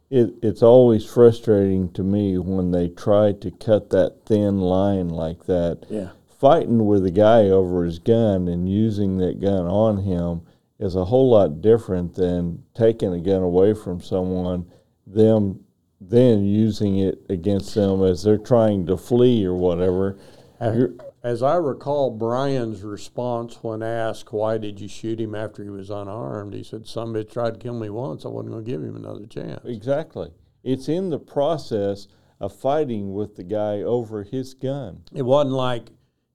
it, 0.09 0.33
it's 0.41 0.63
always 0.63 1.05
frustrating 1.05 1.91
to 1.93 2.03
me 2.03 2.37
when 2.37 2.71
they 2.71 2.87
try 2.87 3.33
to 3.33 3.51
cut 3.51 3.89
that 3.91 4.25
thin 4.25 4.59
line 4.59 5.09
like 5.09 5.45
that. 5.45 5.85
Yeah. 5.89 6.09
Fighting 6.39 6.85
with 6.87 7.05
a 7.05 7.11
guy 7.11 7.49
over 7.49 7.85
his 7.85 7.99
gun 7.99 8.47
and 8.47 8.67
using 8.67 9.17
that 9.19 9.39
gun 9.39 9.67
on 9.67 9.97
him 9.99 10.41
is 10.81 10.95
a 10.95 11.05
whole 11.05 11.29
lot 11.29 11.61
different 11.61 12.15
than 12.15 12.63
taking 12.73 13.13
a 13.13 13.19
gun 13.19 13.41
away 13.43 13.73
from 13.73 14.01
someone, 14.01 14.65
them 15.07 15.63
then 16.01 16.43
using 16.43 16.97
it 16.97 17.23
against 17.29 17.75
them 17.75 18.03
as 18.03 18.23
they're 18.23 18.37
trying 18.37 18.85
to 18.87 18.97
flee 18.97 19.45
or 19.45 19.53
whatever. 19.53 20.17
You're- 20.59 20.97
As 21.23 21.43
I 21.43 21.55
recall, 21.55 22.09
Brian's 22.09 22.81
response 22.83 23.59
when 23.63 23.83
asked, 23.83 24.33
Why 24.33 24.57
did 24.57 24.79
you 24.81 24.87
shoot 24.87 25.21
him 25.21 25.35
after 25.35 25.63
he 25.63 25.69
was 25.69 25.91
unarmed? 25.91 26.55
He 26.55 26.63
said, 26.63 26.87
Somebody 26.87 27.25
tried 27.25 27.53
to 27.53 27.59
kill 27.59 27.75
me 27.75 27.91
once. 27.91 28.25
I 28.25 28.29
wasn't 28.29 28.53
going 28.53 28.65
to 28.65 28.71
give 28.71 28.81
him 28.81 28.95
another 28.95 29.27
chance. 29.27 29.61
Exactly. 29.63 30.31
It's 30.63 30.89
in 30.89 31.11
the 31.11 31.19
process 31.19 32.07
of 32.39 32.53
fighting 32.55 33.13
with 33.13 33.35
the 33.35 33.43
guy 33.43 33.81
over 33.83 34.23
his 34.23 34.55
gun. 34.55 35.03
It 35.13 35.21
wasn't 35.21 35.53
like 35.53 35.91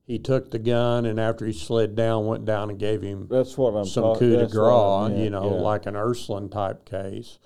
he 0.07 0.19
took 0.19 0.51
the 0.53 0.59
gun 0.59 1.05
and 1.05 1.19
after 1.19 1.45
he 1.47 1.53
slid 1.53 1.95
down, 1.97 2.27
went 2.27 2.45
down 2.45 2.71
and 2.71 2.79
gave 2.79 3.03
him 3.03 3.27
That's 3.31 3.59
what 3.59 3.71
I'm 3.75 3.85
some 3.85 4.05
talking. 4.05 4.19
coup 4.21 4.37
de 4.37 4.47
grace, 4.47 5.19
you 5.19 5.31
know, 5.31 5.45
yeah. 5.57 5.61
like 5.61 5.87
an 5.87 5.95
Ersland 5.95 6.53
type 6.53 6.85
case. 6.89 7.39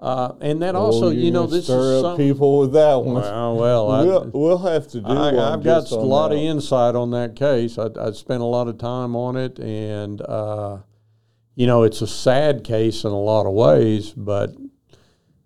Uh, 0.00 0.34
and 0.40 0.60
that 0.62 0.74
Oh, 0.74 0.80
also, 0.86 1.10
you 1.10 1.30
know, 1.30 1.46
this 1.46 1.66
stir 1.66 1.78
is 1.98 1.98
up 1.98 2.02
something. 2.10 2.26
people 2.28 2.58
with 2.58 2.72
that 2.72 2.96
one. 3.04 3.22
Well, 3.22 3.56
well, 3.56 3.90
I, 3.92 4.02
we'll, 4.02 4.30
we'll 4.34 4.58
have 4.58 4.88
to 4.88 5.00
do 5.00 5.06
I, 5.06 5.52
I've 5.52 5.62
got 5.62 5.88
a 5.92 5.94
lot 5.94 6.30
that. 6.30 6.34
of 6.38 6.42
insight 6.42 6.96
on 6.96 7.12
that 7.12 7.36
case. 7.36 7.78
I, 7.78 7.86
I 8.00 8.10
spent 8.10 8.42
a 8.42 8.46
lot 8.46 8.66
of 8.66 8.78
time 8.78 9.14
on 9.14 9.36
it, 9.36 9.60
and 9.60 10.20
uh, 10.22 10.78
you 11.54 11.68
know, 11.68 11.84
it's 11.84 12.02
a 12.02 12.06
sad 12.08 12.64
case 12.64 13.04
in 13.04 13.12
a 13.12 13.20
lot 13.20 13.46
of 13.46 13.52
ways, 13.52 14.10
but 14.10 14.56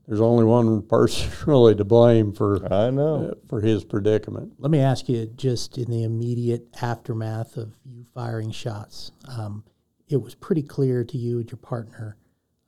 there's 0.07 0.21
only 0.21 0.45
one 0.45 0.83
person 0.83 1.31
really 1.47 1.75
to 1.75 1.85
blame 1.85 2.33
for 2.33 2.65
I 2.73 2.91
know. 2.91 3.31
uh, 3.31 3.35
for 3.49 3.61
his 3.61 3.85
predicament. 3.85 4.53
Let 4.59 4.71
me 4.71 4.81
ask 4.81 5.09
you, 5.09 5.27
just 5.37 5.79
in 5.79 5.91
the 5.91 6.05
immediate 6.05 6.69
aftermath 6.81 7.57
of 7.57 7.75
you 7.85 8.07
firing 8.15 8.51
shots, 8.51 9.13
um, 9.29 9.65
it 10.09 10.21
was 10.21 10.35
pretty 10.35 10.63
clear 10.63 11.05
to 11.05 11.19
you 11.19 11.41
and 11.41 11.51
your 11.51 11.59
partner 11.59 12.17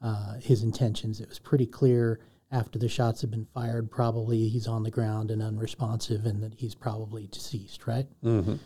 uh, 0.03 0.35
his 0.41 0.63
intentions. 0.63 1.21
It 1.21 1.29
was 1.29 1.39
pretty 1.39 1.67
clear 1.67 2.21
after 2.51 2.79
the 2.79 2.89
shots 2.89 3.21
had 3.21 3.31
been 3.31 3.47
fired, 3.53 3.91
probably 3.91 4.49
he's 4.49 4.67
on 4.67 4.83
the 4.83 4.91
ground 4.91 5.31
and 5.31 5.43
unresponsive, 5.43 6.25
and 6.25 6.43
that 6.43 6.55
he's 6.55 6.75
probably 6.75 7.27
deceased. 7.27 7.87
Right? 7.87 8.07
Mm-hmm. 8.25 8.57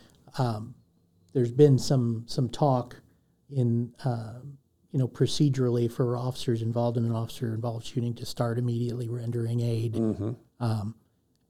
Um, 0.41 0.75
there's 1.33 1.53
been 1.53 1.79
some 1.79 2.25
some 2.27 2.49
talk 2.49 3.01
in 3.51 3.93
uh, 4.05 4.41
you 4.93 4.99
know 4.99 5.09
procedurally 5.09 5.90
for 5.90 6.16
officers 6.16 6.62
involved 6.62 6.97
in 6.97 7.05
an 7.05 7.12
officer 7.12 7.55
involved 7.55 7.86
shooting 7.86 8.14
to 8.14 8.26
start 8.26 8.59
immediately 8.59 9.09
rendering 9.09 9.61
aid. 9.61 9.95
Mm-hmm. 9.95 10.32
Um, 10.61 10.95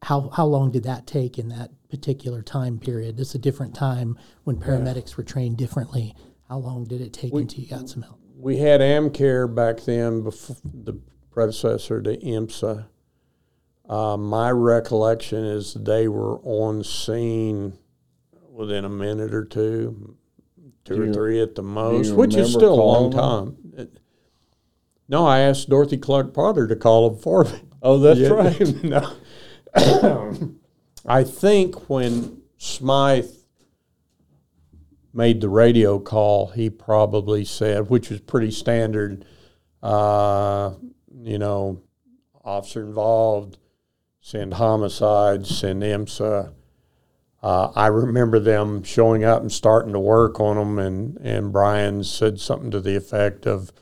how 0.03 0.31
how 0.31 0.47
long 0.47 0.71
did 0.71 0.85
that 0.85 1.07
take 1.07 1.39
in 1.39 1.49
that 1.49 1.71
particular 1.91 2.43
time 2.43 2.79
period? 2.79 3.17
This 3.17 3.31
is 3.31 3.35
a 3.37 3.39
different 3.39 3.75
time 3.75 4.19
when 4.45 4.57
paramedics 4.57 5.17
were 5.17 5.25
trained 5.25 5.59
differently. 5.59 6.15
How 6.49 6.59
long 6.59 6.85
did 6.85 7.01
it 7.01 7.13
take 7.13 7.33
until 7.33 7.61
you 7.61 7.69
got 7.69 7.89
some 7.89 8.03
help? 8.03 8.19
We 8.37 8.59
had 8.59 8.81
Amcare 8.81 9.53
back 9.53 9.81
then, 9.85 10.23
before 10.23 10.57
the 10.65 10.99
predecessor 11.31 12.03
to 12.03 12.17
EMSA. 12.17 12.87
Uh, 13.89 14.17
my 14.17 14.51
recollection 14.51 15.45
is 15.45 15.75
they 15.75 16.09
were 16.09 16.39
on 16.41 16.83
scene 16.83 17.79
within 18.51 18.85
a 18.85 18.89
minute 18.89 19.35
or 19.35 19.45
two, 19.45 20.17
two 20.85 20.97
Do 20.97 21.11
or 21.11 21.15
three 21.15 21.41
at 21.41 21.55
the 21.55 21.63
most, 21.63 22.13
which 22.15 22.35
is 22.35 22.51
still 22.53 22.75
a 22.75 22.83
long 22.83 23.11
time. 23.11 23.57
It- 23.77 23.99
no, 25.09 25.27
I 25.27 25.41
asked 25.41 25.69
Dorothy 25.69 25.99
Clark 25.99 26.33
Potter 26.33 26.67
to 26.67 26.77
call 26.77 27.11
them 27.11 27.19
for 27.21 27.45
me. 27.45 27.51
Oh, 27.85 27.99
that's 27.99 28.21
Yeah, 28.21 28.29
right. 28.29 28.85
no. 28.85 30.45
I 31.05 31.25
think 31.25 31.91
when 31.91 32.43
Smythe 32.57 33.27
made 35.13 35.41
the 35.41 35.49
radio 35.49 35.99
call, 35.99 36.49
he 36.49 36.71
probably 36.71 37.45
said, 37.45 37.91
which 37.91 38.09
was 38.09 38.21
pretty 38.21 38.53
standard, 38.53 39.25
uh, 39.83 40.75
you 41.23 41.39
know, 41.39 41.83
officer 42.45 42.83
involved, 42.85 43.59
send 44.21 44.55
homicide, 44.55 45.45
send 45.47 45.83
EMSA. 45.83 46.53
Uh, 47.43 47.73
I 47.75 47.89
remember 47.89 48.39
them 48.39 48.85
showing 48.85 49.25
up 49.25 49.43
and 49.43 49.51
starting 49.51 49.93
to 49.95 49.99
work 49.99 50.39
on 50.39 50.57
them, 50.57 50.79
and, 50.79 51.19
and 51.19 51.53
Brian 51.53 52.05
said 52.05 52.39
something 52.41 52.71
to 52.71 52.81
the 52.81 52.95
effect 52.95 53.47
of, 53.47 53.73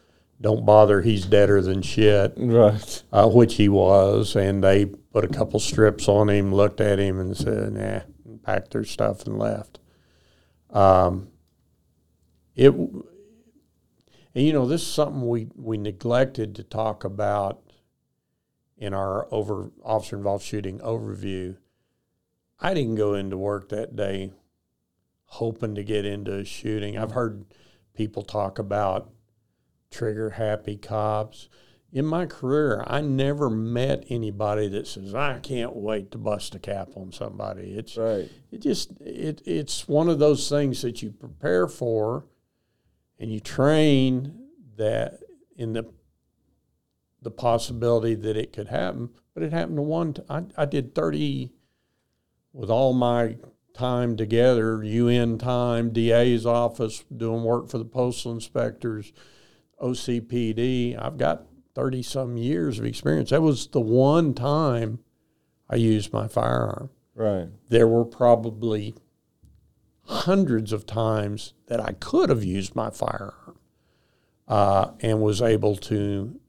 don't 0.40 0.64
bother, 0.64 1.02
he's 1.02 1.26
deader 1.26 1.60
than 1.60 1.82
shit 1.82 2.32
Right. 2.38 3.02
uh, 3.12 3.28
which 3.28 3.56
he 3.56 3.68
was, 3.68 4.34
and 4.34 4.64
they 4.64 4.86
put 4.86 5.24
a 5.24 5.28
couple 5.28 5.60
strips 5.60 6.08
on 6.08 6.30
him, 6.30 6.54
looked 6.54 6.80
at 6.80 6.98
him, 6.98 7.20
and 7.20 7.36
said, 7.36 7.74
"Nah," 7.74 8.00
and 8.24 8.42
packed 8.42 8.70
their 8.70 8.84
stuff 8.84 9.26
and 9.26 9.38
left. 9.38 9.78
Um, 10.70 11.28
it, 12.56 12.72
and 12.72 13.04
you 14.34 14.54
know, 14.54 14.66
this 14.66 14.80
is 14.80 14.88
something 14.88 15.28
we 15.28 15.48
we 15.54 15.76
neglected 15.76 16.54
to 16.56 16.62
talk 16.62 17.04
about 17.04 17.60
in 18.78 18.94
our 18.94 19.28
over 19.30 19.70
officer 19.84 20.16
involved 20.16 20.44
shooting 20.44 20.78
overview. 20.78 21.56
I 22.60 22.74
didn't 22.74 22.96
go 22.96 23.14
into 23.14 23.36
work 23.38 23.68
that 23.70 23.96
day 23.96 24.32
hoping 25.24 25.74
to 25.76 25.84
get 25.84 26.04
into 26.04 26.34
a 26.34 26.44
shooting. 26.44 26.98
I've 26.98 27.12
heard 27.12 27.44
people 27.94 28.22
talk 28.22 28.58
about 28.58 29.10
trigger 29.90 30.30
happy 30.30 30.76
cops 30.76 31.48
in 31.92 32.06
my 32.06 32.26
career, 32.26 32.84
I 32.86 33.00
never 33.00 33.50
met 33.50 34.04
anybody 34.08 34.68
that 34.68 34.86
says 34.86 35.14
I 35.14 35.40
can't 35.40 35.74
wait 35.74 36.12
to 36.12 36.18
bust 36.18 36.54
a 36.54 36.58
cap 36.58 36.90
on 36.96 37.12
somebody. 37.12 37.72
It's 37.72 37.96
Right. 37.96 38.30
it 38.52 38.60
just 38.60 38.92
it 39.00 39.42
it's 39.44 39.88
one 39.88 40.08
of 40.08 40.18
those 40.18 40.48
things 40.48 40.82
that 40.82 41.02
you 41.02 41.10
prepare 41.10 41.66
for, 41.66 42.26
and 43.18 43.32
you 43.32 43.40
train 43.40 44.46
that 44.76 45.20
in 45.56 45.72
the 45.72 45.84
the 47.22 47.30
possibility 47.30 48.14
that 48.14 48.36
it 48.36 48.52
could 48.52 48.68
happen. 48.68 49.10
But 49.34 49.42
it 49.42 49.52
happened 49.52 49.78
to 49.78 49.82
one. 49.82 50.14
T- 50.14 50.22
I 50.30 50.44
I 50.56 50.66
did 50.66 50.94
thirty 50.94 51.50
with 52.52 52.70
all 52.70 52.92
my 52.92 53.36
time 53.74 54.16
together, 54.16 54.82
UN 54.82 55.38
time, 55.38 55.90
DA's 55.90 56.44
office, 56.44 57.04
doing 57.14 57.44
work 57.44 57.68
for 57.68 57.78
the 57.78 57.84
postal 57.84 58.32
inspectors, 58.32 59.12
OCPD. 59.80 61.00
I've 61.00 61.16
got 61.18 61.46
30 61.74 62.02
some 62.02 62.36
years 62.36 62.78
of 62.78 62.84
experience. 62.84 63.30
That 63.30 63.42
was 63.42 63.68
the 63.68 63.80
one 63.80 64.34
time 64.34 64.98
I 65.68 65.76
used 65.76 66.12
my 66.12 66.28
firearm. 66.28 66.90
Right. 67.14 67.48
There 67.68 67.86
were 67.86 68.04
probably 68.04 68.94
hundreds 70.04 70.72
of 70.72 70.86
times 70.86 71.54
that 71.66 71.80
I 71.80 71.92
could 71.92 72.30
have 72.30 72.42
used 72.42 72.74
my 72.74 72.90
firearm 72.90 73.58
uh, 74.48 74.92
and 75.00 75.22
was 75.22 75.40
able 75.40 75.76
to, 75.76 76.39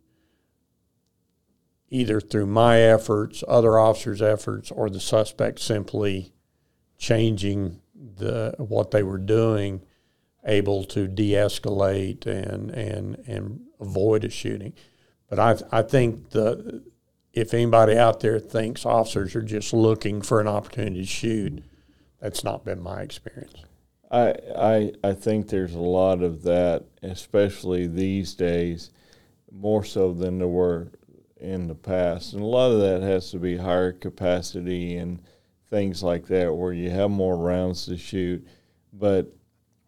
either 1.92 2.22
through 2.22 2.48
my 2.48 2.80
efforts, 2.80 3.44
other 3.48 3.78
officers' 3.78 4.22
efforts, 4.22 4.72
or 4.72 4.90
the 4.90 5.00
suspect 5.00 5.60
simply 5.60 6.34
changing 6.98 7.82
the 7.94 8.56
what 8.58 8.92
they 8.92 9.04
were 9.04 9.18
doing, 9.20 9.82
able 10.46 10.84
to 10.86 11.08
de-escalate 11.08 12.26
and 12.26 12.72
and 12.72 13.16
and 13.28 13.62
avoid 13.80 14.24
a 14.24 14.30
shooting. 14.30 14.74
But 15.30 15.40
I 15.40 15.58
I 15.72 15.82
think 15.84 16.32
the 16.32 16.82
if 17.34 17.54
anybody 17.54 17.98
out 17.98 18.22
there 18.22 18.40
thinks 18.40 18.86
officers 18.86 19.36
are 19.36 19.42
just 19.42 19.74
looking 19.74 20.22
for 20.22 20.42
an 20.42 20.48
opportunity 20.48 21.02
to 21.02 21.06
shoot, 21.06 21.64
that's 22.20 22.44
not 22.44 22.66
been 22.66 22.82
my 22.82 23.02
experience. 23.02 23.64
I 24.10 24.36
I 24.58 24.94
I 25.04 25.14
think 25.14 25.50
there's 25.50 25.76
a 25.76 25.80
lot 25.80 26.24
of 26.24 26.44
that, 26.44 26.86
especially 27.04 27.88
these 27.88 28.34
days, 28.34 28.92
more 29.52 29.84
so 29.84 30.14
than 30.14 30.40
there 30.40 30.48
were 30.48 30.92
in 31.42 31.68
the 31.68 31.76
past. 31.76 32.34
And 32.34 32.42
a 32.42 32.46
lot 32.46 32.72
of 32.72 32.80
that 32.82 33.02
has 33.02 33.32
to 33.32 33.40
be 33.40 33.58
higher 33.58 33.92
capacity 33.92 34.98
and 34.98 35.20
things 35.70 36.04
like 36.04 36.28
that, 36.28 36.54
where 36.54 36.74
you 36.74 36.90
have 36.90 37.10
more 37.12 37.38
rounds 37.38 37.86
to 37.86 37.98
shoot. 37.98 38.46
But 38.94 39.34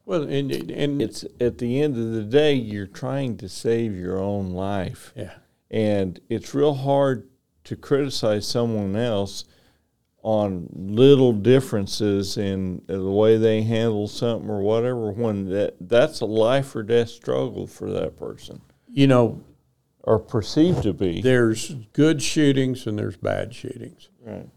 Well, 0.05 0.23
and 0.23 0.51
and 0.51 1.01
it's 1.01 1.25
at 1.39 1.57
the 1.57 1.81
end 1.81 1.97
of 1.97 2.11
the 2.11 2.23
day, 2.23 2.53
you're 2.53 2.87
trying 2.87 3.37
to 3.37 3.49
save 3.49 3.95
your 3.95 4.17
own 4.19 4.51
life. 4.51 5.13
yeah. 5.15 5.33
And 5.69 6.19
it's 6.29 6.53
real 6.53 6.73
hard 6.73 7.29
to 7.65 7.75
criticize 7.75 8.47
someone 8.47 8.95
else 8.95 9.45
on 10.21 10.69
little 10.73 11.33
differences 11.33 12.37
in 12.37 12.81
the 12.87 13.11
way 13.11 13.37
they 13.37 13.61
handle 13.61 14.07
something 14.07 14.49
or 14.49 14.61
whatever 14.61 15.11
when 15.11 15.49
that 15.49 15.75
that's 15.81 16.21
a 16.21 16.25
life 16.25 16.73
or 16.75 16.83
death 16.83 17.09
struggle 17.09 17.67
for 17.67 17.91
that 17.91 18.17
person 18.17 18.61
You 18.89 19.07
know, 19.07 19.43
or 20.03 20.19
perceived 20.19 20.83
to 20.83 20.93
be. 20.93 21.21
there's 21.21 21.73
good 21.93 22.21
shootings 22.21 22.85
and 22.85 22.99
there's 22.99 23.17
bad 23.17 23.53
shootings. 23.53 24.09
Right. 24.21 24.49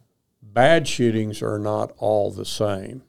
Bad 0.42 0.88
shootings 0.88 1.42
are 1.42 1.59
not 1.59 1.92
all 1.99 2.30
the 2.30 2.44
same. 2.44 3.03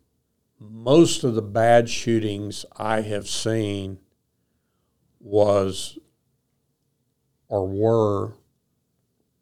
Most 0.59 1.23
of 1.23 1.35
the 1.35 1.41
bad 1.41 1.89
shootings 1.89 2.65
I 2.77 3.01
have 3.01 3.27
seen 3.27 3.99
was 5.19 5.97
or 7.47 7.67
were 7.67 8.33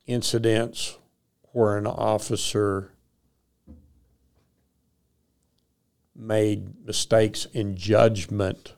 incidents 0.06 0.98
where 1.54 1.78
an 1.78 1.88
officer 1.88 2.92
made 6.16 6.86
mistakes 6.86 7.46
in 7.46 7.76
judgment, 7.76 8.74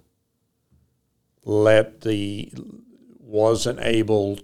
let 1.43 2.01
the 2.01 2.51
wasn't 3.27 3.79
able 3.81 4.39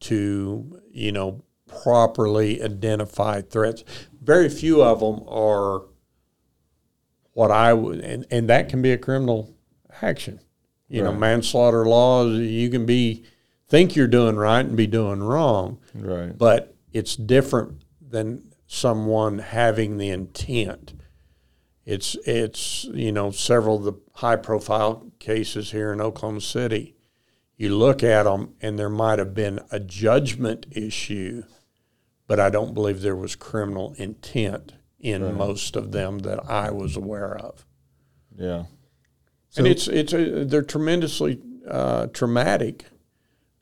to, 0.00 0.80
you 0.90 1.12
know, 1.12 1.42
properly 1.66 2.62
identify 2.62 3.40
threats. 3.42 3.84
Very 4.22 4.48
few 4.48 4.82
of 4.82 5.00
them 5.00 5.24
are 5.28 5.82
what 7.32 7.50
I 7.50 7.72
would, 7.72 8.00
and, 8.00 8.26
and 8.30 8.48
that 8.48 8.68
can 8.68 8.80
be 8.82 8.92
a 8.92 8.98
criminal 8.98 9.54
action. 10.02 10.40
You 10.88 11.02
know, 11.04 11.12
manslaughter 11.12 11.84
laws, 11.86 12.36
you 12.38 12.68
can 12.68 12.84
be, 12.84 13.24
think 13.68 13.94
you're 13.94 14.08
doing 14.08 14.34
right 14.36 14.64
and 14.64 14.76
be 14.76 14.88
doing 14.88 15.22
wrong 15.22 15.78
Right. 15.94 16.36
but 16.36 16.74
it's 16.92 17.14
different 17.14 17.82
than 18.00 18.52
someone 18.66 19.38
having 19.38 19.98
the 19.98 20.08
intent. 20.10 20.94
It's 21.86 22.16
it's 22.26 22.84
you 22.92 23.10
know 23.12 23.30
several 23.30 23.76
of 23.76 23.84
the 23.84 23.92
high 24.14 24.36
profile 24.36 25.06
cases 25.20 25.70
here 25.70 25.92
in 25.92 26.00
Oklahoma 26.00 26.40
City. 26.40 26.94
You 27.60 27.76
look 27.76 28.02
at 28.02 28.22
them 28.22 28.54
and 28.62 28.78
there 28.78 28.88
might 28.88 29.18
have 29.18 29.34
been 29.34 29.60
a 29.70 29.78
judgment 29.78 30.64
issue, 30.70 31.42
but 32.26 32.40
I 32.40 32.48
don't 32.48 32.72
believe 32.72 33.02
there 33.02 33.14
was 33.14 33.36
criminal 33.36 33.92
intent 33.98 34.72
in 34.98 35.36
most 35.36 35.76
of 35.76 35.92
them 35.92 36.20
that 36.20 36.48
I 36.48 36.70
was 36.70 36.96
aware 36.96 37.36
of. 37.36 37.66
Yeah. 38.34 38.64
and 39.58 39.66
it's 39.66 39.88
it's 39.88 40.14
a, 40.14 40.46
they're 40.46 40.62
tremendously 40.62 41.38
uh, 41.68 42.06
traumatic. 42.06 42.86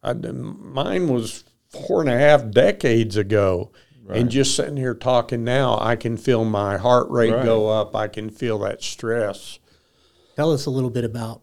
I, 0.01 0.13
mine 0.13 1.09
was 1.09 1.43
four 1.69 2.01
and 2.01 2.09
a 2.09 2.17
half 2.17 2.49
decades 2.53 3.17
ago, 3.17 3.73
and 4.09 4.31
just 4.31 4.55
sitting 4.55 4.77
here 4.77 4.95
talking 4.95 5.43
now, 5.43 5.77
I 5.81 5.97
can 5.97 6.17
feel 6.17 6.45
my 6.45 6.77
heart 6.77 7.11
rate 7.11 7.33
Right. 7.33 7.45
go 7.45 7.69
up. 7.69 7.97
I 7.97 8.07
can 8.07 8.31
feel 8.31 8.61
that 8.61 8.81
stress. 8.81 9.59
Tell 10.37 10.53
us 10.53 10.67
a 10.67 10.71
little 10.71 10.91
bit 10.91 11.05
about 11.05 11.43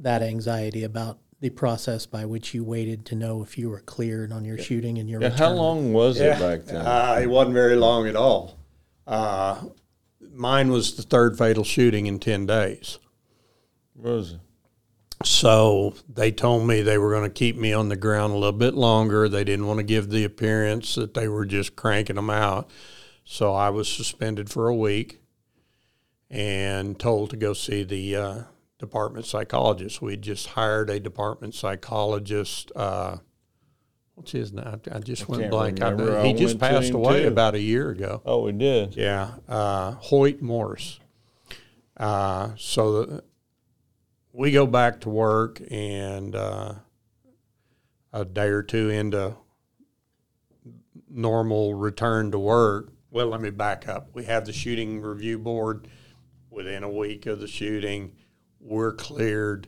that 0.00 0.20
anxiety, 0.20 0.82
about 0.82 1.18
the 1.42 1.50
process 1.50 2.06
by 2.06 2.24
which 2.24 2.54
you 2.54 2.62
waited 2.62 3.04
to 3.04 3.16
know 3.16 3.42
if 3.42 3.58
you 3.58 3.68
were 3.68 3.80
cleared 3.80 4.30
on 4.30 4.44
your 4.44 4.56
shooting 4.56 4.98
and 4.98 5.10
your 5.10 5.20
Yeah. 5.20 5.30
How 5.30 5.50
long 5.50 5.92
was 5.92 6.20
it 6.20 6.38
back 6.38 6.66
then? 6.66 6.76
Uh, 6.76 7.18
it 7.20 7.26
wasn't 7.26 7.54
very 7.54 7.74
long 7.74 8.06
at 8.06 8.14
all. 8.14 8.60
Uh, 9.08 9.60
mine 10.32 10.70
was 10.70 10.94
the 10.94 11.02
third 11.02 11.36
fatal 11.36 11.64
shooting 11.64 12.06
in 12.06 12.20
ten 12.20 12.46
days. 12.46 13.00
Was 13.96 14.34
it? 14.34 14.40
So 15.24 15.94
they 16.08 16.30
told 16.30 16.66
me 16.68 16.80
they 16.80 16.96
were 16.96 17.10
going 17.10 17.28
to 17.28 17.34
keep 17.34 17.56
me 17.56 17.72
on 17.72 17.88
the 17.88 17.96
ground 17.96 18.32
a 18.32 18.36
little 18.36 18.52
bit 18.52 18.74
longer. 18.74 19.28
They 19.28 19.42
didn't 19.42 19.66
want 19.66 19.78
to 19.78 19.84
give 19.84 20.10
the 20.10 20.22
appearance 20.22 20.94
that 20.94 21.14
they 21.14 21.26
were 21.26 21.44
just 21.44 21.74
cranking 21.74 22.16
them 22.16 22.30
out. 22.30 22.70
So 23.24 23.52
I 23.52 23.70
was 23.70 23.88
suspended 23.88 24.48
for 24.48 24.68
a 24.68 24.74
week 24.76 25.20
and 26.30 26.98
told 27.00 27.30
to 27.30 27.36
go 27.36 27.52
see 27.52 27.82
the 27.82 28.16
uh, 28.16 28.42
department 28.82 29.24
psychologist. 29.24 30.02
We 30.02 30.16
just 30.16 30.48
hired 30.48 30.90
a 30.90 30.98
department 30.98 31.54
psychologist. 31.54 32.72
Uh, 32.74 33.18
what's 34.16 34.32
his 34.32 34.52
name? 34.52 34.80
I 34.90 34.98
just 34.98 35.28
went 35.28 35.50
blank. 35.52 35.80
I, 35.80 35.90
remember. 35.90 36.18
I 36.18 36.26
he 36.26 36.34
just 36.34 36.58
passed 36.58 36.90
away 36.90 37.22
too. 37.22 37.28
about 37.28 37.54
a 37.54 37.60
year 37.60 37.90
ago. 37.90 38.20
Oh, 38.26 38.42
we 38.42 38.50
did. 38.50 38.96
Yeah, 38.96 39.34
uh, 39.48 39.92
Hoyt 39.92 40.42
Morris. 40.42 40.98
Uh, 41.96 42.50
so 42.56 43.04
the, 43.04 43.24
we 44.32 44.50
go 44.50 44.66
back 44.66 45.02
to 45.02 45.10
work, 45.10 45.62
and 45.70 46.34
uh, 46.34 46.74
a 48.12 48.24
day 48.24 48.48
or 48.48 48.64
two 48.64 48.90
into 48.90 49.36
normal 51.08 51.74
return 51.74 52.32
to 52.32 52.38
work. 52.38 52.92
Well, 53.12 53.28
let 53.28 53.40
me 53.40 53.50
back 53.50 53.86
up. 53.86 54.08
We 54.12 54.24
have 54.24 54.44
the 54.44 54.52
shooting 54.52 55.00
review 55.00 55.38
board. 55.38 55.86
Within 56.50 56.82
a 56.82 56.90
week 56.90 57.24
of 57.24 57.40
the 57.40 57.48
shooting, 57.48 58.12
we're 58.62 58.92
cleared 58.92 59.66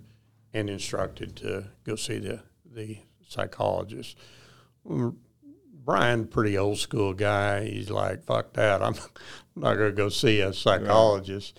and 0.55 0.71
instructed 0.71 1.37
to 1.37 1.65
go 1.85 1.97
see 1.97 2.19
the 2.19 2.41
the 2.65 2.99
psychologist. 3.29 4.17
Brian, 5.85 6.27
pretty 6.27 6.57
old 6.57 6.79
school 6.79 7.13
guy. 7.13 7.65
He's 7.67 7.91
like, 7.91 8.25
"Fuck 8.25 8.55
that! 8.55 8.83
I'm 8.83 8.95
not 9.57 9.75
going 9.75 9.91
to 9.91 9.97
go 9.97 10.09
see 10.09 10.41
a 10.41 10.53
psychologist." 10.53 11.59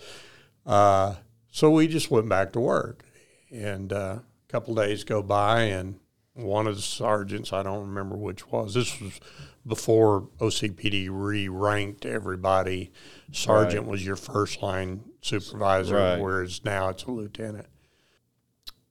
Uh, 0.64 1.16
so 1.50 1.70
we 1.70 1.86
just 1.86 2.10
went 2.10 2.28
back 2.28 2.52
to 2.52 2.60
work, 2.60 3.04
and 3.50 3.92
uh, 3.92 4.18
a 4.18 4.22
couple 4.48 4.74
days 4.74 5.04
go 5.04 5.22
by, 5.22 5.62
and 5.62 6.00
one 6.34 6.66
of 6.66 6.76
the 6.76 6.82
sergeants, 6.82 7.52
I 7.52 7.62
don't 7.62 7.86
remember 7.88 8.16
which 8.16 8.50
was. 8.50 8.74
This 8.74 9.00
was 9.00 9.20
before 9.66 10.28
OCPD 10.38 11.08
re-ranked 11.10 12.04
everybody. 12.04 12.92
Sergeant 13.32 13.82
Right. 13.84 13.90
was 13.90 14.04
your 14.04 14.16
first 14.16 14.60
line 14.62 15.04
supervisor, 15.26 15.96
Right. 15.96 16.20
whereas 16.20 16.64
now 16.64 16.88
it's 16.88 17.04
a 17.04 17.10
lieutenant. 17.10 17.66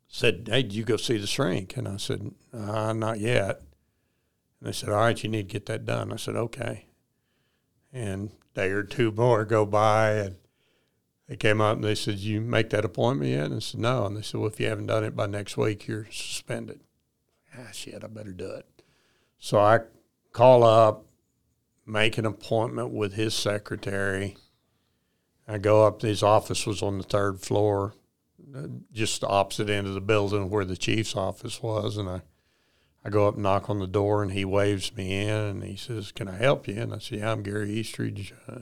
Said, 0.07 0.47
"Hey, 0.49 0.63
did 0.63 0.73
you 0.73 0.83
go 0.83 0.97
see 0.97 1.17
the 1.17 1.27
shrink?" 1.27 1.75
And 1.77 1.87
I 1.87 1.97
said, 1.97 2.33
uh, 2.53 2.93
"Not 2.93 3.19
yet." 3.19 3.59
And 4.59 4.67
they 4.67 4.71
said, 4.71 4.89
"All 4.89 4.95
right, 4.95 5.21
you 5.21 5.29
need 5.29 5.49
to 5.49 5.53
get 5.53 5.65
that 5.65 5.85
done." 5.85 6.11
I 6.11 6.15
said, 6.15 6.35
"Okay." 6.35 6.85
And 7.91 8.31
day 8.53 8.69
or 8.69 8.83
two 8.83 9.11
more 9.11 9.45
go 9.45 9.65
by, 9.65 10.11
and 10.11 10.35
they 11.27 11.35
came 11.35 11.59
up 11.59 11.75
and 11.77 11.83
they 11.83 11.95
said, 11.95 12.19
"You 12.19 12.39
make 12.41 12.69
that 12.69 12.85
appointment 12.85 13.31
yet?" 13.31 13.45
And 13.45 13.55
I 13.55 13.59
said, 13.59 13.79
"No." 13.79 14.05
And 14.05 14.15
they 14.15 14.21
said, 14.21 14.39
"Well, 14.39 14.49
if 14.49 14.59
you 14.59 14.67
haven't 14.67 14.87
done 14.87 15.03
it 15.03 15.15
by 15.15 15.25
next 15.25 15.57
week, 15.57 15.87
you're 15.87 16.05
suspended." 16.11 16.81
Ah, 17.57 17.71
shit! 17.71 18.03
I 18.03 18.07
better 18.07 18.33
do 18.33 18.51
it. 18.51 18.65
So 19.37 19.59
I 19.59 19.81
call 20.31 20.63
up, 20.63 21.05
make 21.85 22.17
an 22.17 22.25
appointment 22.25 22.91
with 22.91 23.13
his 23.13 23.33
secretary. 23.33 24.37
I 25.47 25.57
go 25.57 25.85
up. 25.85 26.01
His 26.01 26.23
office 26.23 26.65
was 26.65 26.81
on 26.81 26.97
the 26.97 27.03
third 27.03 27.39
floor, 27.39 27.93
uh, 28.55 28.67
just 28.91 29.21
the 29.21 29.27
opposite 29.27 29.69
end 29.69 29.87
of 29.87 29.93
the 29.93 30.01
building 30.01 30.49
where 30.49 30.65
the 30.65 30.77
chief's 30.77 31.15
office 31.15 31.61
was, 31.61 31.97
and 31.97 32.09
I. 32.09 32.21
I 33.07 33.09
go 33.11 33.27
up 33.27 33.35
and 33.35 33.43
knock 33.43 33.69
on 33.69 33.77
the 33.77 33.85
door, 33.85 34.23
and 34.23 34.31
he 34.31 34.43
waves 34.43 34.95
me 34.95 35.21
in, 35.21 35.29
and 35.29 35.63
he 35.63 35.75
says, 35.75 36.11
"Can 36.11 36.27
I 36.27 36.37
help 36.37 36.67
you?" 36.67 36.81
And 36.81 36.91
I 36.91 36.97
said, 36.97 37.19
"Yeah, 37.19 37.31
I'm 37.31 37.43
Gary 37.43 37.71
Eastridge." 37.71 38.33
Uh, 38.47 38.61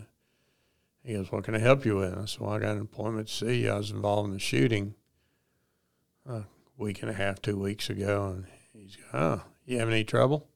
he 1.02 1.14
goes, 1.14 1.32
"What 1.32 1.46
can 1.46 1.56
I 1.56 1.60
help 1.60 1.86
you 1.86 1.96
with?" 1.96 2.18
I 2.18 2.26
said, 2.26 2.42
"Well, 2.42 2.52
I 2.52 2.60
got 2.60 2.76
an 2.76 2.82
appointment 2.82 3.30
to 3.30 3.34
see 3.34 3.62
you. 3.62 3.72
I 3.72 3.78
was 3.78 3.92
involved 3.92 4.28
in 4.28 4.34
the 4.34 4.40
shooting 4.40 4.96
a 6.26 6.44
week 6.78 7.02
and 7.02 7.10
a 7.10 7.14
half, 7.14 7.42
two 7.42 7.58
weeks 7.58 7.90
ago." 7.90 8.34
And 8.36 8.46
he's, 8.74 8.98
"Oh, 9.14 9.44
you 9.66 9.80
having 9.80 9.94
any 9.94 10.04
trouble?" 10.04 10.50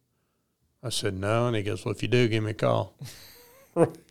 I 0.83 0.89
said, 0.89 1.17
"No." 1.17 1.47
And 1.47 1.55
he 1.55 1.63
goes, 1.63 1.85
"Well, 1.85 1.93
if 1.93 2.01
you 2.01 2.09
do, 2.09 2.27
give 2.27 2.43
me 2.43 2.51
a 2.51 2.53
call." 2.53 2.93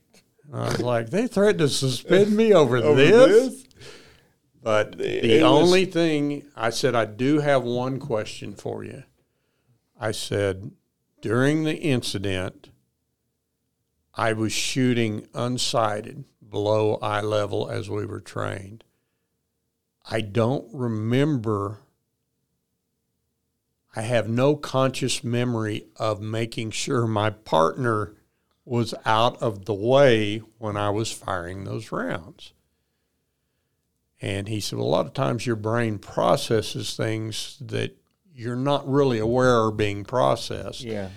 And 0.53 0.61
I 0.62 0.68
was 0.68 0.80
like, 0.80 1.11
"They 1.11 1.26
threatened 1.26 1.59
to 1.61 1.68
suspend 1.68 2.36
me 2.36 2.53
over, 2.55 2.76
Over 2.78 2.94
this? 2.94 3.49
this? 3.49 3.64
But 4.62 4.99
the 4.99 5.34
was- 5.34 5.42
only 5.42 5.84
thing 5.84 6.44
I 6.57 6.70
said, 6.70 6.94
I 6.94 7.05
do 7.05 7.38
have 7.40 7.62
one 7.62 7.99
question 8.01 8.55
for 8.55 8.82
you. 8.84 9.05
I 9.99 10.11
said, 10.11 10.72
during 11.22 11.64
the 11.64 11.76
incident, 11.76 12.70
I 14.14 14.32
was 14.32 14.53
shooting 14.53 15.26
unsighted 15.34 16.24
below 16.49 16.97
eye 16.97 17.20
level 17.20 17.68
as 17.70 17.88
we 17.88 18.05
were 18.07 18.20
trained. 18.20 18.82
I 20.11 20.20
don't 20.20 20.66
remember, 20.72 21.78
I 23.94 24.03
have 24.03 24.28
no 24.28 24.57
conscious 24.57 25.22
memory 25.22 25.86
of 25.97 26.20
making 26.20 26.72
sure 26.72 27.07
my 27.07 27.30
partner 27.30 28.16
was 28.67 28.93
out 29.07 29.41
of 29.41 29.64
the 29.64 29.73
way 29.73 30.39
when 30.59 30.77
I 30.77 30.91
was 30.91 31.11
firing 31.11 31.64
those 31.64 31.91
rounds. 31.91 32.53
And 34.21 34.49
he 34.49 34.61
said, 34.61 34.79
well, 34.79 34.89
a 34.89 34.91
lot 34.91 35.07
of 35.07 35.14
times 35.14 35.47
your 35.47 35.57
brain 35.57 35.99
processes 35.99 36.97
things 36.97 37.59
that 37.61 37.97
you're 38.35 38.57
not 38.57 38.87
really 38.91 39.19
aware 39.19 39.62
are 39.62 39.71
being 39.71 40.05
processed. 40.05 40.83
Yeah. 40.83 41.09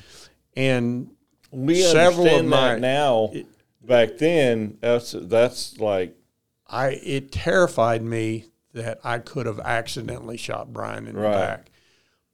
And 0.55 1.09
We 1.51 1.81
Several 1.81 2.27
of 2.27 2.45
my- 2.45 2.75
that 2.75 2.79
now. 2.81 3.31
Back 3.81 4.17
then, 4.19 4.77
that's 4.81 5.15
that's 5.17 5.79
like 5.79 6.15
I 6.67 6.89
it 7.01 7.31
terrified 7.31 8.03
me 8.03 8.45
that 8.73 8.99
I 9.03 9.17
could 9.17 9.47
have 9.47 9.59
accidentally 9.59 10.37
shot 10.37 10.71
Brian 10.71 11.07
in 11.07 11.15
Right. 11.17 11.31
the 11.31 11.37
back. 11.37 11.71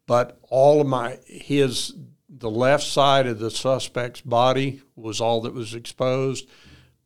But 0.07 0.37
all 0.49 0.81
of 0.81 0.87
my 0.87 1.19
his 1.27 1.93
the 2.37 2.49
left 2.49 2.83
side 2.83 3.27
of 3.27 3.39
the 3.39 3.51
suspect's 3.51 4.21
body 4.21 4.81
was 4.95 5.21
all 5.21 5.41
that 5.41 5.53
was 5.53 5.73
exposed. 5.73 6.47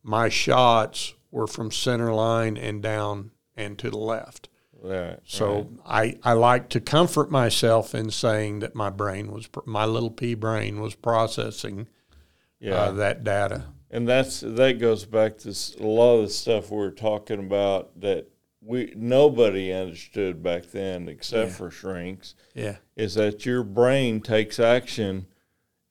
My 0.02 0.28
shots 0.28 1.14
were 1.30 1.46
from 1.46 1.70
center 1.70 2.12
line 2.12 2.56
and 2.56 2.82
down 2.82 3.30
and 3.56 3.78
to 3.78 3.90
the 3.90 3.98
left. 3.98 4.48
that. 4.82 5.20
So 5.24 5.70
I, 5.86 6.18
I 6.24 6.32
like 6.32 6.70
to 6.70 6.80
comfort 6.80 7.30
myself 7.30 7.94
in 7.94 8.10
saying 8.10 8.60
that 8.60 8.74
my 8.74 8.90
brain 8.90 9.30
was 9.30 9.48
my 9.66 9.84
little 9.84 10.10
pea 10.10 10.34
brain 10.34 10.80
was 10.80 10.94
processing 10.94 11.86
yeah. 12.58 12.74
uh, 12.74 12.92
that 12.92 13.22
data. 13.22 13.66
And 13.90 14.08
that's 14.08 14.40
that 14.40 14.78
goes 14.78 15.04
back 15.04 15.38
to 15.38 15.50
a 15.80 15.86
lot 15.86 16.16
of 16.16 16.22
the 16.28 16.32
stuff 16.32 16.70
we 16.70 16.78
are 16.78 16.90
talking 16.90 17.40
about 17.40 18.00
that 18.00 18.28
we 18.62 18.92
nobody 18.96 19.72
understood 19.72 20.42
back 20.42 20.66
then 20.70 21.08
except 21.08 21.50
Yeah. 21.50 21.56
for 21.56 21.70
shrinks 21.70 22.34
Yeah, 22.54 22.76
is 22.96 23.14
that 23.14 23.46
your 23.46 23.62
brain 23.62 24.20
takes 24.20 24.58
action 24.60 25.26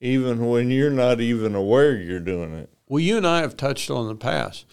even 0.00 0.46
when 0.48 0.70
you're 0.70 0.90
not 0.90 1.20
even 1.20 1.54
aware 1.54 1.96
you're 1.96 2.20
doing 2.20 2.54
it. 2.54 2.70
Well, 2.88 3.00
you 3.00 3.16
and 3.16 3.26
I 3.26 3.40
have 3.40 3.56
touched 3.56 3.90
on 3.90 4.02
in 4.02 4.08
the 4.08 4.14
past. 4.14 4.64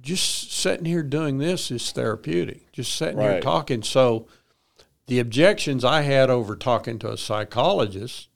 Just 0.00 0.52
sitting 0.52 0.86
here 0.86 1.02
doing 1.02 1.38
this 1.38 1.70
is 1.70 1.90
therapeutic. 1.92 2.72
Just 2.72 2.94
sitting 2.96 3.18
here 3.20 3.40
talking. 3.40 3.82
So, 3.82 4.26
the 5.06 5.18
objections 5.18 5.84
I 5.84 6.02
had 6.02 6.30
over 6.30 6.54
talking 6.56 6.98
to 7.00 7.12
a 7.12 7.18
psychologist, 7.18 8.28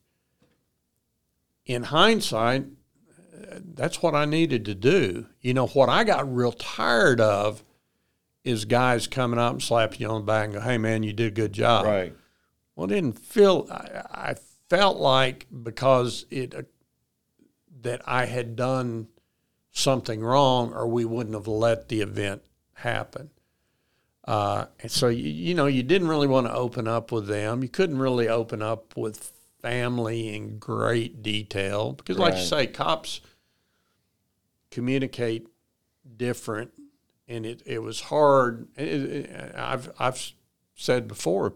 in 1.64 1.84
hindsight, 1.84 2.66
that's 3.74 4.02
what 4.02 4.14
I 4.14 4.24
needed 4.24 4.64
to 4.66 4.74
do. 4.74 5.26
You 5.40 5.54
know, 5.54 5.66
what 5.68 5.88
I 5.88 6.04
got 6.04 6.32
real 6.32 6.52
tired 6.52 7.20
of 7.20 7.62
is 8.44 8.64
guys 8.64 9.06
coming 9.06 9.38
up 9.38 9.52
and 9.52 9.62
slapping 9.62 10.00
you 10.00 10.08
on 10.08 10.22
the 10.22 10.26
back 10.26 10.46
and 10.46 10.54
go, 10.54 10.60
hey, 10.60 10.78
man, 10.78 11.02
you 11.02 11.12
did 11.12 11.28
a 11.28 11.34
good 11.34 11.52
job. 11.52 11.86
Right. 11.86 12.14
Well, 12.74 12.86
it 12.86 12.94
didn't 12.94 13.18
feel. 13.18 13.68
I, 13.70 14.30
I 14.30 14.34
felt 14.68 14.98
like 14.98 15.46
because 15.62 16.26
it 16.30 16.54
uh, 16.54 16.62
that 17.82 18.02
I 18.06 18.26
had 18.26 18.56
done 18.56 19.08
something 19.70 20.22
wrong, 20.22 20.72
or 20.72 20.86
we 20.86 21.04
wouldn't 21.04 21.34
have 21.34 21.48
let 21.48 21.88
the 21.88 22.00
event 22.00 22.42
happen. 22.74 23.30
Uh, 24.24 24.66
and 24.80 24.90
so 24.90 25.08
you, 25.08 25.28
you 25.28 25.54
know 25.54 25.66
you 25.66 25.82
didn't 25.82 26.08
really 26.08 26.28
want 26.28 26.46
to 26.46 26.54
open 26.54 26.86
up 26.86 27.10
with 27.12 27.26
them. 27.26 27.62
You 27.62 27.68
couldn't 27.68 27.98
really 27.98 28.28
open 28.28 28.62
up 28.62 28.96
with 28.96 29.32
family 29.60 30.34
in 30.34 30.58
great 30.58 31.22
detail 31.22 31.92
because, 31.92 32.18
like 32.18 32.34
you 32.34 32.42
say, 32.42 32.66
cops 32.66 33.20
communicate 34.70 35.46
different, 36.16 36.72
and 37.32 37.46
it, 37.46 37.62
it 37.66 37.80
was 37.82 38.02
hard. 38.02 38.68
It, 38.76 38.86
it, 38.86 39.54
I've 39.56 39.90
I've 39.98 40.32
said 40.74 41.08
before, 41.08 41.54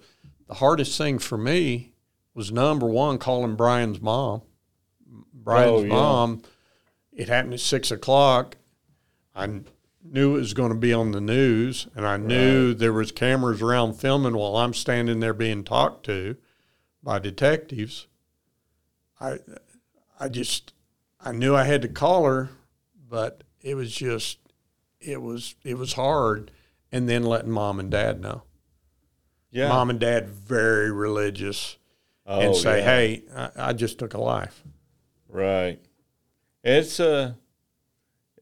the 0.49 0.55
hardest 0.55 0.97
thing 0.99 1.19
for 1.19 1.37
me 1.39 1.93
was 2.35 2.53
number 2.53 2.87
one 2.87 3.19
calling 3.19 3.57
Brian's 3.57 4.01
mom. 4.01 4.43
Brian's 5.33 5.71
Oh, 5.71 5.83
yeah. 5.83 5.89
mom. 5.89 6.43
It 7.13 7.29
happened 7.29 7.55
at 7.55 7.61
six 7.61 7.91
o'clock. 7.91 8.57
I 9.35 9.61
knew 10.05 10.37
it 10.37 10.41
was 10.41 10.55
going 10.55 10.73
to 10.73 10.79
be 10.79 10.93
on 10.93 11.13
the 11.13 11.21
news, 11.21 11.89
and 11.95 12.07
I 12.07 12.17
knew 12.17 12.75
there 12.75 12.93
was 12.93 13.11
cameras 13.13 13.61
around 13.63 13.95
filming 13.95 14.37
while 14.37 14.57
I'm 14.57 14.75
standing 14.75 15.21
there 15.21 15.35
being 15.35 15.65
talked 15.65 16.05
to 16.07 16.37
by 17.03 17.19
detectives. 17.19 18.07
I 19.21 19.39
I 20.21 20.29
just 20.29 20.73
I 21.21 21.33
knew 21.33 21.55
I 21.57 21.65
had 21.65 21.83
to 21.83 21.89
call 21.89 22.25
her, 22.25 22.51
but 23.09 23.43
it 23.63 23.75
was 23.75 23.93
just 23.95 24.39
it 25.01 25.21
was 25.23 25.55
it 25.65 25.77
was 25.79 25.95
hard. 25.95 26.51
And 26.93 27.09
then 27.09 27.25
letting 27.25 27.51
mom 27.51 27.81
and 27.81 27.91
dad 27.91 28.21
know. 28.21 28.45
Yeah. 29.51 29.69
Mom 29.69 29.91
and 29.91 29.99
dad 29.99 30.29
very 30.29 30.91
religious, 30.91 31.79
oh, 32.27 32.41
and 32.41 32.55
say, 32.55 32.79
yeah. 32.79 32.85
"Hey, 32.85 33.23
I, 33.35 33.51
I 33.57 33.73
just 33.73 33.99
took 33.99 34.15
a 34.15 34.21
life." 34.21 34.63
Right. 35.29 35.81
It's 36.63 37.01
a 37.01 37.37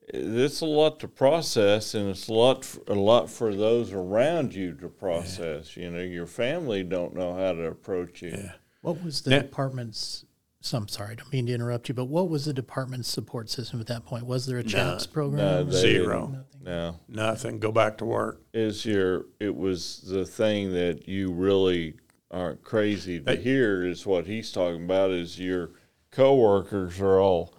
it's 0.07 0.61
a 0.61 0.67
lot 0.67 1.01
to 1.01 1.09
process, 1.09 1.95
and 1.95 2.11
it's 2.11 2.29
a 2.29 2.33
lot 2.35 2.59
f- 2.59 2.79
a 2.87 2.95
lot 2.95 3.31
for 3.31 3.55
those 3.55 3.93
around 3.93 4.55
you 4.55 4.75
to 4.75 4.89
process. 4.89 5.77
You 5.77 5.91
know, 5.91 6.03
your 6.03 6.27
family 6.27 6.83
don't 6.85 7.15
know 7.15 7.35
how 7.35 7.53
to 7.53 7.65
approach 7.67 8.21
you. 8.23 8.31
Yeah. 8.37 8.53
What 8.83 9.03
was 9.03 9.23
the 9.23 9.31
Yeah. 9.31 9.39
department's? 9.41 10.24
So 10.65 10.79
I'm 10.79 10.89
sorry, 10.89 11.11
I 11.13 11.15
don't 11.17 11.31
mean 11.31 11.45
to 11.49 11.53
interrupt 11.53 11.91
you, 11.91 11.95
but 11.95 12.07
what 12.07 12.31
was 12.31 12.47
the 12.47 12.55
department's 12.55 13.11
support 13.11 13.51
system 13.51 13.81
at 13.83 13.87
that 13.89 14.07
point? 14.07 14.25
Was 14.25 14.47
there 14.47 14.57
a 14.57 14.65
CHAPS 14.65 15.07
program? 15.07 15.69
they 15.69 15.77
Zero. 15.79 16.29
Nothing? 16.29 16.45
No, 16.63 17.01
Nothing. 17.07 17.59
Go 17.59 17.71
back 17.71 17.99
to 17.99 18.07
work. 18.07 18.41
is 18.55 18.87
your 18.87 19.27
it 19.39 19.55
was 19.55 20.01
the 20.09 20.25
thing 20.25 20.73
that 20.73 21.07
you 21.07 21.31
really 21.31 21.97
aren't 22.31 22.63
crazy 22.65 23.19
to 23.19 23.25
They- 23.27 23.37
hear 23.37 23.85
is 23.87 24.07
what 24.07 24.27
he's 24.27 24.51
talking 24.53 24.85
about. 24.87 25.11
Is 25.11 25.39
your 25.39 25.73
coworkers 26.11 26.99
are 26.99 27.21
all 27.21 27.53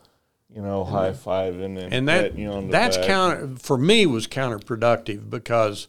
you 0.49 0.63
know 0.63 0.83
high 0.83 1.11
fiving 1.11 1.77
and, 1.77 1.93
and 1.93 2.07
that 2.09 2.35
you 2.35 2.49
on 2.49 2.65
the 2.67 2.71
that's 2.71 2.97
back. 2.97 3.05
counter 3.05 3.49
for 3.59 3.77
me 3.77 4.07
was 4.07 4.25
counterproductive 4.25 5.29
because 5.29 5.87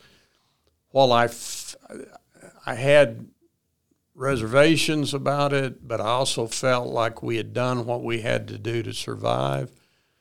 while 0.91 1.13
I 1.15 1.25
f- 1.25 1.77
I 2.67 2.75
had 2.75 3.27
reservations 4.17 5.13
about 5.15 5.53
it, 5.53 5.87
but 5.87 6.01
I 6.01 6.07
also 6.07 6.47
felt 6.47 6.89
like 6.89 7.23
we 7.23 7.37
had 7.37 7.53
done 7.53 7.87
what 7.87 8.03
we 8.03 8.23
had 8.23 8.49
to 8.49 8.59
do 8.59 8.83
to 8.83 8.93
survive. 8.93 9.71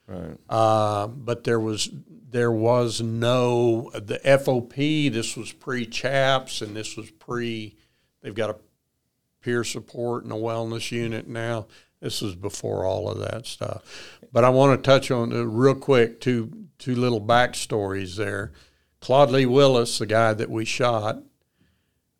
Right. 0.07 0.37
Uh, 0.49 1.07
but 1.07 1.45
there 1.45 1.59
was 1.59 1.89
there 2.29 2.51
was 2.51 3.01
no 3.01 3.89
the 3.93 4.19
FOP. 4.19 5.11
This 5.11 5.35
was 5.35 5.51
pre 5.51 5.85
chaps, 5.85 6.61
and 6.61 6.75
this 6.75 6.95
was 6.95 7.09
pre. 7.09 7.75
They've 8.21 8.35
got 8.35 8.49
a 8.51 8.57
peer 9.41 9.63
support 9.63 10.23
and 10.23 10.33
a 10.33 10.35
wellness 10.35 10.91
unit 10.91 11.27
now. 11.27 11.67
This 12.01 12.21
was 12.21 12.35
before 12.35 12.85
all 12.85 13.09
of 13.09 13.19
that 13.19 13.47
stuff. 13.47 14.19
But 14.31 14.43
I 14.43 14.49
want 14.49 14.77
to 14.77 14.87
touch 14.87 15.09
on 15.09 15.33
uh, 15.33 15.43
real 15.43 15.75
quick 15.75 16.19
two 16.19 16.67
two 16.77 16.95
little 16.95 17.21
backstories 17.21 18.15
there. 18.15 18.51
Claude 18.99 19.31
Lee 19.31 19.45
Willis, 19.45 19.97
the 19.97 20.05
guy 20.05 20.33
that 20.33 20.49
we 20.49 20.65
shot, 20.65 21.23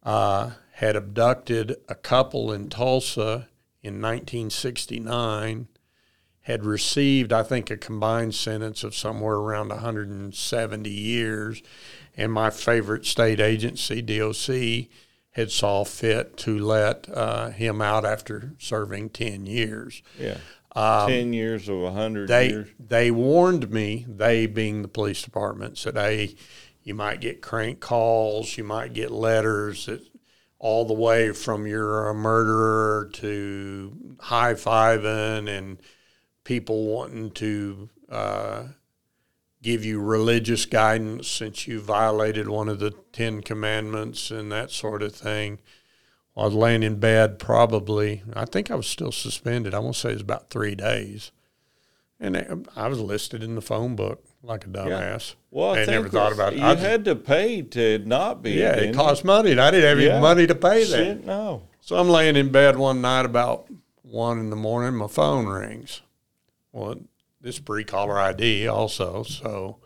uh, 0.04 0.52
had 0.80 0.96
abducted 0.96 1.78
a 1.88 1.96
couple 1.96 2.52
in 2.52 2.70
Tulsa 2.70 3.48
in 3.82 4.02
1969 4.02 5.68
had 6.42 6.64
received, 6.66 7.34
I 7.34 7.42
think, 7.44 7.72
a 7.72 7.78
combined 7.78 8.36
sentence 8.36 8.84
of 8.84 8.94
somewhere 8.94 9.36
around 9.38 9.70
170 9.70 10.90
years, 10.90 11.64
and 12.16 12.32
my 12.32 12.50
favorite 12.50 13.06
state 13.06 13.40
agency, 13.40 14.02
DOC, 14.02 14.90
had 15.32 15.50
saw 15.50 15.84
fit 15.84 16.38
to 16.38 16.60
let 16.60 17.08
uh, 17.12 17.50
him 17.50 17.82
out 17.82 18.06
after 18.06 18.54
serving 18.60 19.10
10 19.10 19.46
years. 19.46 20.04
Yeah. 20.20 20.38
Um, 20.76 21.08
Ten 21.10 21.32
years 21.32 21.70
of 21.70 21.94
hundred 21.94 22.28
They 22.28 22.50
years. 22.50 22.68
they 22.78 23.10
warned 23.10 23.72
me, 23.72 24.06
they 24.10 24.46
being 24.46 24.82
the 24.82 24.90
police 24.90 25.22
department, 25.22 25.78
said, 25.78 25.96
"Hey, 25.96 26.36
you 26.84 26.94
might 26.94 27.22
get 27.22 27.42
crank 27.42 27.80
calls, 27.80 28.58
you 28.58 28.66
might 28.66 28.92
get 28.92 29.10
letters 29.10 29.86
that." 29.86 30.02
All 30.66 30.84
the 30.84 30.96
way 30.96 31.32
from 31.32 31.68
you're 31.68 32.10
a 32.10 32.16
murderer 32.16 33.12
to 33.14 34.16
high 34.20 34.56
fiving 34.56 35.48
and 35.48 35.78
people 36.44 36.88
wanting 36.88 37.30
to 37.34 37.90
uh, 38.10 38.64
give 39.62 39.86
you 39.86 40.02
religious 40.02 40.66
guidance 40.66 41.28
since 41.28 41.68
you 41.68 41.80
violated 41.80 42.48
one 42.50 42.68
of 42.68 42.80
the 42.80 42.96
Ten 43.14 43.42
Commandments 43.44 44.32
and 44.32 44.52
that 44.52 44.72
sort 44.72 45.04
of 45.04 45.14
thing. 45.14 45.60
I 46.36 46.46
was 46.46 46.56
laying 46.56 46.82
in 46.82 47.00
bed, 47.00 47.38
probably. 47.38 48.24
I 48.34 48.46
think 48.46 48.72
I 48.72 48.76
was 48.76 48.88
still 48.88 49.12
suspended. 49.12 49.76
I 49.76 49.80
want 49.80 49.94
to 49.94 50.00
say 50.02 50.10
it 50.10 50.14
was 50.14 50.22
about 50.24 50.50
three 50.50 50.74
days, 50.74 51.32
and 52.20 52.36
I- 52.36 52.86
I 52.86 52.88
was 52.88 53.00
listed 53.00 53.44
in 53.44 53.54
the 53.54 53.62
phone 53.62 53.96
book 53.96 54.26
like 54.46 54.66
a 54.66 54.70
dumbass. 54.70 55.36
Well, 55.52 55.76
I, 55.76 55.82
I 55.82 55.86
never 55.86 56.10
thought 56.10 56.32
about 56.32 56.54
it. 56.54 56.60
You 56.60 56.66
I 56.66 56.76
had 56.76 57.06
to 57.06 57.16
pay 57.16 57.62
to 57.62 58.00
not 58.00 58.42
be. 58.44 58.52
Yeah, 58.52 58.76
it 58.76 58.96
cost 58.96 59.24
money, 59.26 59.52
and 59.52 59.60
I 59.62 59.72
didn't 59.72 59.90
have 59.90 60.00
Yeah. 60.00 60.14
any 60.14 60.22
money 60.22 60.48
to 60.48 60.56
pay 60.56 60.84
that. 60.84 60.88
Shit, 60.98 61.26
no. 61.26 61.64
So 61.82 61.98
I'm 61.98 62.10
laying 62.10 62.36
in 62.36 62.52
bed 62.52 62.78
one 62.78 63.02
night 63.02 63.26
about 63.26 63.68
one 64.04 64.40
in 64.40 64.50
the 64.50 64.56
morning. 64.56 64.96
My 64.98 65.08
phone 65.08 65.46
rings. 65.48 66.02
Well, 66.72 66.96
this 67.42 67.60
pre 67.60 67.84
caller 67.84 68.20
ID 68.20 68.68
also. 68.68 69.24
So, 69.24 69.78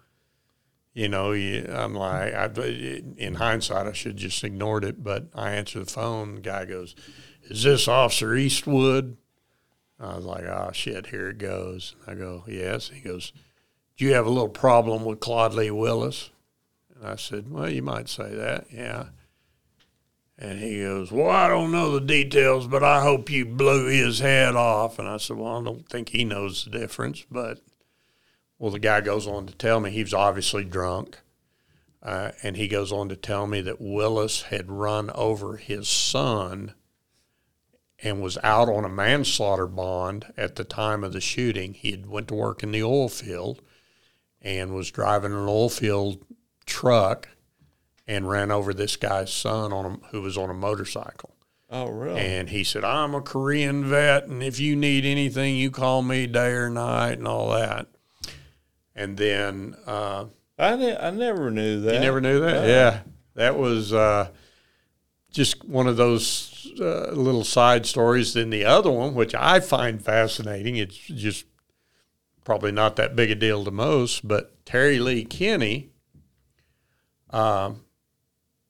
you 0.94 1.08
know, 1.10 1.32
you, 1.34 1.66
I'm 1.70 1.94
like, 1.94 2.34
I, 2.34 2.50
in 3.18 3.36
hindsight, 3.36 3.88
I 3.88 3.94
should 3.94 4.18
just 4.18 4.44
ignored 4.44 4.84
it. 4.84 5.04
But 5.04 5.28
I 5.36 5.52
answer 5.52 5.80
the 5.80 5.86
phone. 5.86 6.36
The 6.36 6.42
guy 6.42 6.66
goes, 6.66 6.96
"Is 7.44 7.64
this 7.64 7.88
Officer 7.88 8.36
Eastwood?" 8.36 9.18
I 10.00 10.16
was 10.16 10.26
like, 10.26 10.44
"Oh 10.46 10.72
shit, 10.74 11.08
here 11.08 11.30
it 11.30 11.38
goes." 11.38 11.96
I 12.08 12.14
go, 12.16 12.44
"Yes." 12.48 12.90
He 12.94 13.02
goes, 13.02 13.34
"Do 14.00 14.06
you 14.06 14.14
have 14.14 14.26
a 14.26 14.30
little 14.30 14.50
problem 14.50 15.06
with 15.06 15.20
Claude 15.20 15.54
Lee 15.54 15.70
Willis?" 15.70 16.32
And 16.96 17.06
I 17.06 17.18
said, 17.18 17.52
"Well, 17.52 17.70
you 17.70 17.84
might 17.84 18.10
say 18.10 18.34
that, 18.34 18.66
yeah." 18.72 19.10
And 20.42 20.60
he 20.60 20.80
goes, 20.80 21.12
Well, 21.12 21.30
I 21.30 21.50
don't 21.50 21.72
know 21.74 21.92
the 21.92 22.06
details, 22.06 22.66
but 22.66 22.82
I 22.82 23.02
hope 23.02 23.30
you 23.30 23.46
blew 23.46 23.88
his 23.88 24.20
head 24.20 24.56
off. 24.56 24.98
And 24.98 25.06
I 25.06 25.18
said, 25.18 25.36
Well, 25.36 25.58
I 25.58 25.64
don't 25.64 25.88
think 25.90 26.10
he 26.10 26.24
knows 26.24 26.64
the 26.64 26.70
difference. 26.70 27.26
But, 27.30 27.60
well, 28.58 28.72
the 28.72 28.80
guy 28.80 29.02
goes 29.02 29.28
on 29.28 29.48
to 29.48 29.54
tell 29.54 29.82
me 29.82 29.92
he 29.92 30.02
was 30.02 30.14
obviously 30.14 30.64
drunk. 30.64 31.20
Uh, 32.02 32.32
and 32.42 32.56
he 32.56 32.70
goes 32.70 32.94
on 32.94 33.10
to 33.10 33.18
tell 33.18 33.48
me 33.48 33.60
that 33.60 33.82
Willis 33.82 34.44
had 34.44 34.72
run 34.72 35.10
over 35.10 35.58
his 35.58 35.90
son 35.90 36.74
and 38.02 38.22
was 38.22 38.38
out 38.42 38.70
on 38.70 38.86
a 38.86 38.90
manslaughter 38.90 39.68
bond 39.68 40.32
at 40.38 40.56
the 40.56 40.64
time 40.64 41.04
of 41.04 41.12
the 41.12 41.20
shooting. 41.20 41.74
He 41.74 41.92
had 41.92 42.06
went 42.06 42.30
to 42.30 42.36
work 42.36 42.64
in 42.64 42.72
the 42.72 42.84
oil 42.84 43.10
field 43.10 43.62
and 44.42 44.74
was 44.74 44.92
driving 44.92 45.32
an 45.34 45.48
oil 45.48 45.70
field 45.70 46.24
truck 46.66 47.28
and 48.08 48.28
ran 48.30 48.52
over 48.52 48.74
this 48.74 48.96
guy's 48.96 49.32
son 49.32 49.72
on 49.74 49.86
a, 49.86 50.08
who 50.12 50.22
was 50.22 50.38
on 50.38 50.50
a 50.50 50.54
motorcycle. 50.54 51.36
Oh, 51.70 51.88
really? 51.90 52.20
And 52.20 52.50
he 52.50 52.64
said, 52.64 52.84
"I'm 52.84 53.14
a 53.14 53.22
Korean 53.22 53.86
vet, 53.86 54.26
and 54.28 54.42
if 54.42 54.60
you 54.60 54.76
need 54.76 55.06
anything, 55.06 55.56
you 55.56 55.70
call 55.70 56.02
me 56.02 56.26
day 56.26 56.50
or 56.52 56.70
night, 56.70 57.20
and 57.20 57.28
all 57.28 57.52
that." 57.52 57.88
And 58.96 59.18
then 59.18 59.76
uh, 59.86 60.26
I, 60.58 60.76
ne- 60.76 60.98
I 60.98 61.12
never 61.12 61.52
knew 61.52 61.80
that. 61.82 61.94
you 61.94 62.00
never 62.00 62.20
knew 62.20 62.40
that, 62.40 62.64
No. 62.64 62.68
yeah, 62.68 63.00
that 63.36 63.56
was 63.58 63.94
uh, 63.94 64.30
just 65.32 65.64
one 65.64 65.86
of 65.88 65.96
those 65.96 66.72
uh, 66.82 67.12
little 67.12 67.44
side 67.44 67.86
stories. 67.86 68.34
Then 68.34 68.50
the 68.50 68.66
other 68.66 68.90
one, 68.92 69.14
which 69.14 69.36
I 69.36 69.60
find 69.60 70.04
fascinating, 70.04 70.76
it's 70.78 70.98
just 70.98 71.46
probably 72.50 72.72
not 72.72 72.96
that 72.96 73.16
big 73.16 73.30
a 73.30 73.36
deal 73.36 73.64
to 73.64 73.70
most, 73.70 74.28
but 74.28 74.66
Terry 74.66 74.98
Lee 74.98 75.24
Kinney, 75.24 75.92
um, 77.30 77.82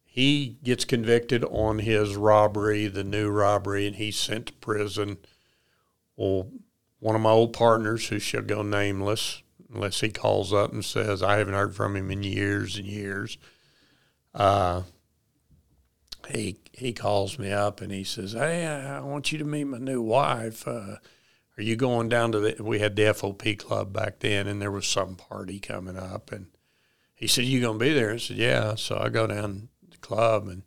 he 0.04 0.58
gets 0.66 0.84
convicted 0.84 1.46
on 1.46 1.80
his 1.80 2.18
robbery, 2.18 2.88
the 2.88 3.06
new 3.06 3.30
robbery, 3.30 3.88
and 3.88 3.96
he's 3.96 4.18
sent 4.18 4.48
to 4.48 4.54
prison. 4.56 5.18
Well, 6.18 6.50
one 7.00 7.16
of 7.16 7.22
my 7.22 7.30
old 7.30 7.54
partners, 7.54 8.10
who 8.10 8.20
shall 8.20 8.42
go 8.42 8.64
nameless, 8.64 9.44
unless 9.74 10.02
he 10.02 10.10
calls 10.10 10.52
up 10.52 10.74
and 10.74 10.84
says, 10.84 11.24
I 11.24 11.38
haven't 11.38 11.54
heard 11.54 11.74
from 11.74 11.96
him 11.96 12.12
in 12.12 12.22
years 12.22 12.76
and 12.76 12.86
years. 12.86 13.38
Uh, 14.36 14.82
he 16.28 16.58
he 16.74 16.92
calls 16.92 17.40
me 17.40 17.50
up 17.54 17.80
and 17.80 17.94
he 17.94 18.04
says, 18.04 18.34
"Hey, 18.34 18.68
I 18.68 19.00
want 19.00 19.32
you 19.32 19.38
to 19.38 19.46
meet 19.46 19.64
my 19.64 19.78
new 19.78 20.02
wife. 20.02 20.68
Uh, 20.68 20.98
are 21.60 21.64
you 21.64 21.76
going 21.76 22.08
down 22.08 22.32
to 22.32 22.40
the? 22.40 22.64
We 22.64 22.80
had 22.80 22.96
the 22.96 23.14
FOP 23.14 23.58
club 23.58 23.92
back 23.92 24.20
then, 24.20 24.48
and 24.48 24.62
there 24.62 24.72
was 24.72 24.88
some 24.88 25.16
party 25.16 25.60
coming 25.60 25.98
up, 25.98 26.32
and 26.32 26.48
he 27.14 27.28
said, 27.28 27.44
"You 27.44 27.60
gonna 27.60 27.78
be 27.78 27.94
there?" 27.94 28.14
I 28.14 28.18
said, 28.18 28.38
"Yeah." 28.38 28.76
So 28.76 28.98
I 28.98 29.10
go 29.10 29.28
down 29.28 29.68
to 29.84 29.92
the 29.92 29.98
club 29.98 30.48
and 30.48 30.64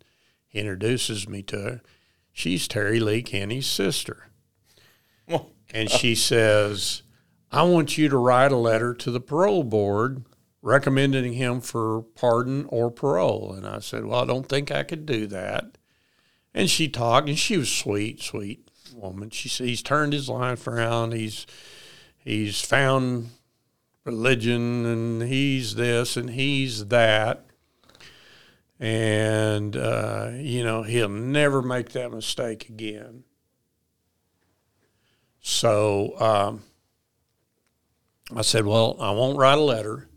he 0.47 0.59
introduces 0.59 1.26
me 1.26 1.43
to 1.45 1.57
her. 1.57 1.82
She's 2.30 2.68
Terry 2.68 3.01
Lee 3.01 3.22
Kinney's 3.22 3.66
sister, 3.66 4.28
oh, 5.30 5.53
and 5.70 5.90
she 5.90 6.14
says, 6.14 7.03
"I 7.51 7.62
want 7.62 7.97
you 7.97 8.11
to 8.11 8.18
write 8.18 8.53
a 8.53 8.57
letter 8.57 8.95
to 8.95 9.11
the 9.11 9.20
parole 9.20 9.64
board." 9.64 10.24
recommending 10.64 11.32
him 11.32 11.61
for 11.61 12.03
pardon 12.14 12.66
or 12.68 12.88
parole. 12.88 13.53
And 13.53 13.66
I 13.66 13.80
said, 13.80 14.05
Well, 14.05 14.20
I 14.20 14.24
don't 14.24 14.49
think 14.49 14.70
I 14.70 14.84
could 14.84 15.05
do 15.05 15.26
that. 15.26 15.76
And 16.55 16.70
she 16.70 16.86
talked, 16.86 17.28
and 17.28 17.36
she 17.36 17.57
was 17.57 17.68
sweet, 17.68 18.22
sweet 18.22 18.70
woman. 18.95 19.30
She 19.30 19.49
said 19.49 19.66
he's 19.66 19.82
turned 19.82 20.12
his 20.12 20.28
life 20.28 20.66
around. 20.66 21.12
He's 21.12 21.47
he's 22.18 22.61
found 22.61 23.30
religion, 24.05 24.86
and 24.86 25.22
he's 25.22 25.74
this, 25.74 26.16
and 26.16 26.30
he's 26.30 26.86
that. 26.86 27.45
And 28.80 29.76
uh, 29.76 30.30
you 30.34 30.64
know 30.64 30.82
he'll 30.82 31.09
never 31.09 31.62
make 31.62 31.90
that 31.90 32.12
mistake 32.12 32.68
again. 32.68 33.24
So 35.40 36.18
um, 36.20 36.62
I 38.36 38.43
said, 38.43 38.66
"Well, 38.66 38.97
I 39.01 39.11
won't 39.12 39.38
write 39.38 39.59
a 39.59 39.62
letter 39.62 40.09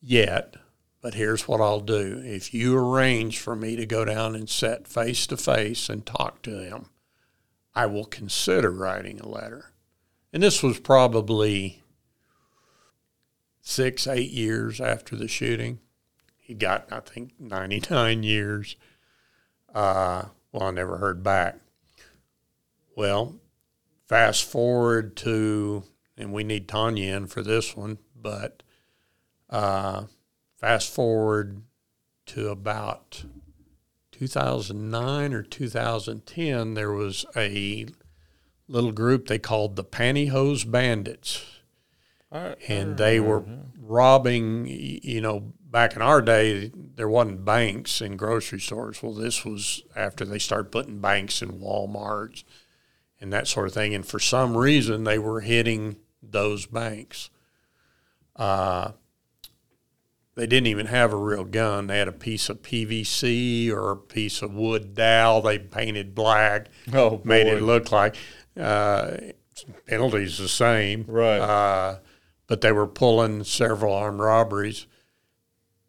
yet, 0.00 0.56
but 1.00 1.14
here's 1.14 1.46
what 1.46 1.60
I'll 1.60 1.80
do. 1.80 2.20
If 2.24 2.52
you 2.52 2.76
arrange 2.76 3.38
for 3.38 3.54
me 3.54 3.76
to 3.76 3.86
go 3.86 4.04
down 4.04 4.34
and 4.34 4.48
sit 4.48 4.86
face 4.86 5.26
to 5.28 5.36
face 5.36 5.88
and 5.88 6.04
talk 6.04 6.42
to 6.42 6.58
him, 6.58 6.86
I 7.78 7.86
will 7.86 8.06
consider 8.06 8.72
writing 8.72 9.20
a 9.20 9.28
letter. 9.28 9.66
And 10.32 10.42
this 10.42 10.64
was 10.64 10.80
probably 10.80 11.84
six, 13.60 14.08
eight 14.08 14.32
years 14.32 14.80
after 14.80 15.14
the 15.14 15.28
shooting. 15.28 15.78
He 16.38 16.54
got, 16.54 16.92
I 16.92 16.98
think, 16.98 17.34
99 17.38 18.24
years. 18.24 18.74
Uh, 19.72 20.24
well, 20.50 20.64
I 20.64 20.70
never 20.72 20.98
heard 20.98 21.22
back. 21.22 21.60
Well, 22.96 23.36
fast 24.08 24.42
forward 24.42 25.16
to, 25.18 25.84
and 26.16 26.32
we 26.32 26.42
need 26.42 26.66
Tanya 26.66 27.14
in 27.14 27.28
for 27.28 27.42
this 27.42 27.76
one, 27.76 27.98
but 28.20 28.64
uh, 29.50 30.06
fast 30.56 30.92
forward 30.92 31.62
to 32.26 32.48
about 32.48 33.22
2009 34.18 35.32
or 35.32 35.42
2010, 35.42 36.74
there 36.74 36.92
was 36.92 37.24
a 37.36 37.86
little 38.66 38.92
group 38.92 39.26
they 39.26 39.38
called 39.38 39.76
the 39.76 39.84
Pantyhose 39.84 40.68
Bandits. 40.70 41.44
and 42.68 42.98
they 42.98 43.20
were 43.20 43.44
robbing, 43.80 44.66
you 44.66 45.20
know, 45.20 45.52
back 45.60 45.96
in 45.96 46.02
our 46.02 46.20
day, 46.20 46.70
there 46.74 47.08
wasn't 47.08 47.44
banks 47.44 48.00
in 48.00 48.16
grocery 48.16 48.60
stores. 48.60 49.02
Well, 49.02 49.14
this 49.14 49.44
was 49.44 49.82
after 49.96 50.24
they 50.24 50.38
started 50.38 50.72
putting 50.72 51.00
banks 51.00 51.40
in 51.40 51.60
Walmarts 51.60 52.44
and 53.20 53.32
that 53.32 53.46
sort 53.48 53.68
of 53.68 53.74
thing. 53.74 53.94
And 53.94 54.06
for 54.06 54.18
some 54.18 54.56
reason, 54.56 55.04
they 55.04 55.18
were 55.18 55.40
hitting 55.40 55.96
those 56.22 56.66
banks. 56.66 57.30
Uh, 58.36 58.92
they 60.38 60.46
didn't 60.46 60.68
even 60.68 60.86
have 60.86 61.12
a 61.12 61.16
real 61.16 61.42
gun. 61.42 61.88
They 61.88 61.98
had 61.98 62.06
a 62.06 62.12
piece 62.12 62.48
of 62.48 62.62
PVC 62.62 63.72
or 63.72 63.90
a 63.90 63.96
piece 63.96 64.40
of 64.40 64.54
wood 64.54 64.94
dowel 64.94 65.42
they 65.42 65.58
painted 65.58 66.14
black. 66.14 66.68
Oh, 66.92 67.20
made 67.24 67.46
boy. 67.46 67.56
it 67.56 67.62
look 67.62 67.90
like 67.90 68.14
uh, 68.56 69.16
penalties 69.88 70.38
the 70.38 70.48
same. 70.48 71.04
Right. 71.08 71.40
Uh, 71.40 71.98
but 72.46 72.60
they 72.60 72.70
were 72.70 72.86
pulling 72.86 73.42
several 73.42 73.92
armed 73.92 74.20
robberies. 74.20 74.86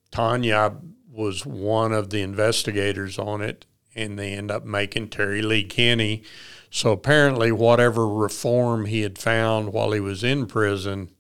Tanya 0.10 0.78
was 1.12 1.46
one 1.46 1.94
of 1.94 2.10
the 2.10 2.24
investigators 2.24 3.20
on 3.20 3.42
it, 3.42 3.68
and 3.94 4.18
they 4.18 4.34
end 4.34 4.50
up 4.50 4.66
making 4.66 5.10
Terry 5.10 5.44
Lee 5.44 5.64
Kinney. 5.64 6.24
So 6.72 6.92
apparently, 6.92 7.52
whatever 7.52 8.08
reform 8.08 8.88
he 8.88 9.02
had 9.02 9.20
found 9.20 9.74
while 9.74 9.92
he 9.92 10.00
was 10.00 10.24
in 10.24 10.48
prison 10.48 11.12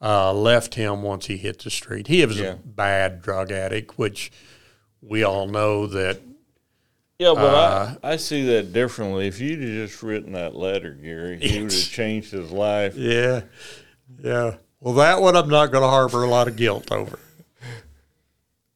uh, 0.00 0.32
left 0.32 0.74
him 0.74 1.02
once 1.02 1.26
he 1.26 1.36
hit 1.36 1.58
the 1.60 1.70
street. 1.70 2.06
He 2.06 2.24
was 2.24 2.38
Yeah. 2.38 2.52
a 2.52 2.56
bad 2.56 3.20
drug 3.22 3.50
addict, 3.50 3.98
which 3.98 4.30
we 5.02 5.22
all 5.22 5.46
know 5.48 5.86
that. 5.86 6.20
Yeah, 7.18 7.32
but 7.34 7.54
Uh, 7.54 7.94
I, 8.04 8.12
I 8.12 8.16
see 8.16 8.46
that 8.46 8.72
differently. 8.72 9.26
If 9.26 9.40
you'd 9.40 9.60
have 9.60 9.88
just 9.88 10.02
written 10.04 10.32
that 10.34 10.54
letter, 10.54 10.92
Gary, 10.92 11.38
he 11.40 11.62
would 11.62 11.72
have 11.72 11.82
changed 11.82 12.30
his 12.30 12.50
life. 12.52 12.94
Yeah, 12.96 13.42
yeah. 14.22 14.54
Well, 14.80 14.94
that 14.94 15.20
one 15.20 15.34
I'm 15.36 15.48
not 15.48 15.72
going 15.72 15.82
to 15.82 15.88
harbor 15.88 16.22
a 16.22 16.28
lot 16.28 16.46
of 16.46 16.54
guilt 16.54 16.92
over. 16.92 17.18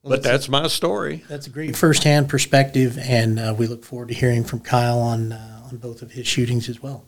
But 0.05 0.25
that's 0.25 0.49
my 0.49 0.67
story. 0.67 1.23
That's 1.29 1.47
a 1.47 1.51
great 1.51 1.77
firsthand 1.77 2.29
perspective, 2.29 2.99
and 3.01 3.39
uh, 3.39 3.55
we 3.57 3.69
look 3.69 3.85
forward 3.85 4.09
to 4.09 4.15
hearing 4.15 4.43
from 4.43 4.59
Kyle 4.59 4.99
on 4.99 5.31
uh, 5.31 5.63
on 5.71 5.77
both 5.77 6.03
of 6.03 6.11
his 6.11 6.27
shootings 6.27 6.69
as 6.69 6.83
well. 6.83 7.05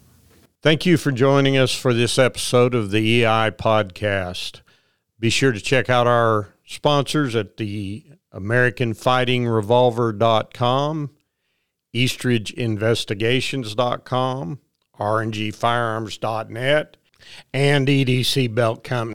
Thank 0.64 0.86
you 0.86 0.96
for 0.96 1.12
joining 1.12 1.58
us 1.58 1.74
for 1.74 1.92
this 1.92 2.18
episode 2.18 2.74
of 2.74 2.90
the 2.90 3.22
EI 3.22 3.50
podcast. 3.50 4.62
Be 5.20 5.28
sure 5.28 5.52
to 5.52 5.60
check 5.60 5.90
out 5.90 6.06
our 6.06 6.54
sponsors 6.64 7.36
at 7.36 7.58
the 7.58 8.02
AmericanFightingRevolver.com, 8.32 11.10
EastridgeInvestigations.com, 11.94 14.58
RNGFirearms.net, 14.98 16.96
and 17.52 17.86
EDC 17.86 18.54
Belt 18.54 18.82
Company. 18.82 19.14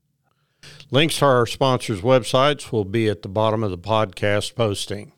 Links 0.92 1.18
to 1.18 1.26
our 1.26 1.48
sponsors' 1.48 2.02
websites 2.02 2.72
will 2.72 2.86
be 2.86 3.08
at 3.08 3.24
the 3.24 3.28
bottom 3.28 3.64
of 3.64 3.72
the 3.72 3.78
podcast 3.80 4.54
posting. 4.54 5.14